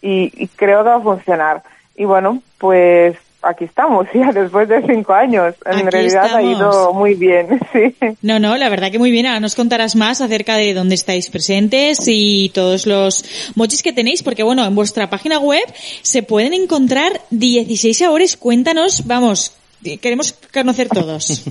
y, 0.00 0.32
y 0.42 0.48
creo 0.48 0.84
que 0.84 0.88
va 0.88 0.96
a 0.96 1.00
funcionar. 1.00 1.62
Y 1.96 2.06
bueno, 2.06 2.40
pues 2.56 3.18
aquí 3.42 3.64
estamos, 3.64 4.06
ya 4.14 4.32
después 4.32 4.68
de 4.68 4.82
cinco 4.86 5.12
años. 5.14 5.54
En 5.66 5.78
Aquí 5.78 5.90
realidad 5.90 6.34
ha 6.34 6.42
ido 6.42 6.92
muy 6.92 7.14
bien, 7.14 7.60
sí. 7.72 7.94
No, 8.22 8.38
no, 8.38 8.56
la 8.56 8.68
verdad 8.68 8.90
que 8.90 8.98
muy 8.98 9.10
bien. 9.10 9.26
Ahora 9.26 9.40
nos 9.40 9.54
contarás 9.54 9.96
más 9.96 10.20
acerca 10.20 10.56
de 10.56 10.74
dónde 10.74 10.94
estáis 10.94 11.30
presentes 11.30 11.98
y 12.06 12.50
todos 12.54 12.86
los 12.86 13.24
mochis 13.56 13.82
que 13.82 13.92
tenéis, 13.92 14.22
porque 14.22 14.42
bueno, 14.42 14.64
en 14.64 14.74
vuestra 14.74 15.10
página 15.10 15.38
web 15.38 15.62
se 16.02 16.22
pueden 16.22 16.54
encontrar 16.54 17.20
16 17.30 17.96
sabores. 17.98 18.36
Cuéntanos, 18.36 19.06
vamos, 19.06 19.56
queremos 20.00 20.32
conocer 20.52 20.88
todos. 20.88 21.44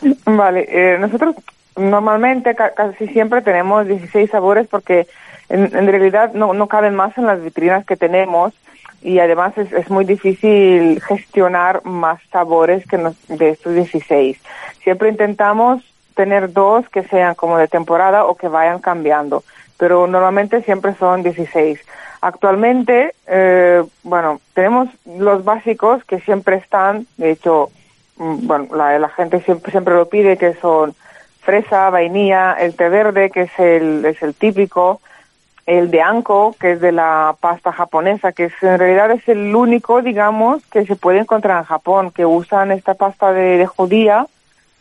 Vale, 0.24 0.66
eh, 0.70 0.96
nosotros 0.98 1.34
normalmente 1.76 2.54
ca- 2.54 2.72
casi 2.74 3.06
siempre 3.08 3.42
tenemos 3.42 3.86
16 3.86 4.30
sabores 4.30 4.66
porque 4.68 5.06
en, 5.48 5.64
en 5.76 5.86
realidad 5.86 6.32
no, 6.34 6.54
no 6.54 6.66
caben 6.68 6.94
más 6.94 7.16
en 7.18 7.26
las 7.26 7.42
vitrinas 7.42 7.84
que 7.86 7.96
tenemos 7.96 8.52
y 9.02 9.18
además 9.20 9.56
es, 9.58 9.72
es 9.72 9.90
muy 9.90 10.04
difícil 10.04 11.00
gestionar 11.02 11.84
más 11.84 12.20
sabores 12.32 12.86
que 12.86 12.98
nos- 12.98 13.26
de 13.28 13.50
estos 13.50 13.74
16. 13.74 14.38
Siempre 14.82 15.08
intentamos 15.08 15.82
tener 16.14 16.52
dos 16.52 16.88
que 16.88 17.04
sean 17.04 17.34
como 17.34 17.58
de 17.58 17.68
temporada 17.68 18.24
o 18.24 18.34
que 18.34 18.48
vayan 18.48 18.80
cambiando, 18.80 19.44
pero 19.76 20.06
normalmente 20.06 20.62
siempre 20.62 20.94
son 20.94 21.22
16. 21.22 21.78
Actualmente, 22.20 23.14
eh, 23.28 23.84
bueno, 24.02 24.40
tenemos 24.52 24.88
los 25.06 25.44
básicos 25.44 26.02
que 26.04 26.18
siempre 26.20 26.56
están, 26.56 27.06
de 27.16 27.30
hecho, 27.30 27.70
mm, 28.16 28.46
bueno, 28.48 28.66
la, 28.74 28.98
la 28.98 29.08
gente 29.10 29.40
siempre, 29.42 29.70
siempre 29.70 29.94
lo 29.94 30.08
pide, 30.08 30.36
que 30.36 30.54
son 30.54 30.94
fresa, 31.40 31.88
vainilla, 31.90 32.54
el 32.54 32.74
té 32.74 32.88
verde, 32.88 33.30
que 33.30 33.42
es 33.42 33.58
el, 33.58 34.04
es 34.04 34.20
el 34.22 34.34
típico, 34.34 35.00
el 35.68 35.90
de 35.90 36.00
anko, 36.00 36.56
que 36.58 36.72
es 36.72 36.80
de 36.80 36.92
la 36.92 37.36
pasta 37.38 37.72
japonesa, 37.72 38.32
que 38.32 38.50
en 38.62 38.78
realidad 38.78 39.10
es 39.10 39.28
el 39.28 39.54
único, 39.54 40.00
digamos, 40.00 40.64
que 40.68 40.86
se 40.86 40.96
puede 40.96 41.18
encontrar 41.18 41.58
en 41.58 41.64
Japón, 41.64 42.10
que 42.10 42.24
usan 42.24 42.72
esta 42.72 42.94
pasta 42.94 43.34
de, 43.34 43.66
judía, 43.66 44.26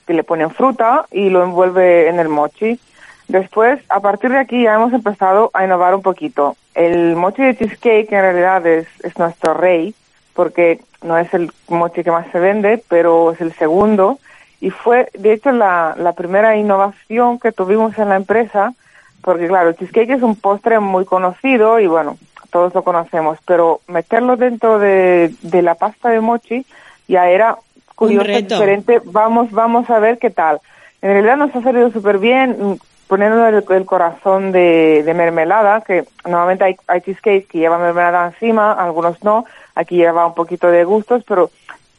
que 0.05 0.13
le 0.13 0.23
ponen 0.23 0.49
fruta 0.49 1.05
y 1.11 1.29
lo 1.29 1.43
envuelve 1.43 2.07
en 2.07 2.21
el 2.21 2.29
mochi. 2.29 2.79
Después, 3.27 3.81
a 3.89 3.99
partir 3.99 4.29
de 4.29 4.39
aquí 4.39 4.63
ya 4.63 4.75
hemos 4.75 4.93
empezado 4.93 5.51
a 5.53 5.65
innovar 5.65 5.93
un 5.93 6.01
poquito. 6.01 6.55
El 6.73 7.17
mochi 7.17 7.43
de 7.43 7.57
cheesecake 7.57 8.13
en 8.13 8.21
realidad 8.21 8.65
es, 8.65 8.87
es 9.03 9.19
nuestro 9.19 9.55
rey, 9.55 9.93
porque 10.33 10.79
no 11.03 11.17
es 11.17 11.33
el 11.33 11.51
mochi 11.67 12.01
que 12.01 12.11
más 12.11 12.27
se 12.31 12.39
vende, 12.39 12.81
pero 12.87 13.33
es 13.33 13.41
el 13.41 13.51
segundo. 13.51 14.19
Y 14.61 14.69
fue, 14.69 15.09
de 15.19 15.33
hecho, 15.33 15.51
la 15.51 16.13
primera 16.15 16.55
innovación 16.55 17.39
que 17.39 17.51
tuvimos 17.51 17.99
en 17.99 18.07
la 18.07 18.15
empresa, 18.15 18.73
porque 19.21 19.47
claro, 19.47 19.69
el 19.69 19.75
cheesecake 19.75 20.11
es 20.11 20.21
un 20.21 20.35
postre 20.35 20.79
muy 20.79 21.05
conocido 21.05 21.79
y 21.79 21.87
bueno, 21.87 22.17
todos 22.49 22.73
lo 22.73 22.83
conocemos, 22.83 23.37
pero 23.45 23.81
meterlo 23.87 24.37
dentro 24.37 24.79
de, 24.79 25.33
de 25.41 25.61
la 25.61 25.75
pasta 25.75 26.09
de 26.09 26.21
mochi 26.21 26.65
ya 27.07 27.29
era 27.29 27.57
curioso, 27.95 28.27
diferente. 28.27 29.01
Vamos, 29.05 29.51
vamos 29.51 29.89
a 29.89 29.99
ver 29.99 30.17
qué 30.17 30.29
tal. 30.29 30.59
En 31.01 31.11
realidad 31.11 31.37
nos 31.37 31.55
ha 31.55 31.61
salido 31.61 31.91
súper 31.91 32.17
bien 32.19 32.55
mm, 32.59 32.75
poniendo 33.07 33.45
el, 33.47 33.63
el 33.69 33.85
corazón 33.85 34.51
de, 34.51 35.03
de 35.03 35.13
mermelada, 35.13 35.81
que 35.81 36.05
normalmente 36.25 36.63
hay, 36.65 36.75
hay 36.87 37.01
cheesecakes 37.01 37.47
que 37.47 37.59
llevan 37.59 37.81
mermelada 37.81 38.27
encima, 38.27 38.73
algunos 38.73 39.23
no, 39.23 39.45
aquí 39.75 39.95
lleva 39.97 40.25
un 40.27 40.33
poquito 40.35 40.69
de 40.69 40.83
gustos, 40.83 41.23
pero 41.27 41.49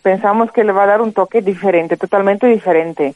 pensamos 0.02 0.50
que 0.52 0.64
le 0.64 0.72
va 0.72 0.84
a 0.84 0.86
dar 0.86 1.00
un 1.02 1.12
toque 1.12 1.42
diferente, 1.42 1.96
totalmente 1.96 2.46
diferente. 2.46 3.14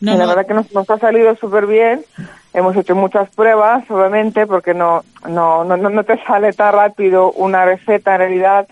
No, 0.00 0.14
Y 0.14 0.16
la 0.16 0.24
no. 0.24 0.28
verdad 0.30 0.46
que 0.46 0.54
nos, 0.54 0.72
nos 0.72 0.88
ha 0.90 0.98
salido 0.98 1.34
súper 1.36 1.66
bien. 1.66 2.04
Hemos 2.54 2.76
hecho 2.76 2.94
muchas 2.94 3.28
pruebas, 3.30 3.90
obviamente, 3.90 4.46
porque 4.46 4.74
no, 4.74 5.02
no, 5.28 5.64
no, 5.64 5.76
no 5.76 6.04
te 6.04 6.22
sale 6.24 6.52
tan 6.52 6.72
rápido 6.72 7.32
una 7.32 7.64
receta 7.64 8.14
en 8.14 8.18
realidad, 8.20 8.68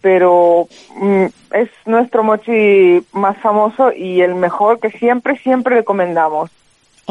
pero 0.00 0.66
mm, 0.96 1.26
es 1.52 1.68
nuestro 1.84 2.24
mochi 2.24 3.04
más 3.12 3.36
famoso 3.38 3.92
y 3.92 4.22
el 4.22 4.34
mejor 4.34 4.80
que 4.80 4.90
siempre, 4.90 5.36
siempre 5.36 5.76
recomendamos. 5.76 6.50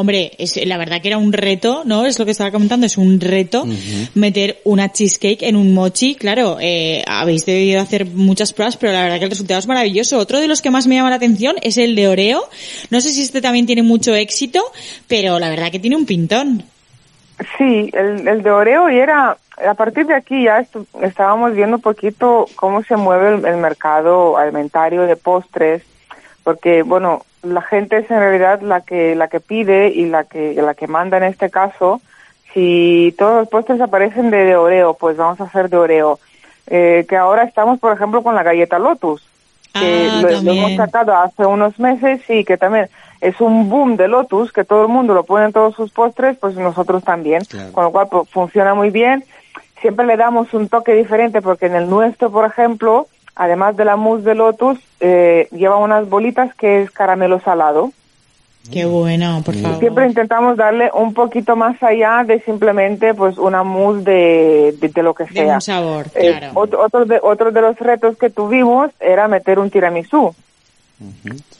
Hombre, 0.00 0.30
es, 0.38 0.54
la 0.64 0.76
verdad 0.78 1.02
que 1.02 1.08
era 1.08 1.18
un 1.18 1.32
reto, 1.32 1.82
¿no? 1.84 2.06
Es 2.06 2.20
lo 2.20 2.24
que 2.24 2.30
estaba 2.30 2.52
comentando, 2.52 2.86
es 2.86 2.96
un 2.96 3.18
reto 3.18 3.66
meter 4.14 4.60
una 4.62 4.92
cheesecake 4.92 5.42
en 5.42 5.56
un 5.56 5.74
mochi. 5.74 6.14
Claro, 6.14 6.56
eh, 6.60 7.02
habéis 7.08 7.44
debido 7.44 7.80
hacer 7.80 8.06
muchas 8.06 8.52
pruebas, 8.52 8.76
pero 8.76 8.92
la 8.92 9.02
verdad 9.02 9.18
que 9.18 9.24
el 9.24 9.30
resultado 9.30 9.58
es 9.58 9.66
maravilloso. 9.66 10.16
Otro 10.18 10.38
de 10.38 10.46
los 10.46 10.62
que 10.62 10.70
más 10.70 10.86
me 10.86 10.94
llama 10.94 11.10
la 11.10 11.16
atención 11.16 11.56
es 11.62 11.78
el 11.78 11.96
de 11.96 12.06
Oreo. 12.06 12.48
No 12.90 13.00
sé 13.00 13.08
si 13.08 13.22
este 13.22 13.40
también 13.40 13.66
tiene 13.66 13.82
mucho 13.82 14.14
éxito, 14.14 14.62
pero 15.08 15.40
la 15.40 15.48
verdad 15.50 15.72
que 15.72 15.80
tiene 15.80 15.96
un 15.96 16.06
pintón. 16.06 16.62
Sí, 17.58 17.90
el, 17.92 18.28
el 18.28 18.42
de 18.44 18.50
Oreo 18.52 18.88
y 18.90 18.98
era, 18.98 19.36
a 19.66 19.74
partir 19.74 20.06
de 20.06 20.14
aquí 20.14 20.44
ya 20.44 20.60
estu- 20.60 20.86
estábamos 21.02 21.56
viendo 21.56 21.74
un 21.76 21.82
poquito 21.82 22.46
cómo 22.54 22.84
se 22.84 22.96
mueve 22.96 23.34
el, 23.34 23.44
el 23.44 23.56
mercado 23.56 24.36
alimentario 24.36 25.02
de 25.02 25.16
postres, 25.16 25.82
porque 26.48 26.82
bueno, 26.82 27.26
la 27.42 27.60
gente 27.60 27.98
es 27.98 28.10
en 28.10 28.20
realidad 28.20 28.62
la 28.62 28.80
que, 28.80 29.14
la 29.14 29.28
que 29.28 29.38
pide 29.38 29.88
y 29.90 30.06
la 30.06 30.24
que, 30.24 30.54
la 30.54 30.72
que 30.72 30.86
manda 30.86 31.18
en 31.18 31.24
este 31.24 31.50
caso. 31.50 32.00
Si 32.54 33.14
todos 33.18 33.40
los 33.40 33.48
postres 33.50 33.78
aparecen 33.82 34.30
de, 34.30 34.38
de 34.46 34.56
Oreo, 34.56 34.94
pues 34.94 35.18
vamos 35.18 35.38
a 35.42 35.44
hacer 35.44 35.68
de 35.68 35.76
Oreo. 35.76 36.18
Eh, 36.68 37.04
que 37.06 37.18
ahora 37.18 37.42
estamos, 37.42 37.78
por 37.80 37.94
ejemplo, 37.94 38.22
con 38.22 38.34
la 38.34 38.42
galleta 38.42 38.78
Lotus, 38.78 39.28
que 39.74 40.08
Ah, 40.10 40.22
lo, 40.22 40.30
hemos 40.30 40.74
sacado 40.76 41.14
hace 41.14 41.44
unos 41.44 41.78
meses 41.78 42.22
y 42.30 42.44
que 42.44 42.56
también 42.56 42.88
es 43.20 43.38
un 43.42 43.68
boom 43.68 43.98
de 43.98 44.08
Lotus, 44.08 44.50
que 44.50 44.64
todo 44.64 44.80
el 44.80 44.88
mundo 44.88 45.12
lo 45.12 45.24
pone 45.24 45.44
en 45.44 45.52
todos 45.52 45.74
sus 45.74 45.90
postres, 45.90 46.38
pues 46.38 46.54
nosotros 46.54 47.04
también. 47.04 47.44
Claro. 47.44 47.72
Con 47.72 47.84
lo 47.84 47.92
cual 47.92 48.08
pues, 48.10 48.30
funciona 48.30 48.72
muy 48.72 48.88
bien. 48.88 49.22
Siempre 49.82 50.06
le 50.06 50.16
damos 50.16 50.54
un 50.54 50.70
toque 50.70 50.94
diferente 50.94 51.42
porque 51.42 51.66
en 51.66 51.74
el 51.74 51.90
nuestro, 51.90 52.30
por 52.30 52.46
ejemplo, 52.46 53.06
además 53.38 53.74
de 53.78 53.86
la 53.86 53.96
mousse 53.96 54.24
de 54.24 54.34
Lotus, 54.34 54.78
eh, 55.00 55.48
lleva 55.52 55.78
unas 55.78 56.06
bolitas 56.10 56.54
que 56.56 56.82
es 56.82 56.90
caramelo 56.90 57.40
salado. 57.40 57.90
Qué 58.70 58.84
bueno, 58.84 59.40
por 59.46 59.54
favor. 59.54 59.78
Siempre 59.78 60.06
intentamos 60.06 60.58
darle 60.58 60.90
un 60.92 61.14
poquito 61.14 61.56
más 61.56 61.82
allá 61.82 62.22
de 62.26 62.40
simplemente 62.40 63.14
pues 63.14 63.38
una 63.38 63.62
mousse 63.62 64.04
de, 64.04 64.74
de, 64.78 64.88
de 64.88 65.02
lo 65.02 65.14
que 65.14 65.24
De 65.24 65.30
sea. 65.32 65.54
un 65.54 65.60
sabor, 65.62 66.06
Eh, 66.14 66.34
claro. 66.36 66.50
otro, 66.54 66.82
otro 66.84 67.04
de, 67.06 67.18
otro 67.22 67.50
de 67.50 67.62
los 67.62 67.78
retos 67.78 68.18
que 68.18 68.28
tuvimos 68.28 68.90
era 69.00 69.26
meter 69.26 69.58
un 69.58 69.70
tiramisú. 69.70 70.34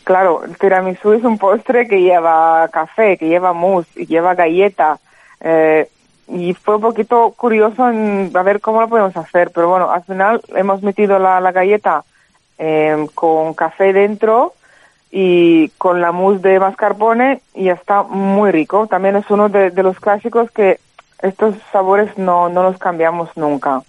Claro, 0.05 0.43
el 0.45 0.59
tiramisú 0.59 1.13
es 1.13 1.23
un 1.25 1.39
postre 1.39 1.87
que 1.87 2.01
lleva 2.03 2.69
café, 2.73 3.17
que 3.17 3.29
lleva 3.29 3.53
mousse, 3.55 3.89
y 3.97 4.07
lleva 4.07 4.35
galleta. 4.35 4.99
Eh, 5.41 5.89
y 6.29 6.55
fue 6.55 6.77
un 6.77 6.83
poquito 6.83 7.33
curioso 7.37 7.89
en 7.89 8.31
a 8.35 8.43
ver 8.43 8.61
cómo 8.61 8.81
lo 8.81 8.89
podemos 8.89 9.17
hacer, 9.17 9.51
pero 9.51 9.69
bueno, 9.69 9.91
al 9.91 10.05
final 10.05 10.41
hemos 10.55 10.83
metido 10.83 11.19
la, 11.19 11.41
la 11.41 11.53
galleta 11.53 12.05
eh, 12.59 13.07
con 13.15 13.55
café 13.55 13.93
dentro 13.93 14.55
y 15.11 15.69
con 15.79 16.01
la 16.01 16.13
mousse 16.13 16.43
de 16.43 16.61
mascarpone 16.61 17.41
y 17.55 17.69
está 17.71 18.03
muy 18.03 18.51
rico. 18.51 18.87
También 18.87 19.17
es 19.17 19.25
uno 19.31 19.49
de, 19.49 19.71
de 19.71 19.83
los 19.83 19.99
clásicos 20.01 20.51
que 20.51 20.79
estos 21.23 21.55
sabores 21.73 22.17
no, 22.19 22.49
no 22.49 22.63
los 22.63 22.79
cambiamos 22.79 23.31
nunca. 23.37 23.83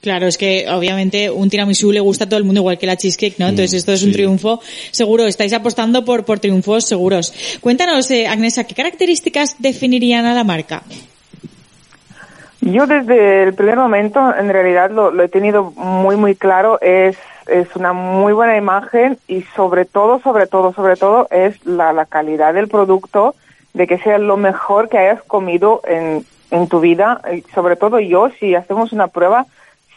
Claro, 0.00 0.26
es 0.26 0.36
que 0.36 0.66
obviamente 0.68 1.30
un 1.30 1.48
tiramisú 1.48 1.90
le 1.90 2.00
gusta 2.00 2.24
a 2.24 2.28
todo 2.28 2.36
el 2.36 2.44
mundo 2.44 2.60
igual 2.60 2.76
que 2.76 2.86
la 2.86 2.96
cheesecake, 2.96 3.38
¿no? 3.38 3.48
Entonces 3.48 3.72
esto 3.72 3.92
es 3.92 4.02
un 4.02 4.10
sí. 4.10 4.14
triunfo 4.14 4.60
seguro. 4.90 5.24
Estáis 5.24 5.54
apostando 5.54 6.04
por, 6.04 6.26
por 6.26 6.40
triunfos 6.40 6.84
seguros. 6.84 7.32
Cuéntanos, 7.62 8.10
eh, 8.10 8.26
Agnesa, 8.26 8.64
¿qué 8.64 8.74
características 8.74 9.56
definirían 9.60 10.26
a 10.26 10.34
la 10.34 10.44
marca? 10.44 10.82
Yo 12.64 12.86
desde 12.86 13.42
el 13.42 13.52
primer 13.52 13.76
momento, 13.76 14.34
en 14.34 14.48
realidad 14.48 14.90
lo, 14.90 15.22
he 15.22 15.28
tenido 15.28 15.64
muy, 15.72 16.16
muy 16.16 16.34
claro, 16.34 16.80
es, 16.80 17.18
es 17.46 17.76
una 17.76 17.92
muy 17.92 18.32
buena 18.32 18.56
imagen 18.56 19.18
y 19.28 19.42
sobre 19.42 19.84
todo, 19.84 20.18
sobre 20.20 20.46
todo, 20.46 20.72
sobre 20.72 20.96
todo 20.96 21.28
es 21.30 21.62
la, 21.66 21.92
la 21.92 22.06
calidad 22.06 22.54
del 22.54 22.68
producto, 22.68 23.34
de 23.74 23.86
que 23.86 23.98
sea 23.98 24.16
lo 24.16 24.38
mejor 24.38 24.88
que 24.88 24.96
hayas 24.96 25.22
comido 25.24 25.82
en, 25.84 26.24
en 26.50 26.68
tu 26.68 26.80
vida. 26.80 27.20
Sobre 27.54 27.76
todo 27.76 28.00
yo, 28.00 28.30
si 28.40 28.54
hacemos 28.54 28.94
una 28.94 29.08
prueba, 29.08 29.44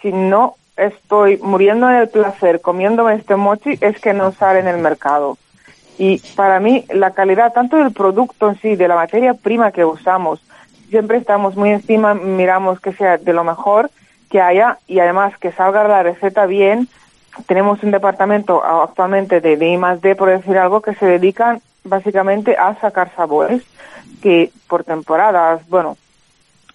si 0.01 0.11
no 0.11 0.55
estoy 0.76 1.38
muriendo 1.38 1.89
en 1.89 1.95
el 1.95 2.09
placer 2.09 2.59
comiéndome 2.59 3.15
este 3.15 3.38
mochi, 3.38 3.78
es 3.80 3.97
que 4.01 4.13
no 4.13 4.34
sale 4.34 4.59
en 4.59 4.68
el 4.68 4.80
mercado. 4.80 5.38
Y 5.97 6.20
para 6.36 6.59
mí, 6.59 6.84
la 6.89 7.11
calidad 7.11 7.53
tanto 7.53 7.78
del 7.78 7.93
producto 7.93 8.49
en 8.49 8.59
sí, 8.59 8.76
de 8.76 8.89
la 8.89 8.95
materia 8.95 9.36
prima 9.36 9.72
que 9.72 9.86
usamos, 9.86 10.41
siempre 10.90 11.18
estamos 11.18 11.56
muy 11.56 11.72
encima, 11.72 12.14
miramos 12.14 12.80
que 12.80 12.94
sea 12.94 13.18
de 13.18 13.34
lo 13.34 13.44
mejor 13.44 13.90
que 14.30 14.42
haya 14.42 14.78
y 14.88 15.00
además 15.00 15.38
que 15.38 15.52
salga 15.52 15.88
la 15.88 16.04
receta 16.04 16.46
bien. 16.46 16.88
Tenemos 17.46 17.84
un 17.84 17.92
departamento 17.92 18.64
actualmente 18.64 19.42
de, 19.42 19.58
de 19.58 19.68
I 19.68 19.78
más 19.78 20.02
D, 20.02 20.16
por 20.16 20.30
decir 20.30 20.58
algo, 20.58 20.82
que 20.82 20.96
se 20.96 21.06
dedican 21.06 21.62
básicamente 21.84 22.58
a 22.58 22.76
sacar 22.80 23.12
sabores 23.16 23.64
que 24.22 24.52
por 24.68 24.84
temporadas, 24.84 25.62
bueno, 25.70 25.98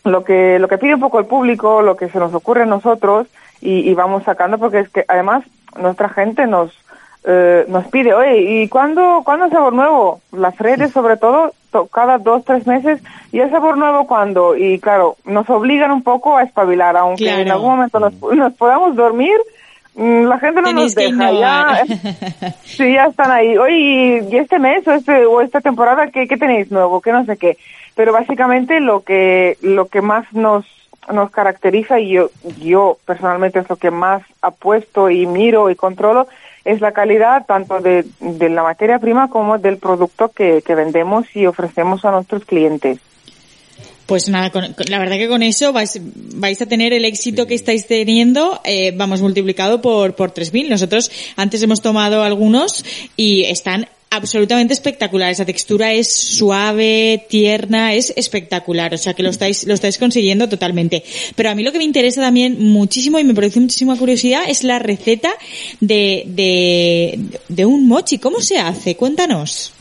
lo 0.04 0.24
que 0.24 0.58
lo 0.58 0.68
que 0.68 0.78
pide 0.78 0.94
un 0.94 1.00
poco 1.00 1.18
el 1.18 1.26
público, 1.26 1.82
lo 1.82 1.96
que 1.96 2.08
se 2.08 2.18
nos 2.18 2.32
ocurre 2.34 2.62
a 2.62 2.66
nosotros 2.66 3.26
y, 3.60 3.88
y 3.88 3.94
vamos 3.94 4.24
sacando 4.24 4.58
porque 4.58 4.80
es 4.80 4.88
que 4.88 5.04
además 5.08 5.44
nuestra 5.78 6.08
gente 6.08 6.46
nos 6.46 6.72
eh, 7.24 7.64
nos 7.68 7.86
pide, 7.86 8.14
oye, 8.14 8.38
¿y 8.40 8.68
cuándo, 8.68 9.22
cuándo 9.24 9.48
sabor 9.48 9.72
nuevo? 9.72 10.20
Las 10.32 10.58
redes 10.58 10.90
sobre 10.92 11.16
todo, 11.16 11.48
to- 11.48 11.54
cada 11.92 12.18
dos, 12.18 12.44
tres 12.44 12.66
meses, 12.66 13.00
¿y 13.32 13.40
el 13.40 13.50
sabor 13.50 13.76
nuevo 13.78 14.06
cuándo? 14.06 14.56
Y 14.56 14.78
claro, 14.78 15.16
nos 15.24 15.48
obligan 15.50 15.90
un 15.90 16.02
poco 16.02 16.36
a 16.36 16.42
espabilar, 16.42 16.96
aunque 16.96 17.28
en 17.28 17.50
algún 17.50 17.70
momento 17.72 17.98
nos, 17.98 18.14
nos 18.34 18.52
podamos 18.54 18.94
dormir, 18.94 19.36
mm, 19.94 20.24
la 20.24 20.38
gente 20.38 20.62
no 20.62 20.72
nos 20.72 20.94
que 20.94 21.04
deja, 21.04 21.32
ya. 21.32 21.84
Sí, 22.64 22.92
ya 22.94 23.06
están 23.06 23.30
ahí. 23.30 23.56
Oye, 23.58 24.26
¿y 24.30 24.36
este 24.36 24.58
mes 24.58 24.86
o, 24.86 24.92
este, 24.92 25.26
o 25.26 25.40
esta 25.40 25.60
temporada 25.60 26.08
qué, 26.08 26.26
qué 26.26 26.36
tenéis 26.36 26.70
nuevo? 26.70 27.00
¿Qué 27.00 27.12
no 27.12 27.24
sé 27.24 27.36
qué? 27.36 27.56
Pero 27.94 28.12
básicamente 28.12 28.80
lo 28.80 29.00
que, 29.00 29.58
lo 29.60 29.86
que 29.86 30.00
más 30.00 30.30
nos, 30.32 30.64
nos 31.12 31.30
caracteriza 31.30 32.00
y 32.00 32.10
yo, 32.10 32.30
yo 32.60 32.98
personalmente 33.04 33.58
es 33.58 33.68
lo 33.68 33.76
que 33.76 33.90
más 33.90 34.22
apuesto 34.40 35.10
y 35.10 35.26
miro 35.26 35.70
y 35.70 35.74
controlo 35.76 36.26
es 36.64 36.80
la 36.80 36.92
calidad 36.92 37.44
tanto 37.46 37.80
de, 37.80 38.04
de 38.20 38.48
la 38.48 38.62
materia 38.62 38.98
prima 38.98 39.28
como 39.28 39.58
del 39.58 39.78
producto 39.78 40.28
que, 40.28 40.62
que 40.64 40.74
vendemos 40.74 41.26
y 41.34 41.46
ofrecemos 41.46 42.04
a 42.04 42.10
nuestros 42.10 42.44
clientes. 42.44 42.98
Pues 44.06 44.28
nada, 44.28 44.50
con- 44.50 44.72
con- 44.74 44.86
la 44.88 44.98
verdad 44.98 45.16
que 45.16 45.28
con 45.28 45.42
eso 45.42 45.72
vais, 45.72 45.98
vais 46.34 46.60
a 46.60 46.66
tener 46.66 46.92
el 46.92 47.04
éxito 47.04 47.46
que 47.46 47.54
estáis 47.54 47.86
teniendo, 47.86 48.60
eh, 48.64 48.92
vamos, 48.96 49.22
multiplicado 49.22 49.80
por, 49.80 50.14
por 50.14 50.34
3.000. 50.34 50.68
Nosotros 50.68 51.10
antes 51.36 51.62
hemos 51.62 51.80
tomado 51.80 52.22
algunos 52.22 52.84
y 53.16 53.44
están 53.44 53.86
absolutamente 54.12 54.74
espectaculares. 54.74 55.38
La 55.38 55.44
textura 55.44 55.92
es 55.92 56.12
suave, 56.12 57.24
tierna, 57.28 57.94
es 57.94 58.12
espectacular. 58.16 58.94
O 58.94 58.98
sea 58.98 59.14
que 59.14 59.22
lo 59.22 59.30
estáis, 59.30 59.66
lo 59.66 59.74
estáis 59.74 59.98
consiguiendo 59.98 60.48
totalmente. 60.48 61.02
Pero 61.34 61.50
a 61.50 61.54
mí 61.54 61.62
lo 61.62 61.72
que 61.72 61.78
me 61.78 61.84
interesa 61.84 62.20
también 62.20 62.56
muchísimo 62.60 63.18
y 63.18 63.24
me 63.24 63.34
produce 63.34 63.60
muchísima 63.60 63.96
curiosidad 63.96 64.42
es 64.46 64.62
la 64.64 64.78
receta 64.78 65.30
de, 65.80 66.24
de, 66.26 67.18
de 67.48 67.66
un 67.66 67.88
mochi. 67.88 68.18
¿Cómo 68.18 68.40
se 68.40 68.58
hace? 68.58 68.96
Cuéntanos. 68.96 69.74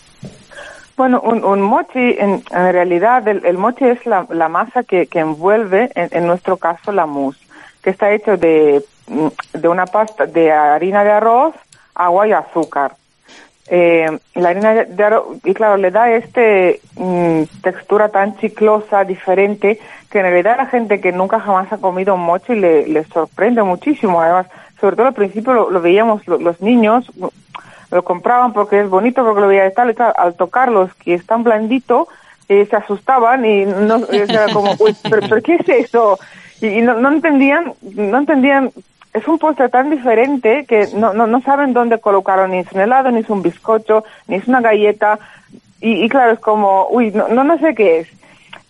Bueno, 0.97 1.19
un, 1.21 1.43
un 1.43 1.61
mochi, 1.61 1.99
en, 1.99 2.43
en 2.51 2.71
realidad 2.71 3.27
el, 3.27 3.45
el 3.45 3.57
mochi 3.57 3.85
es 3.85 4.05
la, 4.05 4.27
la 4.29 4.49
masa 4.49 4.83
que, 4.83 5.07
que 5.07 5.19
envuelve, 5.19 5.89
en, 5.95 6.09
en 6.11 6.27
nuestro 6.27 6.57
caso, 6.57 6.91
la 6.91 7.05
mousse, 7.05 7.39
que 7.81 7.89
está 7.89 8.13
hecho 8.13 8.37
de, 8.37 8.83
mm, 9.07 9.27
de 9.57 9.67
una 9.67 9.85
pasta 9.85 10.25
de 10.25 10.51
harina 10.51 11.03
de 11.03 11.11
arroz, 11.11 11.55
agua 11.95 12.27
y 12.27 12.33
azúcar. 12.33 12.93
Eh, 13.73 14.05
la 14.35 14.49
harina 14.49 14.73
de- 14.73 15.03
arroz, 15.03 15.37
y 15.45 15.53
claro, 15.53 15.77
le 15.77 15.91
da 15.91 16.11
este 16.11 16.81
mm, 16.97 17.43
textura 17.63 18.09
tan 18.09 18.35
chiclosa, 18.37 19.05
diferente, 19.05 19.79
que 20.09 20.19
en 20.19 20.25
realidad 20.25 20.55
a 20.55 20.63
la 20.63 20.69
gente 20.69 20.99
que 20.99 21.13
nunca 21.13 21.39
jamás 21.39 21.71
ha 21.71 21.77
comido 21.77 22.15
un 22.15 22.21
mochi 22.21 22.53
le, 22.53 23.03
sorprende 23.05 23.63
muchísimo. 23.63 24.19
Además, 24.21 24.47
sobre 24.81 24.97
todo 24.97 25.07
al 25.07 25.13
principio 25.13 25.53
lo, 25.69 25.79
veíamos 25.81 26.27
lo- 26.27 26.37
los 26.37 26.59
niños, 26.61 27.09
lo 27.91 28.03
compraban 28.03 28.51
porque 28.51 28.81
es 28.81 28.89
bonito, 28.89 29.23
porque 29.23 29.39
lo 29.39 29.47
veía 29.47 29.63
de 29.63 29.71
tal 29.71 29.89
y 29.89 29.93
tal. 29.93 30.11
Al 30.17 30.33
tocarlos, 30.33 30.93
que 30.95 31.13
es 31.13 31.25
tan 31.25 31.43
blandito, 31.43 32.09
eh, 32.49 32.65
se 32.69 32.75
asustaban 32.75 33.45
y 33.45 33.65
no, 33.65 34.05
era 34.11 34.49
como, 34.51 34.75
uy, 34.79 34.93
¿pero, 35.09 35.21
pero 35.29 35.41
qué 35.41 35.55
es 35.55 35.69
eso? 35.87 36.19
Y 36.59 36.81
no, 36.81 36.95
no 36.95 37.09
entendían, 37.09 37.73
no 37.81 38.17
entendían, 38.17 38.71
es 39.13 39.27
un 39.27 39.37
postre 39.39 39.69
tan 39.69 39.89
diferente 39.89 40.65
que 40.65 40.87
no, 40.95 41.13
no, 41.13 41.27
no 41.27 41.41
saben 41.41 41.73
dónde 41.73 41.99
colocarlo, 41.99 42.47
ni 42.47 42.59
es 42.59 42.71
un 42.71 42.81
helado, 42.81 43.11
ni 43.11 43.19
es 43.19 43.29
un 43.29 43.41
bizcocho, 43.41 44.03
ni 44.27 44.37
es 44.37 44.47
una 44.47 44.61
galleta. 44.61 45.19
Y, 45.81 46.03
y 46.03 46.09
claro, 46.09 46.31
es 46.31 46.39
como, 46.39 46.87
uy, 46.89 47.11
no, 47.11 47.27
no, 47.27 47.43
no 47.43 47.57
sé 47.57 47.75
qué 47.75 47.99
es. 47.99 48.07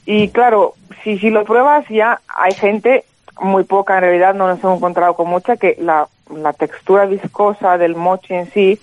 Y 0.05 0.29
claro, 0.29 0.73
si, 1.03 1.19
si 1.19 1.29
lo 1.29 1.43
pruebas 1.45 1.87
ya 1.89 2.21
hay 2.27 2.53
gente, 2.53 3.05
muy 3.39 3.63
poca 3.63 3.95
en 3.95 4.01
realidad, 4.01 4.33
no 4.33 4.47
nos 4.47 4.63
hemos 4.63 4.77
encontrado 4.77 5.15
con 5.15 5.27
mucha, 5.27 5.57
que 5.57 5.75
la, 5.79 6.07
la 6.35 6.53
textura 6.53 7.05
viscosa 7.05 7.77
del 7.77 7.95
mochi 7.95 8.33
en 8.33 8.51
sí 8.51 8.79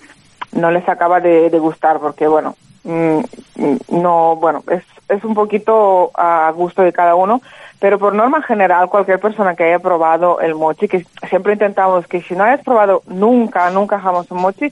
no 0.51 0.71
les 0.71 0.87
acaba 0.87 1.19
de, 1.19 1.49
de 1.49 1.59
gustar 1.59 1.99
porque, 1.99 2.27
bueno, 2.27 2.55
mm, 2.83 3.19
mm, 3.55 3.77
no, 4.01 4.35
bueno, 4.37 4.63
es, 4.69 4.83
es 5.09 5.23
un 5.23 5.33
poquito 5.33 6.11
a 6.15 6.51
gusto 6.55 6.81
de 6.83 6.93
cada 6.93 7.15
uno, 7.15 7.41
pero 7.79 7.97
por 7.97 8.13
norma 8.13 8.41
general, 8.41 8.89
cualquier 8.89 9.19
persona 9.19 9.55
que 9.55 9.63
haya 9.63 9.79
probado 9.79 10.41
el 10.41 10.53
mochi, 10.55 10.87
que 10.87 11.05
siempre 11.29 11.53
intentamos 11.53 12.05
que 12.07 12.21
si 12.21 12.35
no 12.35 12.43
hayas 12.43 12.63
probado 12.63 13.03
nunca, 13.07 13.69
nunca 13.69 13.99
jamás 13.99 14.29
un 14.31 14.41
mochi, 14.41 14.71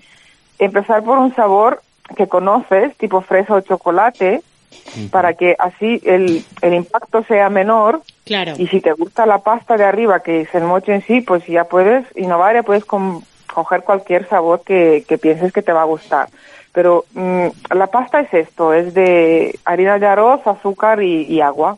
empezar 0.60 1.04
por 1.04 1.18
un 1.18 1.34
sabor 1.34 1.82
que 2.16 2.28
conoces, 2.28 2.96
tipo 2.98 3.22
fresa 3.22 3.56
o 3.56 3.62
chocolate, 3.62 4.42
para 5.12 5.34
que 5.34 5.56
así 5.58 6.02
el, 6.06 6.44
el 6.62 6.74
impacto 6.74 7.24
sea 7.24 7.50
menor 7.50 8.02
Claro. 8.26 8.54
y 8.58 8.68
si 8.68 8.82
te 8.82 8.92
gusta 8.92 9.26
la 9.26 9.40
pasta 9.40 9.78
de 9.78 9.86
arriba, 9.86 10.20
que 10.20 10.42
es 10.42 10.54
el 10.54 10.64
mochi 10.64 10.92
en 10.92 11.02
sí, 11.02 11.22
pues 11.22 11.46
ya 11.48 11.64
puedes 11.64 12.06
innovar, 12.18 12.56
ya 12.56 12.64
puedes 12.64 12.84
coger 12.86 13.84
cualquier 13.84 14.28
sabor 14.28 14.62
que, 14.66 15.06
que 15.08 15.18
pienses 15.18 15.54
que 15.54 15.62
te 15.62 15.72
va 15.72 15.82
a 15.84 15.86
gustar. 15.86 16.28
Pero 16.74 17.06
mm, 17.14 17.48
la 17.74 17.88
pasta 17.88 18.20
es 18.20 18.34
esto, 18.34 18.74
es 18.74 18.94
de 18.94 19.58
harina 19.64 19.98
de 19.98 20.08
arroz, 20.08 20.46
azúcar 20.46 21.02
y, 21.02 21.24
y 21.24 21.40
agua. 21.40 21.78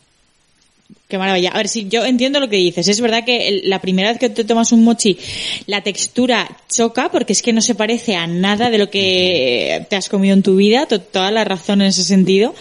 Qué 1.10 1.18
maravilla. 1.18 1.50
A 1.50 1.58
ver, 1.58 1.68
si 1.68 1.88
yo 1.88 2.04
entiendo 2.06 2.40
lo 2.40 2.48
que 2.48 2.56
dices. 2.56 2.88
Es 2.88 3.00
verdad 3.00 3.24
que 3.24 3.48
el- 3.48 3.68
la 3.68 3.80
primera 3.80 4.08
vez 4.10 4.18
que 4.18 4.30
te 4.30 4.44
tomas 4.44 4.72
un 4.72 4.84
mochi, 4.84 5.18
la 5.66 5.82
textura 5.82 6.48
choca 6.72 7.10
porque 7.10 7.32
es 7.34 7.42
que 7.42 7.52
no 7.52 7.60
se 7.60 7.74
parece 7.74 8.14
a 8.16 8.26
nada 8.26 8.70
de 8.70 8.78
lo 8.78 8.88
que 8.88 9.84
te 9.90 9.96
has 9.96 10.08
comido 10.08 10.32
en 10.34 10.42
tu 10.42 10.56
vida. 10.56 10.86
To- 10.86 11.00
toda 11.00 11.30
la 11.30 11.44
razón 11.44 11.82
en 11.82 11.88
ese 11.88 12.04
sentido. 12.04 12.54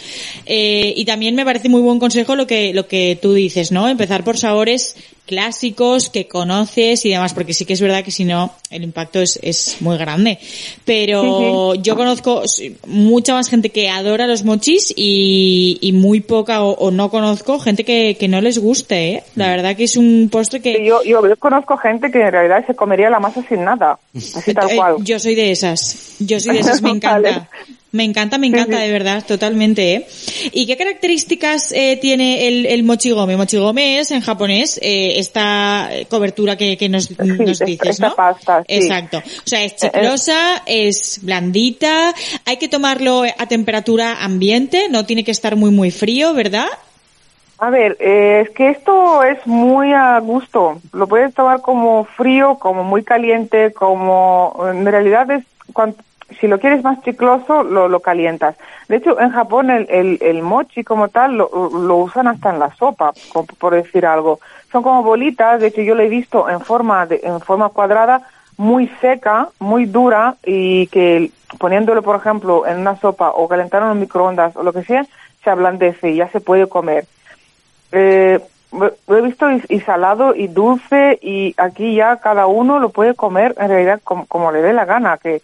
Eh, 0.45 0.93
y 0.97 1.05
también 1.05 1.35
me 1.35 1.45
parece 1.45 1.69
muy 1.69 1.81
buen 1.81 1.99
consejo 1.99 2.35
lo 2.35 2.47
que, 2.47 2.73
lo 2.73 2.87
que 2.87 3.17
tú 3.21 3.33
dices, 3.33 3.71
¿no? 3.71 3.87
Empezar 3.87 4.23
por 4.23 4.37
sabores 4.37 4.95
clásicos 5.27 6.09
que 6.09 6.27
conoces 6.27 7.05
y 7.05 7.09
demás, 7.09 7.35
porque 7.35 7.53
sí 7.53 7.63
que 7.63 7.73
es 7.73 7.81
verdad 7.81 8.03
que 8.03 8.09
si 8.09 8.25
no, 8.25 8.51
el 8.71 8.81
impacto 8.83 9.21
es, 9.21 9.37
es 9.43 9.77
muy 9.79 9.95
grande. 9.95 10.39
Pero 10.85 11.75
yo 11.75 11.95
conozco 11.95 12.47
sí, 12.47 12.75
mucha 12.87 13.35
más 13.35 13.47
gente 13.47 13.69
que 13.69 13.89
adora 13.89 14.25
los 14.25 14.43
mochis 14.43 14.91
y, 14.95 15.77
y 15.81 15.91
muy 15.91 16.21
poca 16.21 16.63
o, 16.63 16.71
o 16.71 16.89
no 16.89 17.11
conozco 17.11 17.59
gente 17.59 17.83
que, 17.83 18.17
que 18.19 18.27
no 18.27 18.38
les 18.41 18.57
guste, 18.59 19.09
¿eh? 19.09 19.23
La 19.35 19.47
verdad 19.49 19.75
que 19.75 19.83
es 19.85 19.97
un 19.97 20.29
postre 20.31 20.61
que... 20.61 20.85
Yo, 20.85 21.03
yo, 21.03 21.27
yo 21.27 21.35
conozco 21.37 21.77
gente 21.77 22.11
que 22.11 22.21
en 22.21 22.31
realidad 22.31 22.65
se 22.65 22.75
comería 22.75 23.09
la 23.09 23.19
masa 23.19 23.43
sin 23.47 23.63
nada, 23.63 23.99
así 24.15 24.53
tal 24.53 24.69
Eh, 24.71 24.75
cual. 24.75 24.95
Yo 24.99 25.19
soy 25.19 25.35
de 25.35 25.51
esas. 25.51 26.15
Yo 26.19 26.39
soy 26.39 26.55
de 26.55 26.59
esas, 26.61 26.81
me 26.81 26.89
encanta. 26.91 27.47
Me 27.91 28.03
encanta, 28.03 28.37
me 28.37 28.45
encanta, 28.45 28.77
sí. 28.77 28.83
de 28.83 28.91
verdad, 28.91 29.25
totalmente. 29.27 29.95
¿eh? 29.95 30.07
¿Y 30.51 30.67
qué 30.67 30.77
características 30.77 31.71
eh, 31.71 31.97
tiene 31.99 32.47
el, 32.47 32.67
el 32.67 32.83
mochigome? 32.83 33.35
Mochigome 33.35 33.97
es, 33.99 34.11
en 34.11 34.21
japonés, 34.21 34.79
eh, 34.83 35.13
esta 35.17 35.89
cobertura 36.07 36.55
que, 36.55 36.77
que 36.77 36.87
nos, 36.87 37.09
nos 37.19 37.57
dices, 37.57 37.89
esta 37.89 38.09
¿no? 38.09 38.15
pasta, 38.15 38.59
sí. 38.59 38.75
Exacto. 38.75 39.17
O 39.17 39.47
sea, 39.47 39.63
es 39.63 39.75
chiclosa, 39.77 40.61
es 40.67 41.19
blandita, 41.23 42.13
hay 42.45 42.57
que 42.57 42.67
tomarlo 42.67 43.23
a 43.23 43.47
temperatura 43.47 44.23
ambiente, 44.23 44.87
no 44.89 45.07
tiene 45.07 45.23
que 45.23 45.31
estar 45.31 45.55
muy, 45.55 45.71
muy 45.71 45.89
frío, 45.89 46.35
¿verdad? 46.35 46.67
A 47.61 47.69
ver, 47.69 47.97
eh, 47.99 48.41
es 48.45 48.51
que 48.51 48.69
esto 48.69 49.21
es 49.23 49.45
muy 49.45 49.91
a 49.93 50.17
gusto. 50.19 50.79
Lo 50.93 51.07
puedes 51.07 51.33
tomar 51.33 51.61
como 51.61 52.05
frío, 52.05 52.55
como 52.57 52.83
muy 52.85 53.03
caliente, 53.03 53.73
como 53.73 54.55
en 54.71 54.85
realidad 54.85 55.29
es 55.31 55.43
cuan- 55.73 55.95
si 56.39 56.47
lo 56.47 56.59
quieres 56.59 56.83
más 56.83 57.01
chicloso, 57.01 57.63
lo, 57.63 57.89
lo 57.89 57.99
calientas. 57.99 58.55
De 58.87 58.97
hecho, 58.97 59.19
en 59.19 59.31
Japón 59.31 59.71
el, 59.71 59.87
el, 60.21 60.41
mochi 60.41 60.83
como 60.85 61.09
tal 61.09 61.35
lo, 61.35 61.49
lo 61.73 61.97
usan 61.97 62.27
hasta 62.27 62.51
en 62.51 62.59
la 62.59 62.73
sopa, 62.75 63.13
por 63.59 63.73
decir 63.73 64.05
algo. 64.05 64.39
Son 64.71 64.81
como 64.83 65.03
bolitas, 65.03 65.59
de 65.59 65.67
hecho 65.67 65.81
yo 65.81 65.95
lo 65.95 66.03
he 66.03 66.07
visto 66.07 66.47
en 66.49 66.61
forma 66.61 67.05
de, 67.07 67.19
en 67.23 67.41
forma 67.41 67.69
cuadrada, 67.69 68.21
muy 68.57 68.87
seca, 69.01 69.49
muy 69.59 69.85
dura 69.85 70.35
y 70.45 70.87
que 70.87 71.31
poniéndolo, 71.59 72.03
por 72.03 72.15
ejemplo, 72.15 72.65
en 72.67 72.79
una 72.79 72.95
sopa 72.97 73.31
o 73.31 73.47
calentarlo 73.49 73.91
en 73.91 73.99
microondas 73.99 74.55
o 74.55 74.63
lo 74.63 74.71
que 74.71 74.83
sea, 74.83 75.05
se 75.43 75.49
ablandece 75.49 76.11
y 76.11 76.17
ya 76.17 76.29
se 76.29 76.39
puede 76.39 76.67
comer. 76.69 77.05
Eh, 77.91 78.39
lo 78.71 79.17
he 79.17 79.21
visto 79.21 79.47
y, 79.67 79.79
salado 79.79 80.35
y 80.35 80.47
dulce 80.47 81.17
y 81.23 81.55
aquí 81.57 81.95
ya 81.95 82.17
cada 82.17 82.45
uno 82.45 82.79
lo 82.79 82.89
puede 82.89 83.15
comer 83.15 83.55
en 83.57 83.67
realidad 83.67 83.99
como, 84.03 84.27
como 84.27 84.51
le 84.51 84.61
dé 84.61 84.73
la 84.73 84.85
gana, 84.85 85.17
que 85.17 85.41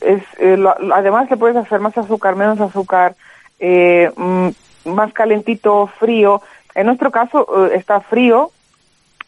es 0.00 0.22
eh, 0.38 0.56
lo- 0.56 0.74
además 0.94 1.30
le 1.30 1.36
puedes 1.36 1.56
hacer 1.56 1.80
más 1.80 1.96
azúcar, 1.98 2.36
menos 2.36 2.58
azúcar, 2.60 3.14
eh, 3.58 4.10
mm, 4.16 4.48
más 4.86 5.12
calentito, 5.12 5.86
frío. 5.98 6.40
En 6.74 6.86
nuestro 6.86 7.10
caso 7.10 7.66
eh, 7.66 7.76
está 7.76 8.00
frío, 8.00 8.50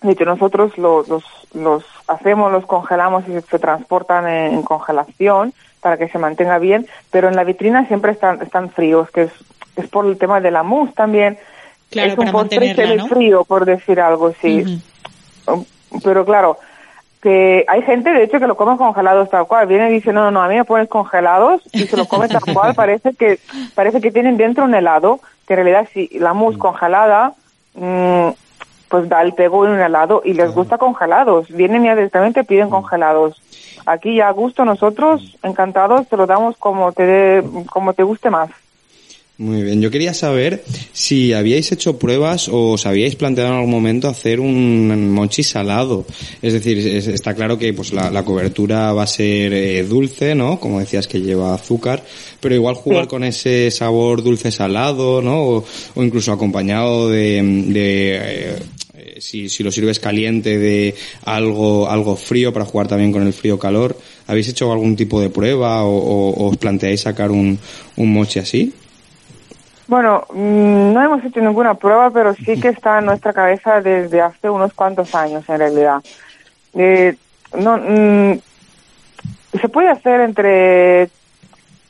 de 0.01 0.13
hecho 0.13 0.25
nosotros 0.25 0.77
lo- 0.79 1.05
los, 1.07 1.25
los 1.53 1.85
hacemos, 2.09 2.51
los 2.51 2.65
congelamos 2.65 3.29
y 3.29 3.33
se, 3.33 3.43
se 3.43 3.59
transportan 3.59 4.27
en, 4.27 4.55
en 4.55 4.63
congelación 4.63 5.53
para 5.83 5.99
que 5.99 6.09
se 6.09 6.19
mantenga 6.19 6.59
bien, 6.59 6.87
pero 7.11 7.29
en 7.29 7.37
la 7.37 7.45
vitrina 7.45 7.87
siempre 7.89 8.13
están, 8.13 8.41
están 8.41 8.71
fríos, 8.71 9.11
que 9.11 9.23
es, 9.25 9.33
es 9.77 9.87
por 9.89 10.07
el 10.07 10.17
tema 10.17 10.41
de 10.41 10.51
la 10.51 10.63
mousse 10.63 10.95
también. 10.95 11.39
Claro, 11.93 12.13
es 12.13 12.19
un 12.19 12.33
postre 12.33 12.59
mantenerla, 12.59 13.03
¿no? 13.03 13.09
frío, 13.09 13.45
por 13.45 13.65
decir 13.65 14.01
algo, 14.01 14.33
sí. 14.41 14.83
Um, 15.47 15.65
Pero 16.03 16.25
claro, 16.25 16.59
que 17.23 17.65
hay 17.69 17.83
gente, 17.83 18.11
de 18.11 18.25
hecho, 18.25 18.41
que 18.41 18.47
lo 18.47 18.57
come 18.57 18.77
congelados 18.77 19.31
tal 19.31 19.47
cual. 19.47 19.67
Viene 19.69 19.91
y 19.91 19.95
dice, 19.95 20.13
no, 20.13 20.23
no, 20.25 20.31
no, 20.31 20.43
a 20.43 20.49
mí 20.49 20.57
me 20.57 20.65
pones 20.65 20.89
congelados 20.89 21.63
y 21.73 21.87
se 21.87 21.97
lo 21.97 22.07
come 22.07 22.29
tal 22.29 22.43
cual. 22.53 22.75
Parece 22.77 23.15
que 23.15 23.39
parece 23.75 24.01
que 24.01 24.11
tienen 24.11 24.37
dentro 24.37 24.65
un 24.65 24.75
helado, 24.75 25.21
que 25.47 25.55
en 25.55 25.59
realidad 25.59 25.89
si 25.93 26.09
la 26.19 26.33
mousse 26.33 26.59
congelada, 26.59 27.35
mm, 27.75 28.29
pues 28.89 29.09
da 29.09 29.23
el 29.23 29.35
pego 29.35 29.65
en 29.67 29.73
un 29.73 29.81
helado 29.81 30.23
y 30.25 30.35
les 30.35 30.53
gusta 30.53 30.79
congelados. 30.79 31.49
Vienen 31.49 31.85
ya 31.85 31.95
directamente 31.95 32.43
piden 32.43 32.71
congelados. 32.71 33.41
Aquí 33.87 34.17
ya 34.17 34.29
a 34.29 34.33
gusto 34.33 34.65
nosotros, 34.65 35.39
encantados, 35.43 36.09
te 36.09 36.17
lo 36.17 36.27
damos 36.27 36.57
como 36.57 36.93
te, 36.93 37.43
como 37.71 37.93
te 37.93 38.03
guste 38.03 38.31
más. 38.31 38.51
Muy 39.39 39.63
bien, 39.63 39.81
yo 39.81 39.91
quería 39.91 40.15
saber 40.15 40.63
si 40.93 41.33
habíais 41.33 41.73
hecho 41.73 41.99
pruebas 41.99 42.49
o 42.49 42.73
os 42.73 42.87
habíais 42.87 43.17
planteado 43.17 43.51
en 43.51 43.57
algún 43.57 43.71
momento 43.73 44.07
hacer 44.07 44.39
un 44.39 45.11
mochi 45.11 45.43
salado. 45.43 46.05
Es 46.43 46.53
decir, 46.53 46.79
es- 46.79 47.09
está 47.09 47.35
claro 47.35 47.59
que 47.59 47.73
pues 47.73 47.93
la, 47.93 48.11
la 48.11 48.25
cobertura 48.25 48.93
va 48.93 49.03
a 49.05 49.07
ser 49.07 49.53
eh, 49.55 49.83
dulce, 49.85 50.35
¿no? 50.37 50.61
Como 50.61 50.79
decías 50.79 51.09
que 51.09 51.21
lleva 51.23 51.55
azúcar, 51.55 52.05
pero 52.41 52.55
igual 52.55 52.75
jugar 52.77 53.05
Sí. 53.05 53.09
con 53.09 53.25
ese 53.25 53.71
sabor 53.73 54.23
dulce 54.23 54.53
salado, 54.53 55.23
¿no? 55.23 55.43
O, 55.43 55.65
o 55.95 56.03
incluso 56.05 56.31
acompañado 56.31 57.09
de, 57.09 57.43
de 57.69 58.21
eh, 58.95 59.17
si, 59.19 59.49
si 59.49 59.63
lo 59.65 59.73
sirves 59.73 59.99
caliente 59.99 60.59
de 60.59 60.95
algo 61.25 61.89
algo 61.89 62.15
frío 62.17 62.53
para 62.53 62.67
jugar 62.67 62.87
también 62.87 63.11
con 63.11 63.27
el 63.27 63.33
frío 63.33 63.59
calor. 63.59 63.99
¿Habéis 64.29 64.49
hecho 64.49 64.71
algún 64.71 64.95
tipo 64.95 65.21
de 65.21 65.31
prueba 65.31 65.83
o, 65.85 65.97
o- 65.97 66.31
o 66.31 66.49
os 66.51 66.57
planteáis 66.59 67.01
sacar 67.01 67.33
un, 67.33 67.59
un 67.97 68.13
mochi 68.13 68.39
así? 68.39 68.73
Bueno, 69.87 70.25
mm, 70.33 70.93
no 70.93 71.03
hemos 71.03 71.25
hecho 71.25 71.41
ninguna 71.41 71.75
prueba, 71.75 72.11
pero 72.11 72.35
sí 72.35 72.61
que 72.61 72.69
está 72.77 72.99
en 72.99 73.07
nuestra 73.07 73.33
cabeza 73.33 73.81
desde 73.81 74.21
hace 74.21 74.51
unos 74.51 74.73
cuantos 74.73 75.15
años, 75.15 75.49
en 75.49 75.59
realidad. 75.59 76.03
Eh, 76.75 77.17
no, 77.59 77.77
mm, 77.77 78.39
se 79.61 79.69
puede 79.69 79.89
hacer 79.89 80.21
entre... 80.21 81.11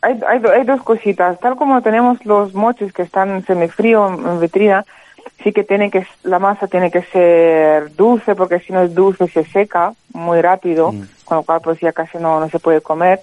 Hay, 0.04 0.20
hay, 0.26 0.42
hay 0.52 0.64
dos 0.64 0.82
cositas. 0.82 1.38
Tal 1.38 1.54
como 1.54 1.80
tenemos 1.80 2.24
los 2.26 2.54
mochis 2.54 2.92
que 2.92 3.02
están 3.02 3.44
semifrío 3.46 4.08
en, 4.08 4.26
en 4.26 4.40
vitrina, 4.40 4.84
sí 5.42 5.52
que 5.52 5.64
tiene 5.64 5.90
que 5.90 6.06
la 6.22 6.38
masa 6.38 6.66
tiene 6.66 6.90
que 6.90 7.02
ser 7.02 7.94
dulce, 7.94 8.34
porque 8.34 8.60
si 8.60 8.72
no 8.72 8.82
es 8.82 8.94
dulce 8.94 9.28
se 9.28 9.44
seca 9.44 9.94
muy 10.12 10.40
rápido, 10.40 10.92
con 11.24 11.38
lo 11.38 11.42
cual 11.42 11.60
pues 11.62 11.80
ya 11.80 11.92
casi 11.92 12.18
no, 12.18 12.40
no 12.40 12.48
se 12.48 12.58
puede 12.58 12.80
comer 12.80 13.20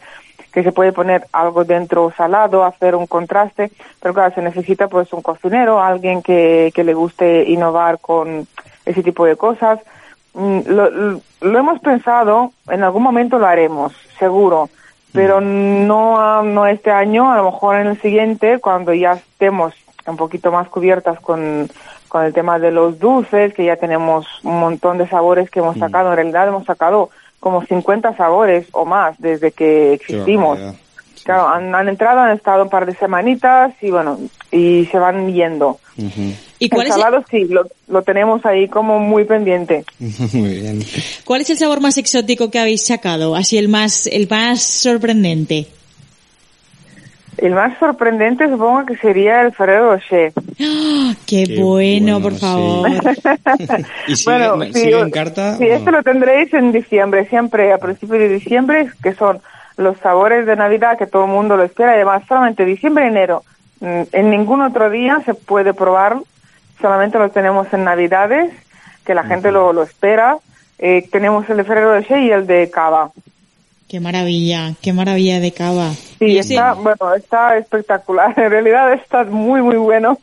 que 0.52 0.64
se 0.64 0.72
puede 0.72 0.92
poner 0.92 1.26
algo 1.32 1.64
dentro 1.64 2.12
salado, 2.18 2.64
hacer 2.64 2.96
un 2.96 3.06
contraste, 3.08 3.72
pero 4.02 4.14
claro, 4.14 4.34
se 4.34 4.42
necesita 4.42 4.88
pues 4.88 5.12
un 5.14 5.22
cocinero, 5.22 5.82
alguien 5.82 6.22
que, 6.24 6.72
que 6.74 6.84
le 6.84 6.94
guste 6.94 7.44
innovar 7.50 8.00
con 8.00 8.48
ese 8.86 9.04
tipo 9.04 9.26
de 9.26 9.36
cosas. 9.36 9.80
Mm, 10.34 10.60
Lo, 10.68 10.90
lo- 10.90 11.22
lo 11.42 11.60
hemos 11.60 11.80
pensado, 11.80 12.52
en 12.70 12.84
algún 12.84 13.04
momento 13.04 13.40
lo 13.40 13.48
haremos, 13.48 13.94
seguro, 14.18 14.70
pero 15.14 15.40
no, 15.42 16.44
no 16.44 16.68
este 16.68 16.92
año, 16.92 17.32
a 17.32 17.38
lo 17.38 17.46
mejor 17.46 17.78
en 17.78 17.88
el 17.88 18.02
siguiente, 18.02 18.60
cuando 18.60 18.94
ya 18.94 19.14
estemos 19.14 19.74
un 20.06 20.18
poquito 20.18 20.52
más 20.52 20.68
cubiertas 20.70 21.20
con, 21.20 21.70
con 22.08 22.24
el 22.24 22.34
tema 22.34 22.60
de 22.60 22.72
los 22.72 23.00
dulces, 23.00 23.54
que 23.54 23.64
ya 23.66 23.76
tenemos 23.78 24.26
un 24.44 24.60
montón 24.60 24.98
de 24.98 25.08
sabores 25.08 25.50
que 25.50 25.60
hemos 25.60 25.78
sacado, 25.78 26.10
en 26.10 26.16
realidad 26.16 26.48
hemos 26.48 26.66
sacado 26.66 27.10
como 27.40 27.64
50 27.66 28.16
sabores 28.16 28.68
o 28.72 28.86
más 28.86 29.20
desde 29.20 29.52
que 29.52 29.94
existimos. 29.94 30.60
Claro, 31.24 31.50
han, 31.50 31.76
han 31.76 31.90
entrado, 31.90 32.22
han 32.22 32.36
estado 32.36 32.64
un 32.64 32.70
par 32.70 32.86
de 32.86 32.96
semanitas 32.96 33.74
y 33.82 33.92
bueno, 33.92 34.20
y 34.52 34.86
se 34.86 34.98
van 34.98 35.32
yendo. 35.34 35.80
¿Y 36.60 36.70
cuál 36.70 36.88
el 36.88 36.94
es, 36.94 36.98
el, 36.98 37.26
sí, 37.30 37.54
lo, 37.54 37.66
lo 37.88 38.02
tenemos 38.04 38.46
ahí 38.46 38.68
como 38.68 39.00
muy 39.00 39.26
pendiente. 39.26 39.86
Muy 40.34 40.54
bien. 40.62 40.84
cuál 41.26 41.42
es 41.42 41.50
el 41.50 41.58
sabor 41.58 41.82
más 41.82 41.98
exótico 41.98 42.50
que 42.50 42.60
habéis 42.60 42.86
sacado? 42.86 43.36
Así 43.36 43.58
el 43.58 43.70
más, 43.70 44.08
el 44.08 44.28
más 44.30 44.62
sorprendente. 44.62 45.68
El 47.42 47.54
más 47.54 47.78
sorprendente 47.80 48.50
supongo 48.50 48.86
que 48.86 48.98
sería 48.98 49.42
el 49.42 49.54
Ferrero 49.54 49.92
Rocher. 49.94 50.34
¡Ah! 50.62 51.14
¡Qué, 51.26 51.44
Qué 51.46 51.62
bueno, 51.64 52.20
bueno, 52.20 52.22
por 52.22 52.34
sí. 52.34 52.40
favor! 52.40 52.90
¿Y 54.08 54.16
sigue, 54.16 54.74
sigue 54.74 55.00
en 55.00 55.12
carta? 55.12 55.58
Sí, 55.58 55.66
no? 55.66 55.74
esto 55.76 55.92
lo 55.92 56.04
tendréis 56.04 56.54
en 56.54 56.72
diciembre, 56.72 57.28
siempre 57.28 57.72
a 57.72 57.78
principios 57.78 58.20
de 58.20 58.30
diciembre, 58.30 58.90
que 59.02 59.14
son 59.14 59.40
los 59.78 59.98
sabores 60.00 60.46
de 60.46 60.56
Navidad 60.58 60.98
que 60.98 61.08
todo 61.08 61.26
el 61.26 61.32
mundo 61.32 61.56
lo 61.56 61.64
espera. 61.64 61.94
Además, 61.94 62.24
solamente 62.28 62.66
diciembre 62.66 63.06
y 63.06 63.08
enero. 63.08 63.44
Mm, 63.80 64.02
En 64.12 64.30
ningún 64.30 64.62
otro 64.62 64.90
día 64.90 65.22
se 65.26 65.34
puede 65.34 65.74
probar, 65.74 66.18
solamente 66.82 67.18
lo 67.18 67.30
tenemos 67.30 67.72
en 67.74 67.86
Navidades, 67.86 68.52
que 69.06 69.16
la 69.16 69.24
gente 69.24 69.52
lo, 69.52 69.72
lo 69.72 69.84
espera. 69.84 70.38
Eh, 70.78 71.08
tenemos 71.12 71.50
el 71.50 71.58
de 71.58 71.64
Ferrero 71.64 71.94
Rocher 71.96 72.20
y 72.20 72.32
el 72.32 72.46
de 72.48 72.70
Cava. 72.70 73.12
¡Qué 73.90 74.00
maravilla! 74.00 74.76
¡Qué 74.84 74.94
maravilla 74.94 75.40
de 75.40 75.52
cava! 75.52 75.92
Sí, 76.20 76.38
está, 76.38 76.74
bueno, 76.74 77.16
está 77.16 77.58
espectacular. 77.58 78.34
En 78.38 78.52
realidad 78.52 78.94
está 78.94 79.24
muy, 79.24 79.64
muy 79.64 79.78
bueno. 79.78 80.20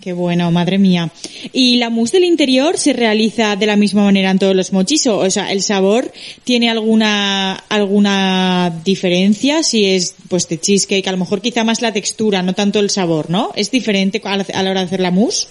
¡Qué 0.00 0.12
bueno, 0.12 0.50
madre 0.50 0.78
mía! 0.78 1.08
¿Y 1.52 1.76
la 1.76 1.90
mousse 1.90 2.14
del 2.14 2.24
interior 2.24 2.76
se 2.76 2.92
realiza 2.92 3.54
de 3.54 3.66
la 3.66 3.76
misma 3.76 4.02
manera 4.02 4.32
en 4.32 4.40
todos 4.40 4.56
los 4.56 4.72
mochis? 4.72 5.06
O, 5.06 5.30
sea, 5.30 5.52
¿el 5.52 5.62
sabor 5.62 6.10
tiene 6.42 6.70
alguna, 6.70 7.54
alguna 7.68 8.72
diferencia? 8.84 9.62
Si 9.62 9.86
es, 9.86 10.16
pues, 10.28 10.48
de 10.48 10.58
cheesecake, 10.58 11.06
a 11.06 11.12
lo 11.12 11.18
mejor 11.18 11.40
quizá 11.40 11.62
más 11.62 11.82
la 11.82 11.92
textura, 11.92 12.42
no 12.42 12.52
tanto 12.52 12.80
el 12.80 12.90
sabor, 12.90 13.30
¿no? 13.30 13.52
¿Es 13.54 13.70
diferente 13.70 14.20
a 14.24 14.36
la 14.36 14.70
hora 14.70 14.80
de 14.80 14.86
hacer 14.86 14.98
la 14.98 15.12
mousse? 15.12 15.46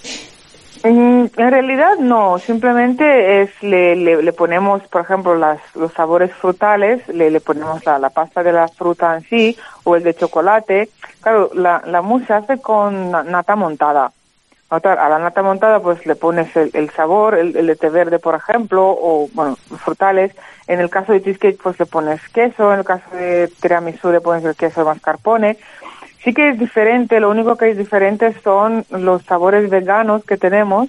Mm, 0.84 1.26
En 1.36 1.50
realidad 1.50 1.96
no, 1.98 2.38
simplemente 2.38 3.42
es 3.42 3.50
le, 3.62 3.94
le, 3.94 4.20
le 4.22 4.32
ponemos, 4.32 4.82
por 4.88 5.02
ejemplo, 5.02 5.36
las, 5.36 5.60
los 5.76 5.92
sabores 5.92 6.32
frutales, 6.32 7.06
le, 7.08 7.30
le 7.30 7.40
ponemos 7.40 7.84
la, 7.86 7.98
la 8.00 8.10
pasta 8.10 8.42
de 8.42 8.52
la 8.52 8.66
fruta 8.68 9.14
en 9.16 9.22
sí 9.22 9.56
o 9.84 9.94
el 9.94 10.02
de 10.02 10.14
chocolate. 10.14 10.88
Claro, 11.20 11.50
la, 11.54 11.82
la 11.86 12.02
mousse 12.02 12.26
se 12.26 12.32
hace 12.34 12.60
con 12.60 13.10
na- 13.12 13.22
nata 13.22 13.54
montada. 13.54 14.10
A 14.70 15.08
la 15.10 15.18
nata 15.18 15.42
montada 15.42 15.80
pues 15.80 16.04
le 16.06 16.16
pones 16.16 16.56
el, 16.56 16.70
el 16.72 16.88
sabor, 16.90 17.34
el, 17.34 17.54
el 17.54 17.78
té 17.78 17.90
verde, 17.90 18.18
por 18.18 18.34
ejemplo, 18.34 18.82
o 18.88 19.28
bueno, 19.34 19.54
frutales. 19.84 20.34
En 20.66 20.80
el 20.80 20.88
caso 20.88 21.12
de 21.12 21.22
cheesecake 21.22 21.60
pues 21.62 21.78
le 21.78 21.84
pones 21.84 22.26
queso, 22.30 22.72
en 22.72 22.78
el 22.78 22.84
caso 22.84 23.04
de 23.14 23.48
tiramisú 23.60 24.10
le 24.10 24.22
pones 24.22 24.42
el 24.46 24.56
queso 24.56 24.82
mascarpone. 24.84 25.58
Sí 26.24 26.32
que 26.32 26.50
es 26.50 26.58
diferente, 26.58 27.18
lo 27.18 27.30
único 27.30 27.56
que 27.56 27.70
es 27.70 27.76
diferente 27.76 28.32
son 28.44 28.84
los 28.90 29.22
sabores 29.24 29.68
veganos 29.68 30.24
que 30.24 30.36
tenemos, 30.36 30.88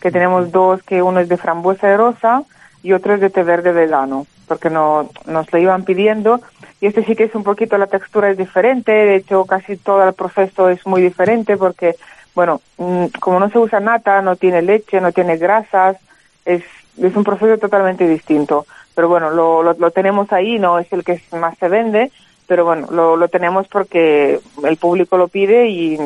que 0.00 0.10
tenemos 0.10 0.50
dos, 0.50 0.82
que 0.82 1.02
uno 1.02 1.20
es 1.20 1.28
de 1.28 1.36
frambuesa 1.36 1.86
de 1.86 1.96
rosa 1.96 2.42
y 2.82 2.92
otro 2.92 3.14
es 3.14 3.20
de 3.20 3.30
té 3.30 3.44
verde 3.44 3.70
vegano, 3.70 4.26
porque 4.48 4.70
no, 4.70 5.08
nos 5.26 5.52
lo 5.52 5.58
iban 5.60 5.84
pidiendo. 5.84 6.40
Y 6.80 6.86
este 6.86 7.04
sí 7.04 7.14
que 7.14 7.24
es 7.24 7.34
un 7.36 7.44
poquito, 7.44 7.78
la 7.78 7.86
textura 7.86 8.30
es 8.30 8.36
diferente, 8.36 8.90
de 8.90 9.16
hecho 9.16 9.44
casi 9.44 9.76
todo 9.76 10.02
el 10.04 10.14
proceso 10.14 10.68
es 10.68 10.84
muy 10.84 11.00
diferente 11.00 11.56
porque, 11.56 11.94
bueno, 12.34 12.60
mm, 12.78 13.06
como 13.20 13.38
no 13.38 13.50
se 13.50 13.60
usa 13.60 13.78
nata, 13.78 14.20
no 14.20 14.34
tiene 14.34 14.62
leche, 14.62 15.00
no 15.00 15.12
tiene 15.12 15.36
grasas, 15.36 15.96
es, 16.44 16.64
es 17.00 17.14
un 17.14 17.22
proceso 17.22 17.56
totalmente 17.56 18.08
distinto. 18.08 18.66
Pero 18.96 19.08
bueno, 19.08 19.30
lo, 19.30 19.62
lo, 19.62 19.74
lo 19.74 19.90
tenemos 19.92 20.32
ahí, 20.32 20.58
no 20.58 20.80
es 20.80 20.92
el 20.92 21.04
que 21.04 21.22
más 21.38 21.56
se 21.58 21.68
vende, 21.68 22.10
pero 22.46 22.64
bueno, 22.64 22.88
lo, 22.90 23.16
lo 23.16 23.28
tenemos 23.28 23.66
porque 23.68 24.38
el 24.64 24.76
público 24.76 25.16
lo 25.16 25.28
pide 25.28 25.68
y, 25.68 25.98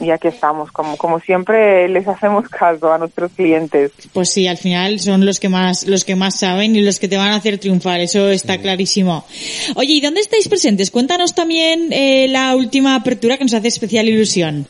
y 0.00 0.10
aquí 0.10 0.28
estamos. 0.28 0.70
Como, 0.70 0.96
como 0.96 1.18
siempre 1.20 1.88
les 1.88 2.06
hacemos 2.06 2.48
caso 2.48 2.92
a 2.92 2.98
nuestros 2.98 3.32
clientes. 3.32 3.92
Pues 4.12 4.30
sí, 4.30 4.46
al 4.46 4.58
final 4.58 5.00
son 5.00 5.24
los 5.24 5.40
que 5.40 5.48
más, 5.48 5.86
los 5.86 6.04
que 6.04 6.16
más 6.16 6.38
saben 6.38 6.76
y 6.76 6.82
los 6.82 6.98
que 6.98 7.08
te 7.08 7.16
van 7.16 7.32
a 7.32 7.36
hacer 7.36 7.58
triunfar, 7.58 8.00
eso 8.00 8.28
está 8.28 8.58
clarísimo. 8.58 9.24
Oye, 9.76 9.94
¿y 9.94 10.00
dónde 10.00 10.20
estáis 10.20 10.48
presentes? 10.48 10.90
Cuéntanos 10.90 11.34
también 11.34 11.92
eh, 11.92 12.28
la 12.28 12.54
última 12.54 12.94
apertura 12.94 13.36
que 13.36 13.44
nos 13.44 13.54
hace 13.54 13.68
especial 13.68 14.08
ilusión. 14.08 14.66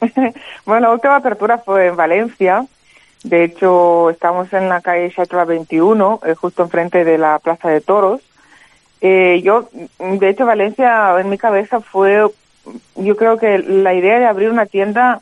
bueno, 0.66 0.88
la 0.88 0.92
última 0.92 1.16
apertura 1.16 1.58
fue 1.58 1.86
en 1.86 1.96
Valencia. 1.96 2.66
De 3.24 3.44
hecho, 3.44 4.10
estamos 4.10 4.52
en 4.52 4.68
la 4.68 4.80
calle 4.80 5.12
Chatra 5.14 5.44
21, 5.44 6.20
eh, 6.26 6.34
justo 6.34 6.62
enfrente 6.62 7.04
de 7.04 7.18
la 7.18 7.38
Plaza 7.38 7.68
de 7.68 7.80
Toros. 7.80 8.20
Eh, 9.04 9.42
yo, 9.42 9.68
de 9.98 10.28
hecho, 10.28 10.46
Valencia 10.46 11.18
en 11.18 11.28
mi 11.28 11.36
cabeza 11.36 11.80
fue, 11.80 12.24
yo 12.96 13.16
creo 13.16 13.36
que 13.36 13.58
la 13.58 13.94
idea 13.94 14.20
de 14.20 14.26
abrir 14.26 14.48
una 14.48 14.66
tienda 14.66 15.20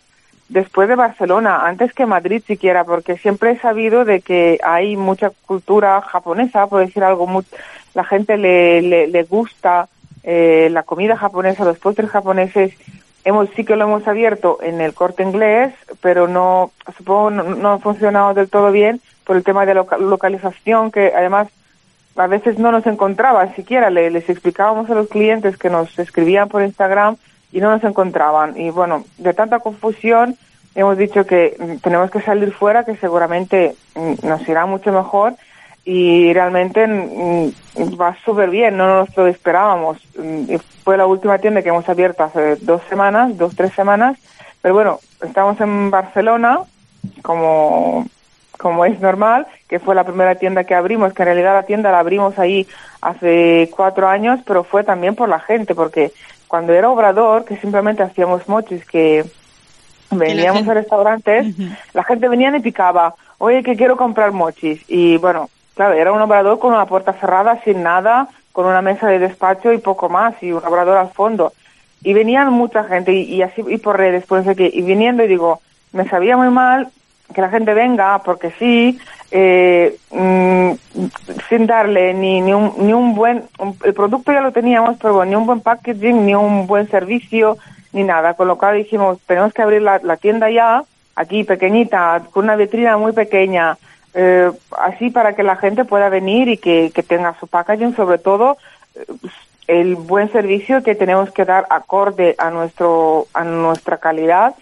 después 0.50 0.86
de 0.88 0.96
Barcelona, 0.96 1.66
antes 1.66 1.94
que 1.94 2.04
Madrid 2.04 2.42
siquiera, 2.46 2.84
porque 2.84 3.16
siempre 3.16 3.52
he 3.52 3.58
sabido 3.58 4.04
de 4.04 4.20
que 4.20 4.58
hay 4.62 4.96
mucha 4.98 5.30
cultura 5.46 6.00
japonesa, 6.02 6.66
por 6.66 6.80
decir 6.84 7.02
algo, 7.04 7.26
mu- 7.26 7.42
la 7.94 8.04
gente 8.04 8.36
le, 8.36 8.82
le, 8.82 9.06
le 9.06 9.22
gusta 9.22 9.88
eh, 10.24 10.68
la 10.70 10.82
comida 10.82 11.16
japonesa, 11.16 11.64
los 11.64 11.78
postres 11.78 12.10
japoneses. 12.10 12.74
Hemos, 13.24 13.48
sí 13.56 13.64
que 13.64 13.76
lo 13.76 13.84
hemos 13.84 14.06
abierto 14.06 14.58
en 14.62 14.80
el 14.82 14.92
corte 14.92 15.22
inglés, 15.22 15.72
pero 16.02 16.28
no, 16.28 16.70
supongo 16.98 17.30
no, 17.30 17.42
no 17.44 17.72
ha 17.72 17.78
funcionado 17.78 18.34
del 18.34 18.50
todo 18.50 18.72
bien 18.72 19.00
por 19.24 19.36
el 19.36 19.44
tema 19.44 19.64
de 19.64 19.74
loca- 19.74 19.96
localización, 19.98 20.90
que 20.90 21.12
además 21.16 21.48
a 22.20 22.26
veces 22.26 22.58
no 22.58 22.70
nos 22.72 22.86
encontraban 22.86 23.54
siquiera, 23.54 23.90
le- 23.90 24.10
les 24.10 24.28
explicábamos 24.28 24.88
a 24.90 24.94
los 24.94 25.08
clientes 25.08 25.56
que 25.56 25.70
nos 25.70 25.98
escribían 25.98 26.48
por 26.48 26.62
Instagram 26.62 27.16
y 27.52 27.60
no 27.60 27.70
nos 27.70 27.82
encontraban. 27.84 28.56
Y 28.58 28.70
bueno, 28.70 29.04
de 29.18 29.34
tanta 29.34 29.58
confusión 29.60 30.36
hemos 30.74 30.96
dicho 30.96 31.26
que 31.26 31.56
mm, 31.58 31.76
tenemos 31.82 32.10
que 32.10 32.20
salir 32.20 32.52
fuera, 32.52 32.84
que 32.84 32.96
seguramente 32.96 33.74
mm, 33.96 34.26
nos 34.26 34.48
irá 34.48 34.66
mucho 34.66 34.92
mejor 34.92 35.34
y 35.84 36.32
realmente 36.32 36.86
mm, 36.86 37.48
va 38.00 38.16
súper 38.24 38.50
bien, 38.50 38.76
no 38.76 38.86
nos 38.86 39.16
lo 39.16 39.26
esperábamos. 39.26 39.98
Fue 40.84 40.96
la 40.96 41.06
última 41.06 41.38
tienda 41.38 41.62
que 41.62 41.70
hemos 41.70 41.88
abierto 41.88 42.24
hace 42.24 42.56
dos 42.56 42.82
semanas, 42.88 43.36
dos, 43.36 43.56
tres 43.56 43.72
semanas, 43.72 44.16
pero 44.62 44.74
bueno, 44.74 44.98
estamos 45.22 45.60
en 45.60 45.90
Barcelona 45.90 46.60
como 47.22 48.06
como 48.60 48.84
es 48.84 49.00
normal, 49.00 49.46
que 49.68 49.78
fue 49.78 49.94
la 49.94 50.04
primera 50.04 50.34
tienda 50.34 50.64
que 50.64 50.74
abrimos, 50.74 51.14
que 51.14 51.22
en 51.22 51.26
realidad 51.28 51.54
la 51.54 51.62
tienda 51.62 51.90
la 51.90 52.00
abrimos 52.00 52.38
ahí 52.38 52.68
hace 53.00 53.70
cuatro 53.74 54.06
años, 54.06 54.40
pero 54.46 54.64
fue 54.64 54.84
también 54.84 55.14
por 55.14 55.30
la 55.30 55.40
gente, 55.40 55.74
porque 55.74 56.12
cuando 56.46 56.74
era 56.74 56.90
obrador, 56.90 57.46
que 57.46 57.56
simplemente 57.56 58.02
hacíamos 58.02 58.46
mochis, 58.48 58.84
que 58.84 59.24
veníamos 60.10 60.68
a 60.68 60.74
restaurantes, 60.74 61.54
la 61.94 62.04
gente 62.04 62.28
venía 62.28 62.54
y 62.54 62.60
picaba, 62.60 63.14
oye, 63.38 63.62
que 63.62 63.76
quiero 63.76 63.96
comprar 63.96 64.32
mochis. 64.32 64.84
Y 64.88 65.16
bueno, 65.16 65.48
claro, 65.74 65.94
era 65.94 66.12
un 66.12 66.20
obrador 66.20 66.58
con 66.58 66.74
una 66.74 66.84
puerta 66.84 67.14
cerrada, 67.14 67.60
sin 67.64 67.82
nada, 67.82 68.28
con 68.52 68.66
una 68.66 68.82
mesa 68.82 69.06
de 69.06 69.20
despacho 69.20 69.72
y 69.72 69.78
poco 69.78 70.10
más, 70.10 70.34
y 70.42 70.52
un 70.52 70.62
obrador 70.62 70.98
al 70.98 71.08
fondo. 71.08 71.54
Y 72.02 72.12
venían 72.12 72.52
mucha 72.52 72.84
gente, 72.84 73.12
y, 73.12 73.22
y 73.22 73.42
así, 73.42 73.64
y 73.66 73.78
por 73.78 73.96
redes, 73.96 74.26
por 74.26 74.40
eso 74.40 74.54
que, 74.54 74.70
y 74.70 74.82
viniendo, 74.82 75.24
y 75.24 75.28
digo, 75.28 75.62
me 75.92 76.06
sabía 76.08 76.36
muy 76.36 76.50
mal 76.50 76.90
que 77.34 77.40
la 77.40 77.50
gente 77.50 77.74
venga, 77.74 78.18
porque 78.18 78.52
sí, 78.58 78.98
eh, 79.30 79.96
mm, 80.10 80.70
sin 81.48 81.66
darle 81.66 82.14
ni, 82.14 82.40
ni, 82.40 82.52
un, 82.52 82.74
ni 82.78 82.92
un 82.92 83.14
buen, 83.14 83.44
el 83.84 83.94
producto 83.94 84.32
ya 84.32 84.40
lo 84.40 84.52
teníamos, 84.52 84.96
pero 85.00 85.24
ni 85.24 85.34
un 85.34 85.46
buen 85.46 85.60
packaging, 85.60 86.26
ni 86.26 86.34
un 86.34 86.66
buen 86.66 86.88
servicio, 86.88 87.58
ni 87.92 88.02
nada. 88.02 88.34
Con 88.34 88.48
lo 88.48 88.58
cual 88.58 88.76
dijimos, 88.76 89.18
tenemos 89.26 89.52
que 89.52 89.62
abrir 89.62 89.82
la, 89.82 90.16
tienda 90.16 90.50
ya, 90.50 90.82
aquí 91.14 91.44
pequeñita, 91.44 92.22
con 92.30 92.44
una 92.44 92.56
vitrina 92.56 92.96
muy 92.96 93.12
pequeña, 93.12 93.78
eh, 94.14 94.50
así 94.78 95.10
para 95.10 95.34
que 95.34 95.44
la 95.44 95.56
gente 95.56 95.84
pueda 95.84 96.08
venir 96.08 96.48
y 96.48 96.56
que, 96.56 96.90
que 96.92 97.02
tenga 97.02 97.34
su 97.38 97.46
packaging, 97.46 97.94
sobre 97.94 98.18
todo 98.18 98.58
eh, 98.96 99.04
el 99.68 99.94
buen 99.94 100.32
servicio 100.32 100.82
que 100.82 100.96
tenemos 100.96 101.30
que 101.30 101.44
dar 101.44 101.64
acorde 101.70 102.34
a 102.38 102.50
nuestro 102.50 103.28
a 103.32 103.44
nuestra 103.44 103.98
calidad 103.98 104.56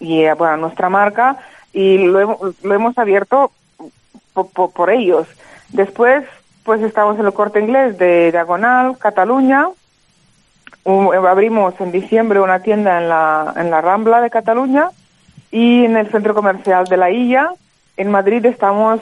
y 0.00 0.22
bueno, 0.30 0.54
a 0.54 0.56
nuestra 0.56 0.88
marca 0.88 1.36
y 1.72 1.98
lo, 1.98 2.54
lo 2.62 2.74
hemos 2.74 2.98
abierto 2.98 3.50
po- 4.34 4.48
po- 4.48 4.70
por, 4.70 4.90
ellos. 4.90 5.26
Después, 5.70 6.24
pues 6.64 6.82
estamos 6.82 7.18
en 7.18 7.26
el 7.26 7.32
corte 7.32 7.60
inglés 7.60 7.98
de 7.98 8.30
Diagonal, 8.32 8.98
Cataluña. 8.98 9.68
Abrimos 10.84 11.78
en 11.80 11.92
diciembre 11.92 12.40
una 12.40 12.60
tienda 12.60 12.98
en 12.98 13.08
la, 13.08 13.52
en 13.56 13.70
la 13.70 13.80
Rambla 13.80 14.20
de 14.20 14.30
Cataluña 14.30 14.88
y 15.50 15.84
en 15.84 15.96
el 15.96 16.10
centro 16.10 16.34
comercial 16.34 16.86
de 16.86 16.96
La 16.96 17.10
Illa. 17.10 17.52
En 17.96 18.10
Madrid 18.10 18.44
estamos 18.46 19.00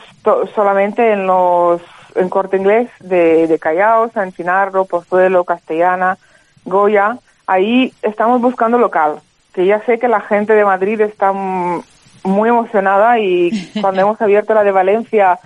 solamente 0.55 1.13
en 1.13 1.27
los 1.27 1.81
en 2.15 2.29
corte 2.31 2.57
inglés 2.57 2.89
de, 3.01 3.47
de 3.47 3.59
Callao, 3.59 4.11
San 4.11 4.33
Finarro, 4.33 4.87
Pozuelo, 4.87 5.45
Castellana, 5.45 6.17
Goya. 6.65 7.19
Ahí 7.47 7.93
estamos 8.03 8.41
buscando 8.41 8.79
local, 8.79 9.21
que 9.53 9.67
ya 9.67 9.81
sé 9.83 9.99
que 9.99 10.09
la 10.09 10.21
gente 10.21 10.55
de 10.55 10.65
Madrid 10.65 11.01
está 11.03 11.33
muy 12.27 12.49
emocionada 12.49 13.19
y 13.19 13.51
cuando 13.81 14.03
hemos 14.03 14.21
abierto 14.21 14.55
la 14.55 14.65
de 14.65 14.73
Valencia 14.73 15.39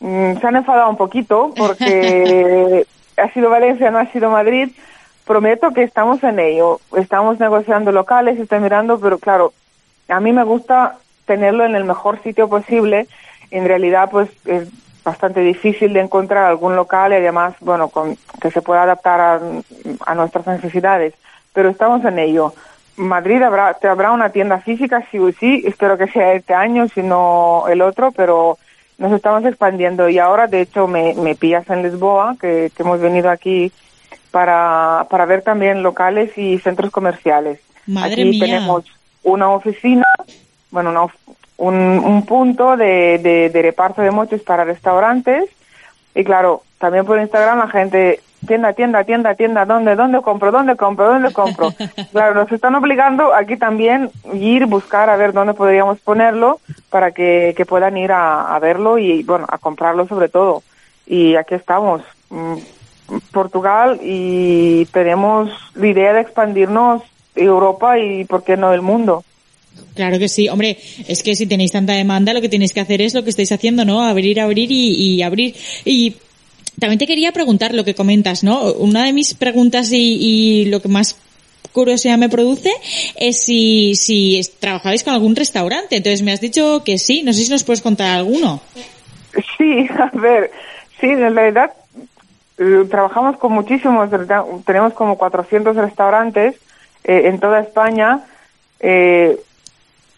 mm, 0.00 0.38
se 0.38 0.46
han 0.46 0.56
enfadado 0.56 0.90
un 0.90 0.96
poquito 0.96 1.52
porque 1.56 2.86
ha 3.16 3.32
sido 3.32 3.50
Valencia, 3.50 3.90
no 3.90 3.98
ha 3.98 4.10
sido 4.12 4.30
Madrid. 4.30 4.70
Prometo 5.24 5.72
que 5.72 5.82
estamos 5.82 6.22
en 6.22 6.38
ello. 6.38 6.80
Estamos 6.96 7.40
negociando 7.40 7.90
locales, 7.90 8.38
estoy 8.38 8.60
mirando, 8.60 9.00
pero 9.00 9.18
claro, 9.18 9.52
a 10.08 10.20
mí 10.20 10.32
me 10.32 10.44
gusta 10.44 10.98
tenerlo 11.24 11.64
en 11.64 11.74
el 11.74 11.84
mejor 11.84 12.22
sitio 12.22 12.48
posible. 12.48 13.08
En 13.50 13.66
realidad, 13.66 14.08
pues 14.10 14.30
es 14.44 14.68
bastante 15.02 15.40
difícil 15.40 15.92
de 15.92 16.00
encontrar 16.00 16.44
algún 16.44 16.76
local 16.76 17.12
y 17.12 17.16
además, 17.16 17.54
bueno, 17.60 17.88
con, 17.88 18.16
que 18.40 18.50
se 18.50 18.62
pueda 18.62 18.82
adaptar 18.82 19.20
a, 19.20 19.40
a 20.04 20.14
nuestras 20.14 20.46
necesidades. 20.46 21.14
Pero 21.52 21.70
estamos 21.70 22.04
en 22.04 22.18
ello. 22.18 22.54
Madrid 22.96 23.42
habrá, 23.42 23.74
te 23.74 23.88
habrá 23.88 24.12
una 24.12 24.30
tienda 24.30 24.60
física, 24.60 25.06
sí 25.10 25.18
o 25.18 25.32
sí. 25.32 25.62
Espero 25.66 25.98
que 25.98 26.08
sea 26.08 26.32
este 26.34 26.54
año, 26.54 26.88
si 26.88 27.02
no 27.02 27.64
el 27.68 27.82
otro, 27.82 28.12
pero 28.12 28.58
nos 28.98 29.12
estamos 29.12 29.44
expandiendo. 29.44 30.08
Y 30.08 30.18
ahora, 30.18 30.46
de 30.46 30.62
hecho, 30.62 30.86
me, 30.86 31.14
me 31.14 31.34
pillas 31.34 31.68
en 31.70 31.82
Lisboa, 31.82 32.36
que, 32.40 32.70
que 32.74 32.82
hemos 32.82 33.00
venido 33.00 33.30
aquí 33.30 33.72
para, 34.30 35.06
para 35.10 35.26
ver 35.26 35.42
también 35.42 35.82
locales 35.82 36.36
y 36.36 36.58
centros 36.58 36.90
comerciales. 36.90 37.60
Madre 37.86 38.12
aquí 38.12 38.24
mía. 38.24 38.44
tenemos 38.46 38.84
una 39.22 39.50
oficina, 39.50 40.06
bueno, 40.70 40.90
una 40.90 41.06
un 41.58 42.26
punto 42.26 42.76
de, 42.76 43.18
de, 43.18 43.48
de 43.48 43.62
reparto 43.62 44.02
de 44.02 44.10
mochis 44.10 44.42
para 44.42 44.64
restaurantes 44.64 45.48
y 46.14 46.24
claro, 46.24 46.62
también 46.78 47.04
por 47.04 47.18
Instagram 47.20 47.58
la 47.58 47.68
gente, 47.68 48.20
tienda, 48.46 48.72
tienda, 48.72 49.04
tienda, 49.04 49.34
tienda, 49.34 49.64
¿dónde, 49.64 49.96
dónde 49.96 50.20
compro, 50.20 50.52
dónde 50.52 50.76
compro, 50.76 51.06
dónde 51.06 51.32
compro? 51.32 51.72
claro, 52.12 52.34
nos 52.34 52.52
están 52.52 52.74
obligando 52.74 53.34
aquí 53.34 53.56
también 53.56 54.10
ir, 54.34 54.66
buscar 54.66 55.10
a 55.10 55.16
ver 55.16 55.32
dónde 55.32 55.54
podríamos 55.54 55.98
ponerlo 56.00 56.60
para 56.90 57.12
que, 57.12 57.54
que 57.56 57.66
puedan 57.66 57.96
ir 57.96 58.12
a, 58.12 58.54
a 58.54 58.58
verlo 58.58 58.98
y, 58.98 59.22
bueno, 59.22 59.46
a 59.48 59.58
comprarlo 59.58 60.06
sobre 60.06 60.28
todo. 60.28 60.62
Y 61.06 61.36
aquí 61.36 61.54
estamos, 61.54 62.02
mm, 62.30 62.56
Portugal, 63.32 64.00
y 64.02 64.86
tenemos 64.86 65.50
la 65.74 65.86
idea 65.86 66.12
de 66.12 66.20
expandirnos 66.20 67.02
Europa 67.34 67.98
y, 67.98 68.24
¿por 68.24 68.42
qué 68.42 68.56
no, 68.56 68.72
el 68.72 68.82
mundo? 68.82 69.24
Claro 69.94 70.18
que 70.18 70.28
sí, 70.28 70.48
hombre, 70.48 70.78
es 71.06 71.22
que 71.22 71.36
si 71.36 71.46
tenéis 71.46 71.72
tanta 71.72 71.92
demanda, 71.92 72.32
lo 72.32 72.40
que 72.40 72.48
tenéis 72.48 72.72
que 72.72 72.80
hacer 72.80 73.00
es 73.02 73.14
lo 73.14 73.24
que 73.24 73.30
estáis 73.30 73.52
haciendo, 73.52 73.84
¿no? 73.84 74.02
Abrir, 74.02 74.40
abrir 74.40 74.70
y, 74.70 74.92
y 74.92 75.22
abrir. 75.22 75.54
Y 75.84 76.16
también 76.78 76.98
te 76.98 77.06
quería 77.06 77.32
preguntar 77.32 77.74
lo 77.74 77.84
que 77.84 77.94
comentas, 77.94 78.44
¿no? 78.44 78.72
Una 78.72 79.04
de 79.04 79.12
mis 79.12 79.34
preguntas 79.34 79.90
y, 79.92 80.66
lo 80.66 80.80
que 80.80 80.88
más 80.88 81.16
curiosidad 81.72 82.18
me 82.18 82.28
produce 82.28 82.70
es 83.16 83.42
si, 83.42 83.94
si 83.94 84.40
trabajabais 84.60 85.04
con 85.04 85.14
algún 85.14 85.36
restaurante. 85.36 85.96
Entonces 85.96 86.22
me 86.22 86.32
has 86.32 86.40
dicho 86.40 86.82
que 86.84 86.98
sí, 86.98 87.22
no 87.22 87.32
sé 87.32 87.44
si 87.44 87.50
nos 87.50 87.64
puedes 87.64 87.82
contar 87.82 88.16
alguno. 88.16 88.60
Sí, 89.56 89.88
a 89.98 90.10
ver, 90.18 90.50
sí, 91.00 91.06
en 91.06 91.34
realidad 91.34 91.72
eh, 92.58 92.86
trabajamos 92.90 93.36
con 93.36 93.52
muchísimos, 93.52 94.08
tenemos 94.64 94.92
como 94.94 95.18
400 95.18 95.76
restaurantes 95.76 96.56
eh, 97.04 97.22
en 97.24 97.38
toda 97.38 97.60
España. 97.60 98.20
Eh, 98.80 99.38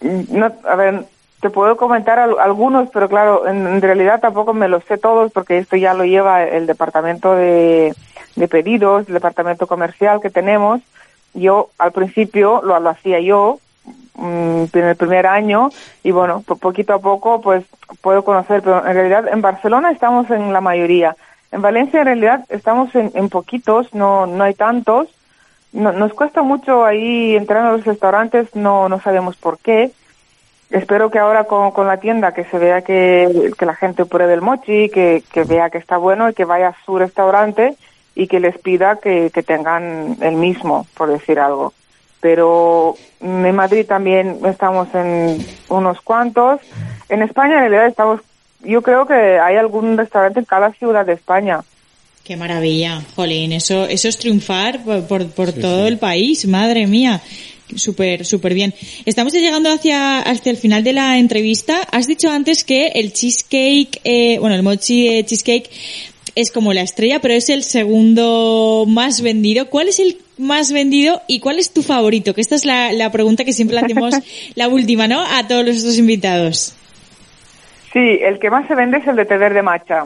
no, 0.00 0.52
a 0.64 0.76
ver, 0.76 1.04
te 1.41 1.51
puedo 1.51 1.76
comentar 1.76 2.18
al- 2.18 2.39
algunos, 2.41 2.89
pero 2.91 3.09
claro, 3.09 3.47
en, 3.47 3.80
realidad 3.80 4.20
tampoco 4.20 4.55
me 4.55 4.68
los 4.68 4.84
sé 4.84 4.99
todos 4.99 5.30
porque 5.32 5.59
esto 5.59 5.76
ya 5.76 5.95
lo 5.95 6.05
lleva 6.05 6.45
el 6.45 6.66
departamento 6.66 7.34
de, 7.34 7.95
de 8.36 8.49
pedidos, 8.49 9.07
el 9.09 9.14
departamento 9.14 9.66
comercial 9.66 10.20
que 10.20 10.30
tenemos. 10.30 10.80
Yo 11.34 11.68
al 11.78 11.93
principio 11.93 12.61
lo, 12.64 12.80
lo 12.80 12.91
hacía 12.91 13.20
yo, 13.20 13.59
mm, 14.16 14.64
en 14.72 14.84
el 14.84 14.97
primer 14.97 15.26
año 15.26 15.70
y 16.03 16.11
bueno, 16.11 16.43
po- 16.47 16.57
poquito 16.57 16.95
a 16.95 16.99
poco 16.99 17.41
pues 17.41 17.64
puedo 18.03 18.24
conocer, 18.24 18.62
pero 18.62 18.84
en 18.86 18.95
realidad 18.95 19.28
en 19.28 19.41
Barcelona 19.41 19.91
estamos 19.93 20.28
en 20.30 20.53
la 20.53 20.61
mayoría. 20.61 21.14
En 21.53 21.62
Valencia 21.62 22.01
en 22.01 22.07
realidad 22.07 22.45
estamos 22.49 22.95
en, 22.95 23.11
en 23.14 23.28
poquitos, 23.28 23.95
no, 23.95 24.26
no 24.26 24.45
hay 24.45 24.55
tantos. 24.55 25.09
No- 25.72 25.93
nos 25.93 26.12
cuesta 26.14 26.43
mucho 26.43 26.84
ahí 26.84 27.36
entrar 27.36 27.64
a 27.64 27.72
los 27.72 27.84
restaurantes, 27.84 28.55
no, 28.57 28.89
no 28.89 29.01
sabemos 29.01 29.36
por 29.36 29.59
qué. 29.59 29.93
Espero 30.70 31.10
que 31.10 31.18
ahora 31.18 31.44
con, 31.44 31.70
con 31.70 31.86
la 31.86 31.96
tienda 31.98 32.32
que 32.32 32.44
se 32.44 32.58
vea 32.58 32.82
que, 32.82 33.52
que 33.58 33.66
la 33.66 33.74
gente 33.74 34.04
pruebe 34.04 34.34
el 34.34 34.42
mochi, 34.42 34.90
que, 34.90 35.22
que 35.32 35.44
vea 35.44 35.70
que 35.70 35.78
está 35.78 35.96
bueno 35.96 36.28
y 36.28 36.34
que 36.34 36.44
vaya 36.44 36.68
a 36.68 36.84
su 36.84 36.98
restaurante 36.98 37.74
y 38.14 38.26
que 38.26 38.38
les 38.38 38.58
pida 38.58 38.96
que, 38.96 39.30
que 39.32 39.42
tengan 39.42 40.16
el 40.20 40.34
mismo, 40.34 40.86
por 40.94 41.10
decir 41.10 41.38
algo. 41.38 41.72
Pero 42.20 42.96
en 43.20 43.54
Madrid 43.54 43.86
también 43.86 44.40
estamos 44.44 44.88
en 44.94 45.38
unos 45.68 46.00
cuantos. 46.02 46.60
En 47.08 47.22
España 47.22 47.54
en 47.54 47.60
realidad 47.60 47.86
estamos, 47.86 48.20
yo 48.62 48.82
creo 48.82 49.06
que 49.06 49.14
hay 49.14 49.56
algún 49.56 49.96
restaurante 49.96 50.40
en 50.40 50.44
cada 50.44 50.72
ciudad 50.72 51.06
de 51.06 51.14
España. 51.14 51.60
Qué 52.24 52.36
maravilla, 52.36 53.00
Jolín, 53.16 53.52
eso, 53.52 53.86
eso 53.86 54.08
es 54.08 54.18
triunfar 54.18 54.84
por, 54.84 55.06
por, 55.06 55.30
por 55.30 55.52
todo 55.52 55.86
el 55.86 55.96
país, 55.96 56.46
madre 56.46 56.86
mía. 56.86 57.22
Súper, 57.74 58.24
súper 58.24 58.54
bien. 58.54 58.74
Estamos 59.04 59.32
ya 59.32 59.40
llegando 59.40 59.70
hacia, 59.70 60.20
hacia 60.20 60.50
el 60.50 60.56
final 60.56 60.84
de 60.84 60.92
la 60.94 61.18
entrevista. 61.18 61.82
Has 61.92 62.06
dicho 62.06 62.30
antes 62.30 62.64
que 62.64 62.88
el 62.94 63.12
cheesecake, 63.12 64.00
eh, 64.04 64.38
bueno, 64.38 64.56
el 64.56 64.62
mochi 64.62 65.08
de 65.08 65.24
cheesecake 65.24 65.70
es 66.34 66.50
como 66.50 66.72
la 66.72 66.82
estrella, 66.82 67.18
pero 67.20 67.34
es 67.34 67.50
el 67.50 67.62
segundo 67.64 68.84
más 68.86 69.22
vendido. 69.22 69.68
¿Cuál 69.68 69.88
es 69.88 69.98
el 69.98 70.18
más 70.38 70.72
vendido 70.72 71.20
y 71.26 71.40
cuál 71.40 71.58
es 71.58 71.72
tu 71.72 71.82
favorito? 71.82 72.32
Que 72.32 72.40
esta 72.40 72.54
es 72.54 72.64
la, 72.64 72.92
la 72.92 73.10
pregunta 73.10 73.44
que 73.44 73.52
siempre 73.52 73.74
le 73.74 73.82
hacemos, 73.82 74.14
la 74.54 74.68
última, 74.68 75.08
¿no? 75.08 75.20
A 75.20 75.46
todos 75.46 75.64
nuestros 75.64 75.98
invitados. 75.98 76.74
Sí, 77.92 78.20
el 78.22 78.38
que 78.38 78.50
más 78.50 78.66
se 78.68 78.74
vende 78.74 78.98
es 78.98 79.06
el 79.06 79.16
de 79.16 79.24
té 79.24 79.36
verde 79.36 79.62
matcha. 79.62 80.04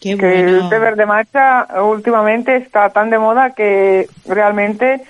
Qué 0.00 0.16
que 0.16 0.40
el 0.40 0.68
té 0.68 0.78
verde 0.78 1.06
matcha 1.06 1.68
últimamente 1.82 2.56
está 2.56 2.90
tan 2.90 3.08
de 3.10 3.18
moda 3.18 3.50
que 3.50 4.08
realmente 4.26 5.02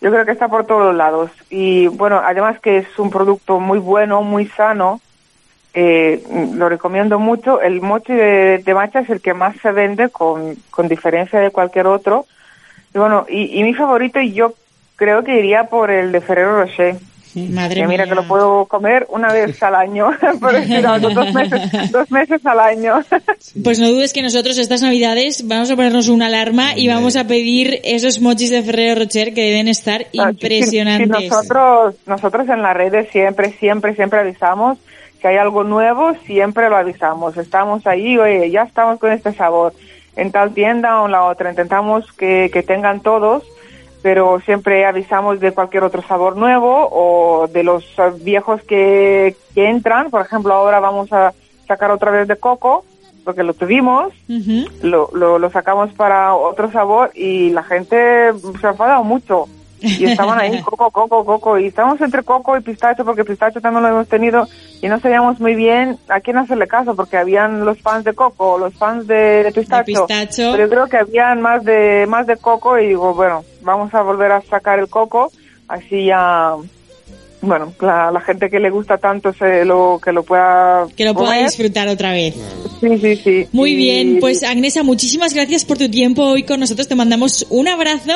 yo 0.00 0.10
creo 0.10 0.24
que 0.24 0.32
está 0.32 0.48
por 0.48 0.66
todos 0.66 0.94
lados. 0.94 1.30
Y 1.50 1.86
bueno, 1.88 2.20
además 2.24 2.60
que 2.60 2.78
es 2.78 2.98
un 2.98 3.10
producto 3.10 3.60
muy 3.60 3.78
bueno, 3.78 4.22
muy 4.22 4.46
sano, 4.46 5.00
eh, 5.74 6.22
lo 6.54 6.68
recomiendo 6.68 7.18
mucho. 7.18 7.60
El 7.60 7.80
mochi 7.80 8.14
de, 8.14 8.58
de 8.58 8.74
matcha 8.74 9.00
es 9.00 9.10
el 9.10 9.20
que 9.20 9.34
más 9.34 9.56
se 9.56 9.72
vende 9.72 10.08
con, 10.08 10.56
con 10.70 10.88
diferencia 10.88 11.38
de 11.40 11.50
cualquier 11.50 11.86
otro. 11.86 12.26
Y 12.94 12.98
bueno, 12.98 13.26
y, 13.28 13.58
y 13.58 13.62
mi 13.62 13.74
favorito 13.74 14.20
yo 14.20 14.54
creo 14.96 15.22
que 15.22 15.38
iría 15.38 15.64
por 15.64 15.90
el 15.90 16.12
de 16.12 16.20
Ferrero 16.20 16.62
Rocher. 16.62 16.96
Madre 17.50 17.82
Que 17.82 17.86
mira 17.86 18.04
mía. 18.04 18.14
que 18.14 18.20
lo 18.20 18.26
puedo 18.26 18.64
comer 18.66 19.06
una 19.10 19.32
vez 19.32 19.62
al 19.62 19.74
año, 19.74 20.10
por 20.40 20.52
decir 20.60 20.86
algo, 20.86 21.10
dos 21.10 21.32
meses, 21.34 21.92
dos 21.92 22.10
meses 22.10 22.44
al 22.46 22.60
año. 22.60 22.94
Pues 23.62 23.78
no 23.78 23.88
dudes 23.88 24.12
que 24.12 24.22
nosotros 24.22 24.56
estas 24.58 24.82
navidades 24.82 25.46
vamos 25.46 25.70
a 25.70 25.76
ponernos 25.76 26.08
una 26.08 26.26
alarma 26.26 26.76
y 26.76 26.88
vamos 26.88 27.16
a 27.16 27.24
pedir 27.24 27.80
esos 27.84 28.20
mochis 28.20 28.50
de 28.50 28.62
Ferrero 28.62 29.00
Rocher 29.00 29.34
que 29.34 29.42
deben 29.42 29.68
estar 29.68 30.06
Ah, 30.18 30.30
impresionantes. 30.30 31.16
sí, 31.18 31.28
nosotros, 31.28 31.94
nosotros 32.06 32.48
en 32.48 32.62
las 32.62 32.76
redes 32.76 33.08
siempre, 33.10 33.52
siempre, 33.52 33.94
siempre 33.94 34.20
avisamos 34.20 34.78
que 35.20 35.28
hay 35.28 35.36
algo 35.38 35.64
nuevo, 35.64 36.12
siempre 36.26 36.68
lo 36.68 36.76
avisamos. 36.76 37.36
Estamos 37.36 37.86
ahí, 37.86 38.18
oye, 38.18 38.50
ya 38.50 38.62
estamos 38.62 38.98
con 39.00 39.10
este 39.12 39.32
sabor. 39.32 39.72
En 40.14 40.30
tal 40.32 40.52
tienda 40.54 41.00
o 41.02 41.06
en 41.06 41.12
la 41.12 41.24
otra, 41.24 41.50
intentamos 41.50 42.10
que, 42.12 42.50
que 42.52 42.62
tengan 42.62 43.00
todos, 43.00 43.42
pero 44.02 44.40
siempre 44.40 44.86
avisamos 44.86 45.40
de 45.40 45.52
cualquier 45.52 45.84
otro 45.84 46.02
sabor 46.02 46.36
nuevo 46.36 46.88
o 46.90 47.48
de 47.48 47.64
los 47.64 47.84
viejos 48.22 48.62
que, 48.62 49.36
que 49.54 49.68
entran. 49.68 50.10
Por 50.10 50.22
ejemplo, 50.22 50.54
ahora 50.54 50.80
vamos 50.80 51.12
a 51.12 51.32
sacar 51.66 51.90
otra 51.90 52.10
vez 52.10 52.28
de 52.28 52.36
coco, 52.36 52.84
porque 53.24 53.42
lo 53.42 53.54
tuvimos 53.54 54.12
lo, 54.82 55.10
lo, 55.12 55.38
lo 55.38 55.50
sacamos 55.50 55.92
para 55.94 56.34
otro 56.34 56.70
sabor 56.70 57.10
y 57.14 57.50
la 57.50 57.64
gente 57.64 58.32
se 58.60 58.66
ha 58.66 58.70
enfadado 58.70 59.02
mucho. 59.02 59.48
Y 59.80 60.04
estaban 60.04 60.40
ahí, 60.40 60.60
coco, 60.64 60.90
coco, 60.90 61.24
coco. 61.24 61.58
Y 61.58 61.66
estábamos 61.66 62.00
entre 62.00 62.22
coco 62.22 62.56
y 62.56 62.60
pistacho, 62.60 63.04
porque 63.04 63.24
pistacho 63.24 63.60
también 63.60 63.82
lo 63.82 63.88
hemos 63.88 64.08
tenido. 64.08 64.46
Y 64.80 64.88
no 64.88 64.98
sabíamos 65.00 65.40
muy 65.40 65.54
bien 65.54 65.98
a 66.08 66.20
quién 66.20 66.38
hacerle 66.38 66.66
caso, 66.66 66.94
porque 66.94 67.16
habían 67.16 67.64
los 67.64 67.80
fans 67.80 68.04
de 68.04 68.14
coco, 68.14 68.58
los 68.58 68.74
fans 68.74 69.06
de, 69.06 69.44
de 69.44 69.52
pistacho. 69.52 69.84
pistacho. 69.84 70.52
Pero 70.52 70.64
yo 70.64 70.70
creo 70.70 70.86
que 70.86 70.98
habían 70.98 71.40
más 71.40 71.64
de, 71.64 72.06
más 72.08 72.26
de 72.26 72.36
coco. 72.36 72.78
Y 72.78 72.88
digo, 72.88 73.14
bueno, 73.14 73.44
vamos 73.62 73.92
a 73.94 74.02
volver 74.02 74.32
a 74.32 74.40
sacar 74.42 74.78
el 74.78 74.88
coco. 74.88 75.30
Así 75.68 76.06
ya, 76.06 76.54
bueno, 77.46 77.72
la, 77.80 78.10
la 78.10 78.20
gente 78.20 78.50
que 78.50 78.58
le 78.60 78.70
gusta 78.70 78.98
tanto 78.98 79.32
se 79.32 79.64
lo, 79.64 80.00
que 80.02 80.12
lo 80.12 80.22
pueda. 80.22 80.86
Que 80.96 81.04
lo 81.04 81.14
pueda 81.14 81.28
comer. 81.30 81.44
disfrutar 81.46 81.88
otra 81.88 82.12
vez. 82.12 82.34
Sí, 82.80 82.98
sí, 82.98 83.16
sí. 83.16 83.46
Muy 83.52 83.70
Y- 83.72 83.76
bien, 83.76 84.18
pues 84.20 84.42
Agnesa, 84.42 84.82
muchísimas 84.82 85.32
gracias 85.34 85.64
por 85.64 85.78
tu 85.78 85.88
tiempo 85.90 86.22
hoy 86.24 86.42
con 86.42 86.60
nosotros. 86.60 86.88
Te 86.88 86.94
mandamos 86.94 87.46
un 87.50 87.68
abrazo 87.68 88.12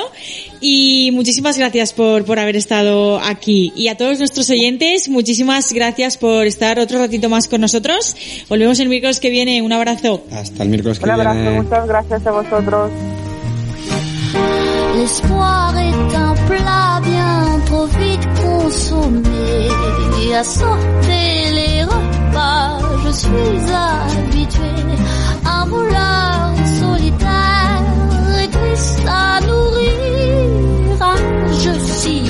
y 0.61 1.11
muchísimas 1.13 1.57
gracias 1.59 1.93
por, 1.93 2.25
por 2.25 2.39
haber 2.39 2.57
estado 2.57 3.19
aquí. 3.21 3.73
Y 3.77 3.89
a 3.89 3.97
todos 3.97 4.19
nuestros 4.19 4.51
oyentes, 4.51 5.09
muchísimas 5.09 5.73
gracias 5.73 6.17
por 6.19 6.47
estar 6.47 6.79
otro 6.79 6.99
ratito 6.99 7.29
más 7.29 7.49
con 7.49 7.61
nosotros. 7.61 8.15
Volvemos 8.49 8.79
el 8.81 8.89
miércoles 8.89 9.21
que 9.21 9.31
viene. 9.31 9.63
Un 9.63 9.73
abrazo. 9.73 10.25
Hasta 10.33 10.63
el 10.63 10.69
miércoles 10.69 10.99
que 10.99 11.05
Un 11.05 11.11
abrazo, 11.13 11.41
viene. 11.41 11.63
muchas 11.63 11.87
gracias 11.87 12.27
a 12.27 12.31
vosotros. 12.33 12.91
l'espoir 15.01 15.75
est 15.79 16.15
un 16.15 16.35
plat 16.49 17.01
bien 17.03 17.61
trop 17.67 17.87
vite 17.87 18.27
consommé. 18.45 19.69
Et 20.23 20.35
à 20.35 20.45
sauter 20.45 21.33
les 21.59 21.85
repas, 21.85 22.79
je 23.05 23.11
suis 23.23 23.61
habitué. 23.87 24.75
Un 25.59 25.65
voleur 25.75 26.43
solitaire 26.81 27.83
et 28.43 28.49
triste 28.57 29.07
à 29.07 29.41
nourrir. 29.49 29.95
Ah, 31.01 31.15
je 31.65 31.75
suis 31.99 32.30